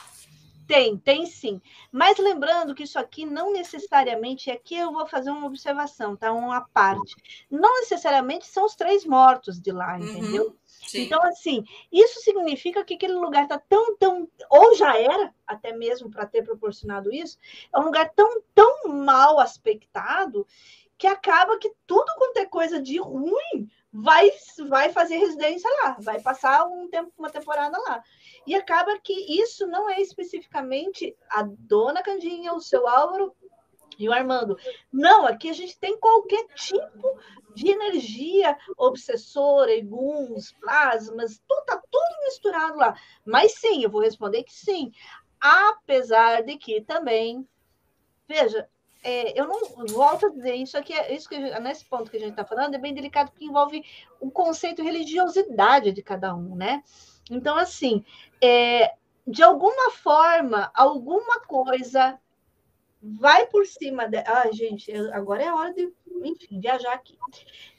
[0.68, 1.62] Tem, tem sim.
[1.92, 6.32] Mas lembrando que isso aqui não necessariamente, aqui eu vou fazer uma observação, tá?
[6.32, 7.16] Uma parte.
[7.50, 10.56] Não necessariamente são os três mortos de lá, uhum, entendeu?
[10.88, 11.04] Sim.
[11.04, 16.10] Então, assim, isso significa que aquele lugar está tão, tão, ou já era, até mesmo
[16.10, 17.38] para ter proporcionado isso,
[17.74, 20.46] é um lugar tão, tão mal aspectado
[20.98, 24.32] que acaba que tudo quanto é coisa de ruim vai,
[24.68, 28.04] vai fazer residência lá, vai passar um tempo, uma temporada lá.
[28.48, 33.36] E acaba que isso não é especificamente a dona Candinha, o seu Álvaro
[33.98, 34.58] e o Armando.
[34.92, 37.20] Não, aqui a gente tem qualquer tipo
[37.54, 42.96] de energia obsessora, eguns, plasmas, tudo, tá tudo misturado lá.
[43.26, 44.92] Mas sim, eu vou responder que sim.
[45.40, 47.48] Apesar de que também,
[48.28, 48.68] veja,
[49.04, 52.20] é, eu não volto a dizer isso aqui, é isso que nesse ponto que a
[52.20, 53.84] gente está falando é bem delicado porque envolve
[54.20, 56.82] o conceito de religiosidade de cada um, né?
[57.30, 58.06] Então, assim,
[58.42, 58.94] é,
[59.28, 62.20] de alguma forma, alguma coisa
[63.04, 64.18] vai por cima de.
[64.20, 65.92] Ah, gente, agora é hora de,
[66.24, 67.18] enfim, viajar aqui.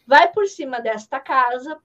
[0.06, 1.78] Vai por cima desta casa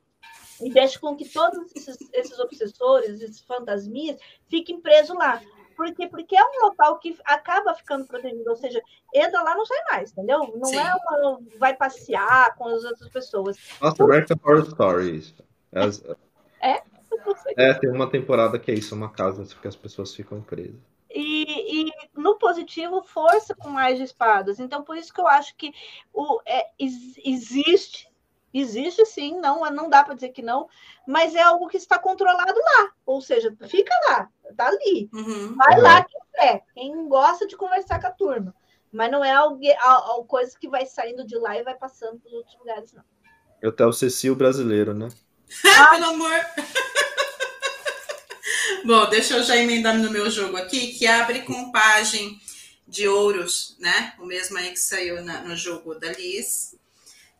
[0.61, 4.19] e deixa com que todos esses, esses obsessores, esses fantasminhas,
[4.50, 5.42] fiquem presos lá.
[5.77, 6.08] Por quê?
[6.08, 8.82] Porque é um local que acaba ficando protegido, ou seja,
[9.16, 10.40] entra lá não sai mais, entendeu?
[10.58, 10.76] Não Sim.
[10.76, 11.40] é uma.
[11.58, 13.58] vai passear com as outras pessoas.
[13.82, 15.34] Nossa, American Horror Stories.
[15.72, 16.03] As...
[16.61, 16.84] É?
[17.56, 20.76] É, tem uma temporada que é isso, uma casa que as pessoas ficam presas.
[21.50, 24.60] E, e, no positivo, força com mais de espadas.
[24.60, 25.74] Então, por isso que eu acho que
[26.14, 28.10] o, é, existe
[28.53, 30.68] Existe sim, não, não dá para dizer que não,
[31.08, 32.92] mas é algo que está controlado lá.
[33.06, 35.10] Ou seja, fica lá, tá ali.
[35.14, 35.56] Uhum.
[35.56, 35.84] Vai uhum.
[35.84, 38.56] lá quem quer, quem gosta de conversar com a turma.
[38.92, 42.32] Mas não é algo, algo coisa que vai saindo de lá e vai passando para
[42.32, 43.03] outros lugares, não.
[43.61, 45.10] Eu tenho o Cecil brasileiro, né?
[45.78, 46.40] Ah, pelo amor!
[48.85, 52.38] Bom, deixa eu já emendar no meu jogo aqui, que abre com página
[52.88, 54.14] de ouros, né?
[54.19, 56.75] O mesmo aí que saiu na, no jogo da Liz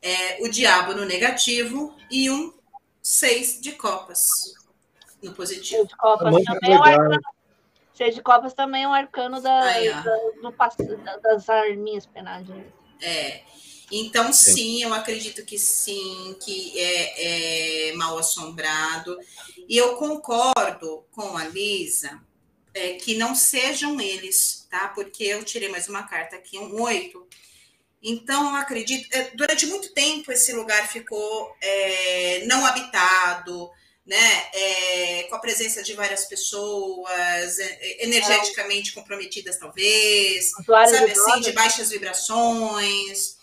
[0.02, 2.54] é, o diabo no negativo e um
[3.02, 4.30] seis de copas
[5.22, 5.82] no positivo.
[5.82, 6.88] Seis de copas Muito também legal.
[6.88, 7.22] é um arcano.
[7.94, 12.66] Seis de copas também é um arcano da, Aí, da, do, das arminhas penagem.
[13.02, 13.42] É.
[13.92, 19.18] Então, sim, eu acredito que sim, que é, é mal assombrado.
[19.68, 22.22] E eu concordo com a Lisa
[22.74, 24.90] é, que não sejam eles, tá?
[24.90, 27.28] Porque eu tirei mais uma carta aqui, um oito.
[28.02, 33.70] Então, eu acredito, é, durante muito tempo esse lugar ficou é, não habitado,
[34.06, 41.42] né, é, com a presença de várias pessoas, é, energeticamente comprometidas, talvez, sabe de assim,
[41.42, 43.38] de baixas vibrações.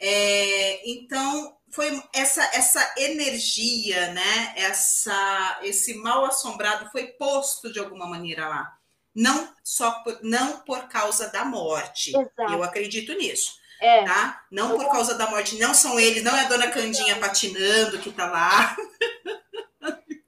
[0.00, 8.06] É, então, foi essa, essa energia, né, essa, esse mal assombrado foi posto de alguma
[8.06, 8.72] maneira lá.
[9.14, 12.10] Não só por, não por causa da morte.
[12.10, 12.52] Exato.
[12.52, 14.04] Eu acredito nisso é.
[14.04, 14.42] Tá?
[14.52, 18.12] Não por causa da morte, não são eles, não é a dona Candinha patinando que
[18.12, 18.76] tá lá.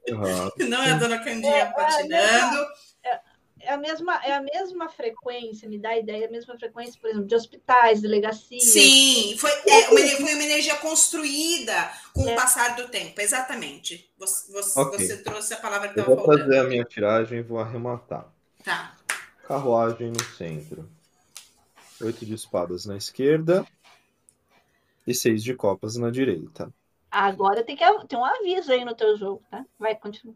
[0.08, 0.50] Uhum.
[0.68, 2.58] Não é a dona Candinha é, patinando.
[2.60, 2.66] É,
[3.64, 7.08] é a, mesma, é a mesma frequência, me dá a ideia, a mesma frequência, por
[7.08, 8.64] exemplo, de hospitais, delegacias.
[8.64, 12.32] Sim, foi, é, uma, foi uma energia construída com é.
[12.32, 14.10] o passar do tempo, exatamente.
[14.18, 15.06] Você, você, okay.
[15.06, 16.26] você trouxe a palavra que faltando.
[16.26, 18.26] Vou fazer a minha tiragem e vou arrematar.
[18.64, 18.96] Tá.
[19.46, 20.88] Carruagem no centro.
[22.00, 23.64] Oito de espadas na esquerda
[25.06, 26.72] e seis de copas na direita.
[27.10, 29.64] Agora tem que ter um aviso aí no teu jogo, tá?
[29.78, 30.34] Vai, continua.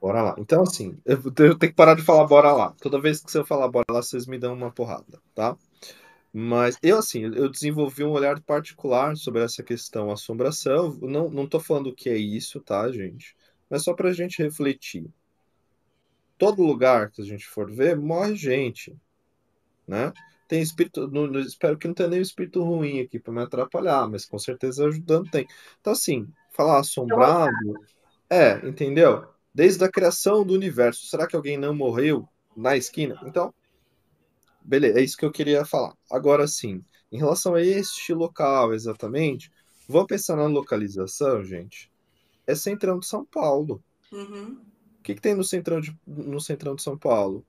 [0.00, 0.34] Bora lá.
[0.38, 2.74] Então, assim, eu, eu tenho que parar de falar bora lá.
[2.80, 5.56] Toda vez que você falar bora lá, vocês me dão uma porrada, tá?
[6.32, 10.96] Mas eu, assim, eu desenvolvi um olhar particular sobre essa questão assombração.
[11.02, 13.36] Não, não tô falando o que é isso, tá, gente?
[13.68, 15.06] Mas só pra gente refletir.
[16.36, 18.96] Todo lugar que a gente for ver, morre gente,
[19.86, 20.12] né?
[20.48, 21.08] tem espírito.
[21.40, 25.30] Espero que não tenha nenhum espírito ruim aqui para me atrapalhar, mas com certeza ajudando
[25.30, 25.46] tem.
[25.80, 27.52] Então, assim, falar assombrado.
[28.30, 29.26] É, entendeu?
[29.58, 31.04] Desde a criação do universo.
[31.08, 33.20] Será que alguém não morreu na esquina?
[33.26, 33.52] Então,
[34.62, 35.94] beleza, é isso que eu queria falar.
[36.08, 36.80] Agora sim,
[37.10, 39.50] em relação a este local exatamente,
[39.88, 41.90] vamos pensar na localização, gente.
[42.46, 43.82] É centrão de São Paulo.
[44.12, 44.60] Uhum.
[45.00, 47.44] O que, que tem no centrão, de, no centrão de São Paulo?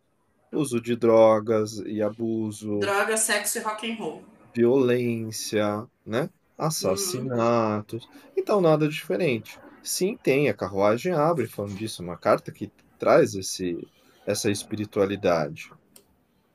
[0.52, 2.80] uso de drogas e abuso.
[2.80, 4.24] Droga, sexo e rock and roll.
[4.56, 6.28] Violência, né?
[6.58, 8.06] Assassinatos.
[8.06, 8.32] Hum.
[8.36, 9.60] Então, nada diferente.
[9.84, 10.50] Sim, tem.
[10.50, 12.02] A carruagem abre falando disso.
[12.04, 13.88] Uma carta que traz esse,
[14.26, 15.72] essa espiritualidade.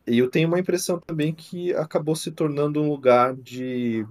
[0.07, 4.07] E eu tenho uma impressão também que acabou se tornando um lugar de,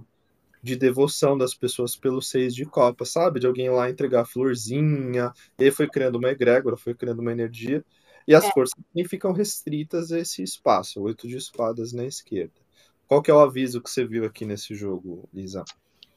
[0.62, 3.40] de devoção das pessoas pelos seis de copa, sabe?
[3.40, 7.84] De alguém lá entregar florzinha, e foi criando uma egrégora, foi criando uma energia,
[8.26, 8.50] e as É.
[8.50, 12.54] forças também ficam restritas a esse espaço, oito de espadas na esquerda.
[13.08, 15.64] Qual que é o aviso que você viu aqui nesse jogo, Lisa?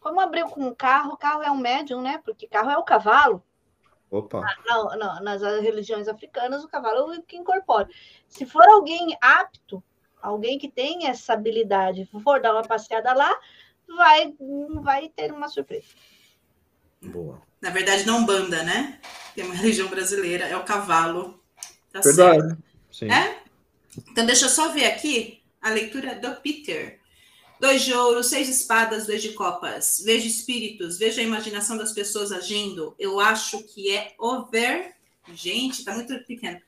[0.07, 2.21] Como abriu com o carro, o carro é um médium, né?
[2.23, 3.43] Porque carro é o cavalo.
[4.09, 7.89] Opa, Não, não, nas religiões africanas, o cavalo é o que incorpora.
[8.25, 9.83] Se for alguém apto,
[10.21, 13.37] alguém que tem essa habilidade, for dar uma passeada lá,
[13.85, 14.33] vai,
[14.81, 15.87] vai ter uma surpresa.
[17.01, 17.41] boa.
[17.59, 19.01] Na verdade, não banda, né?
[19.35, 21.43] Tem uma religião brasileira, é o cavalo.
[21.91, 22.15] Tá certo.
[22.15, 22.63] Verdade.
[22.89, 23.11] Sim.
[23.11, 23.41] É?
[24.09, 26.97] Então, deixa eu só ver aqui a leitura do Peter.
[27.59, 30.01] Dois de ouro, seis de espadas, dois de copas.
[30.05, 32.95] Vejo espíritos, vejo a imaginação das pessoas agindo.
[32.99, 34.93] Eu acho que é over.
[35.33, 36.61] Gente, tá muito pequeno.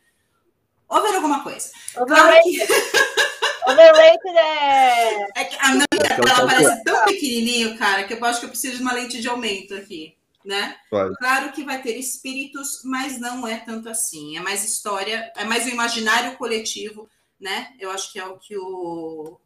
[0.90, 1.70] Over alguma coisa.
[1.94, 5.28] Claro Overrated, que, overrated é.
[5.36, 8.46] é que a minha Então, tela tá parece tão pequenininho, cara, que eu acho que
[8.48, 10.76] eu preciso de uma lente de aumento aqui, né?
[10.90, 11.10] Vai.
[11.20, 14.36] Claro que vai ter espíritos, mas não é tanto assim.
[14.36, 17.08] É mais história, é mais o imaginário coletivo,
[17.40, 17.72] né?
[17.80, 19.40] Eu acho que é o que o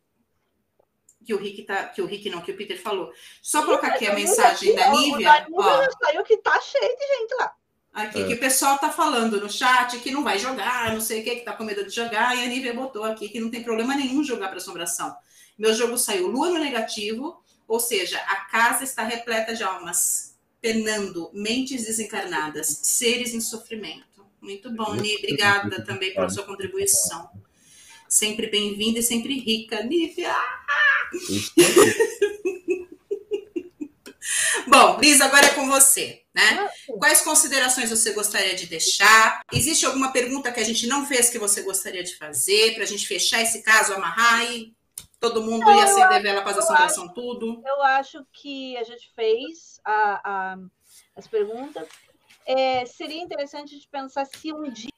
[1.26, 3.12] que o Rick tá, que o Rick não, que o Peter falou.
[3.42, 6.98] Só colocar aqui a mensagem da O Nívia, da Nívia já saiu que tá cheio
[6.98, 7.54] de gente lá.
[7.94, 8.28] aqui É.
[8.28, 11.38] que o pessoal tá falando no chat que não vai jogar, não sei o que,
[11.38, 13.96] que tá com medo de jogar, e a Nívia botou aqui que não tem problema
[13.96, 15.16] nenhum jogar para assombração.
[15.58, 21.30] Meu jogo saiu lua no negativo, ou seja, a casa está repleta de almas penando,
[21.34, 24.26] mentes desencarnadas, seres em sofrimento.
[24.42, 27.30] Muito bom, Ni, obrigada também pela sua contribuição.
[28.14, 30.36] Sempre bem-vinda e sempre rica, Nívia.
[34.68, 36.60] Bom, Liz, agora é com você, né?
[36.60, 36.70] Ah,
[37.00, 39.42] Quais considerações você gostaria de deixar?
[39.52, 42.86] Existe alguma pergunta que a gente não fez que você gostaria de fazer para a
[42.86, 44.76] gente fechar esse caso, amarrar e
[45.20, 47.64] todo mundo ia acender vela para a assombração tudo?
[47.66, 50.58] Eu acho que a gente fez a- a-
[51.16, 51.88] as perguntas.
[52.46, 54.93] É, seria interessante de pensar se um dia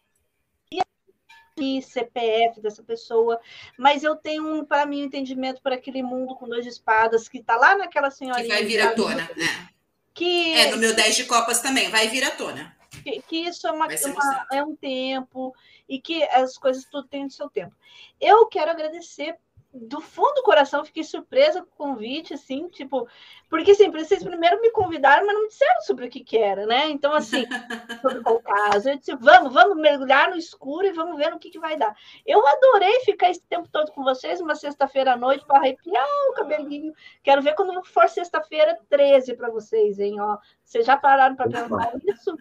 [1.57, 3.39] e CPF dessa pessoa,
[3.77, 7.37] mas eu tenho um, para mim um entendimento para aquele mundo com duas espadas que
[7.37, 9.29] está lá naquela Que senhorinha vai vir à tona.
[9.37, 9.69] né?
[10.13, 12.75] que É, no meu 10 de copas também, vai vir à tona.
[13.03, 15.53] que, que isso é, uma, uma- é um tempo
[15.87, 17.73] e que as coisas tudo tem o seu tempo.
[18.19, 19.35] Eu quero agradecer
[19.75, 23.07] do fundo do coração, fiquei surpresa com o convite, assim, tipo,
[23.49, 26.65] porque assim, vocês primeiro me convidaram, mas não me disseram sobre o que, que era,
[26.65, 26.87] né?
[26.87, 27.45] Então, assim,
[28.01, 28.89] sobre qual caso.
[28.89, 31.93] Eu disse, vamos, vamos mergulhar no escuro e vamos ver no que, que vai dar.
[32.25, 36.33] Eu adorei ficar esse tempo todo com vocês, uma sexta-feira à noite, para arrepiar o
[36.33, 36.93] cabelinho.
[37.21, 40.19] Quero ver quando for sexta-feira 13 para vocês, hein?
[40.21, 42.37] Ó, vocês já pararam para pensar nisso?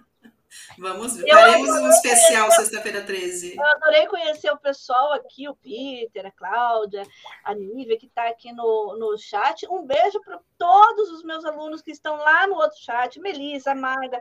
[0.78, 1.28] Vamos ver.
[1.28, 3.56] Faremos um especial sexta-feira 13.
[3.56, 7.06] Eu adorei conhecer o pessoal aqui, o Peter, a Cláudia,
[7.44, 9.66] a Nívia, que está aqui no, no chat.
[9.68, 13.74] Um beijo para todos os meus alunos que estão lá no outro chat, Melissa, a
[13.74, 14.20] Magda,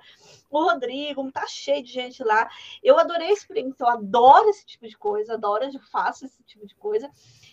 [0.50, 2.50] o Rodrigo, tá cheio de gente lá.
[2.84, 6.66] Eu adorei a experiência, eu adoro esse tipo de coisa, adoro, eu faço esse tipo
[6.66, 7.10] de coisa.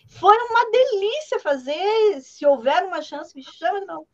[0.09, 4.07] Foi uma delícia fazer, se houver uma chance, me chama não.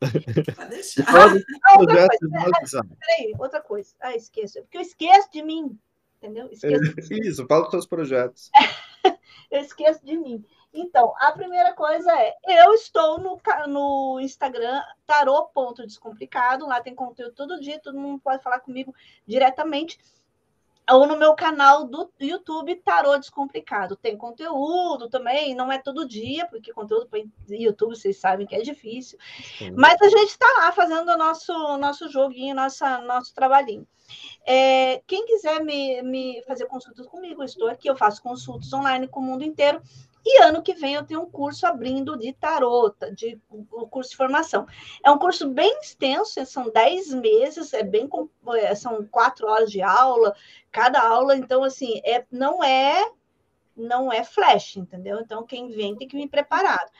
[0.00, 1.04] Pode deixar.
[1.06, 2.86] Pode Ah, outra coisa, de realizar.
[2.98, 3.94] peraí, outra coisa.
[4.00, 4.60] Ah, esqueço.
[4.62, 5.78] Porque eu esqueço de mim,
[6.16, 6.48] entendeu?
[6.50, 8.50] Esqueço Isso, fala dos seus projetos.
[9.50, 10.44] eu esqueço de mim.
[10.72, 17.60] Então, a primeira coisa é, eu estou no, no Instagram, tarô.descomplicado, lá tem conteúdo todo
[17.60, 18.94] dia, todo mundo pode falar comigo
[19.26, 19.98] diretamente,
[20.90, 23.96] ou no meu canal do YouTube, Tarô Descomplicado.
[23.96, 28.62] Tem conteúdo também, não é todo dia, porque conteúdo para YouTube vocês sabem que é
[28.62, 29.18] difícil,
[29.58, 29.72] Sim.
[29.72, 33.86] mas a gente está lá fazendo o nosso, nosso joguinho, nossa, nosso trabalhinho.
[34.44, 39.20] É, quem quiser me, me fazer consultas comigo, estou aqui, eu faço consultas online com
[39.20, 39.80] o mundo inteiro.
[40.24, 43.08] E ano que vem eu tenho um curso abrindo de tarot, tá?
[43.10, 44.66] de o curso de formação.
[45.04, 48.08] É um curso bem extenso, são 10 meses, é bem
[48.58, 50.34] é, são quatro horas de aula,
[50.70, 53.10] cada aula, então assim, é, não é
[53.76, 55.20] não é flash, entendeu?
[55.20, 56.90] Então quem vem tem que vir preparado.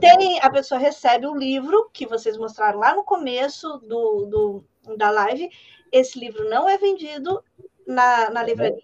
[0.00, 5.10] Tem, a pessoa recebe o livro que vocês mostraram lá no começo do, do- da
[5.10, 5.48] live.
[5.92, 7.40] Esse livro não é vendido
[7.86, 8.82] na, na livraria,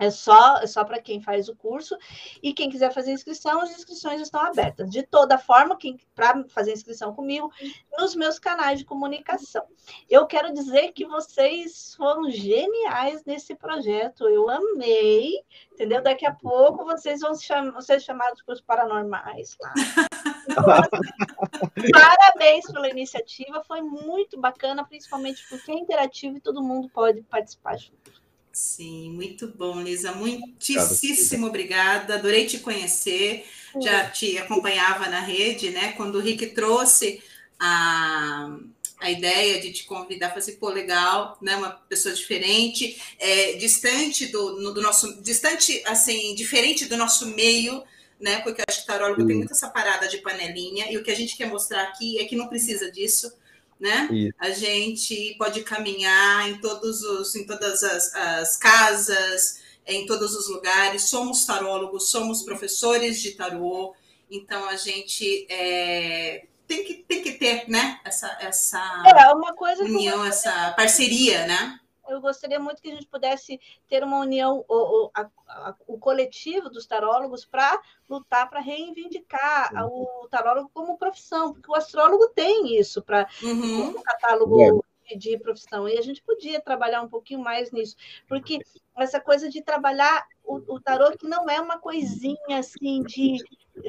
[0.00, 1.94] é só, é só para quem faz o curso.
[2.42, 4.90] E quem quiser fazer inscrição, as inscrições estão abertas.
[4.90, 5.76] De toda forma,
[6.14, 7.52] para fazer inscrição comigo,
[7.98, 9.62] nos meus canais de comunicação.
[10.08, 14.26] Eu quero dizer que vocês foram geniais nesse projeto.
[14.26, 15.34] Eu amei,
[15.70, 16.02] entendeu?
[16.02, 19.74] Daqui a pouco vocês vão cham ser chamados para os paranormais lá.
[21.92, 27.76] Parabéns pela iniciativa, foi muito bacana, principalmente porque é interativo e todo mundo pode participar
[27.76, 28.19] junto.
[28.52, 30.12] Sim, muito bom, Lisa.
[30.12, 32.14] Muitíssimo obrigada.
[32.14, 33.46] Adorei te conhecer.
[33.80, 35.92] Já te acompanhava na rede, né?
[35.92, 37.22] Quando o Rick trouxe
[37.58, 38.56] a,
[38.98, 41.56] a ideia de te convidar, falei assim, pô, legal, né?
[41.56, 47.84] Uma pessoa diferente, é, distante do, no, do nosso, distante, assim, diferente do nosso meio,
[48.18, 48.40] né?
[48.40, 51.16] Porque eu acho que tarólogo tem muito essa parada de panelinha, e o que a
[51.16, 53.32] gente quer mostrar aqui é que não precisa disso,
[53.80, 54.08] né?
[54.12, 54.34] Isso.
[54.38, 60.48] A gente pode caminhar em todos os, em todas as, as casas, em todos os
[60.48, 63.94] lugares, somos tarólogos, somos professores de tarô,
[64.30, 69.82] então a gente é, tem que, tem que ter, né, essa, essa é, uma coisa
[69.82, 71.80] união, essa parceria, né?
[72.10, 75.98] Eu gostaria muito que a gente pudesse ter uma união, o, o, a, a, o
[75.98, 82.78] coletivo dos tarólogos, para lutar, para reivindicar o tarólogo como profissão, porque o astrólogo tem
[82.78, 83.88] isso para uhum.
[83.88, 87.96] um catálogo de, de profissão, e a gente podia trabalhar um pouquinho mais nisso,
[88.28, 88.58] porque
[88.96, 93.38] essa coisa de trabalhar o, o tarô que não é uma coisinha assim de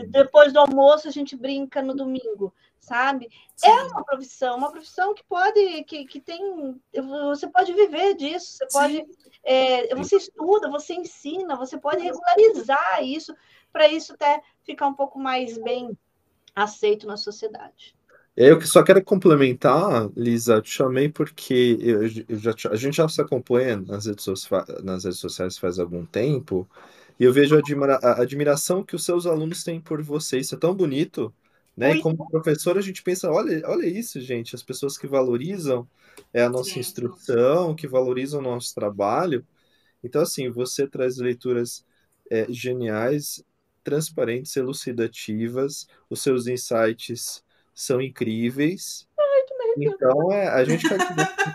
[0.08, 3.30] depois do almoço a gente brinca no domingo, sabe?
[3.64, 3.78] É Sim.
[3.78, 6.76] É uma profissão, uma profissão que pode, que, que tem,
[7.30, 9.06] você pode viver disso, você pode,
[9.44, 13.34] é, você estuda, você ensina, você pode regularizar isso
[13.72, 15.98] para isso até ficar um pouco mais bem
[16.56, 17.96] aceito na sociedade.
[18.36, 23.22] Eu só quero complementar, Lisa, te chamei porque eu, eu já, a gente já se
[23.22, 26.68] acompanha nas redes, sociais, nas redes sociais faz algum tempo,
[27.20, 30.40] e eu vejo a, admira, a admiração que os seus alunos têm por você.
[30.40, 31.32] Isso é tão bonito,
[31.76, 31.96] né?
[31.96, 35.88] E como professor, a gente pensa, olha, olha isso, gente, as pessoas que valorizam
[36.34, 36.80] é a nossa Sim.
[36.80, 39.46] instrução, que valorizam o nosso trabalho.
[40.04, 41.86] Então, assim, você traz leituras
[42.30, 43.44] é, geniais,
[43.84, 47.44] transparentes, elucidativas, os seus insights
[47.74, 49.08] são incríveis.
[49.78, 50.98] Então, é, a gente vai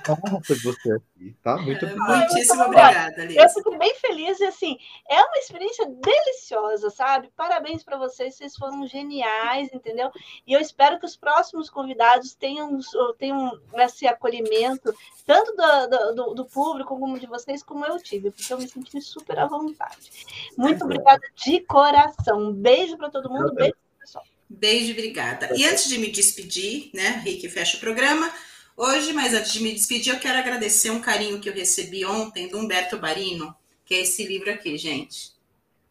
[0.09, 1.57] honra de você aqui, tá?
[1.59, 3.25] Muito é, Muitíssimo obrigada.
[3.25, 4.79] Eu fico bem feliz e, assim,
[5.09, 7.31] é uma experiência deliciosa, sabe?
[7.37, 10.11] Parabéns para vocês, vocês foram geniais, entendeu?
[10.47, 12.79] E eu espero que os próximos convidados tenham,
[13.19, 18.53] tenham esse acolhimento, tanto do, do, do público como de vocês, como eu tive, porque
[18.53, 20.11] eu me senti super à vontade.
[20.57, 22.39] Muito obrigada de coração.
[22.39, 23.75] Um beijo para todo mundo, beijo
[24.49, 25.51] Beijo, obrigada.
[25.57, 28.33] E antes de me despedir, né, Rick fecha o programa
[28.77, 32.49] hoje, mas antes de me despedir, eu quero agradecer um carinho que eu recebi ontem
[32.49, 35.33] do Humberto Barino, que é esse livro aqui, gente.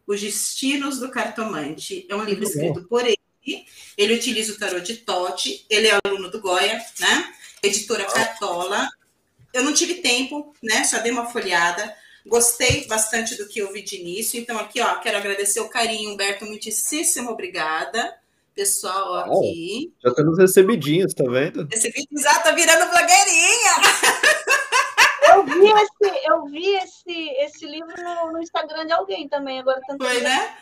[0.06, 2.06] Os Destinos do Cartomante.
[2.08, 3.66] É um livro escrito por ele.
[3.96, 7.34] Ele utiliza o tarô de Tote, ele é aluno do Goya, né?
[7.62, 8.88] Editora Cartola.
[9.52, 10.84] Eu não tive tempo, né?
[10.84, 11.94] Só dei uma folhada.
[12.24, 14.40] Gostei bastante do que eu vi de início.
[14.40, 16.44] Então, aqui, ó, quero agradecer o carinho, Humberto.
[16.44, 18.16] Muitíssimo obrigada
[18.56, 19.92] pessoal aqui.
[20.02, 21.68] já temos recebidinhos, tá vendo?
[21.70, 23.72] Recebidinhos, já tá virando blogueirinha!
[25.28, 29.80] Eu vi esse, eu vi esse, esse livro no, no Instagram de alguém também, agora
[29.86, 30.56] tanto Foi, né?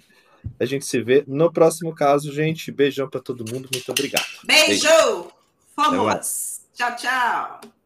[0.60, 2.72] A gente se vê no próximo caso, gente.
[2.72, 4.26] Beijão para todo mundo, muito obrigado.
[4.48, 4.88] Beijo!
[4.88, 5.28] Beijo.
[5.76, 6.59] Vamos!
[6.80, 7.79] Tchau, tchau.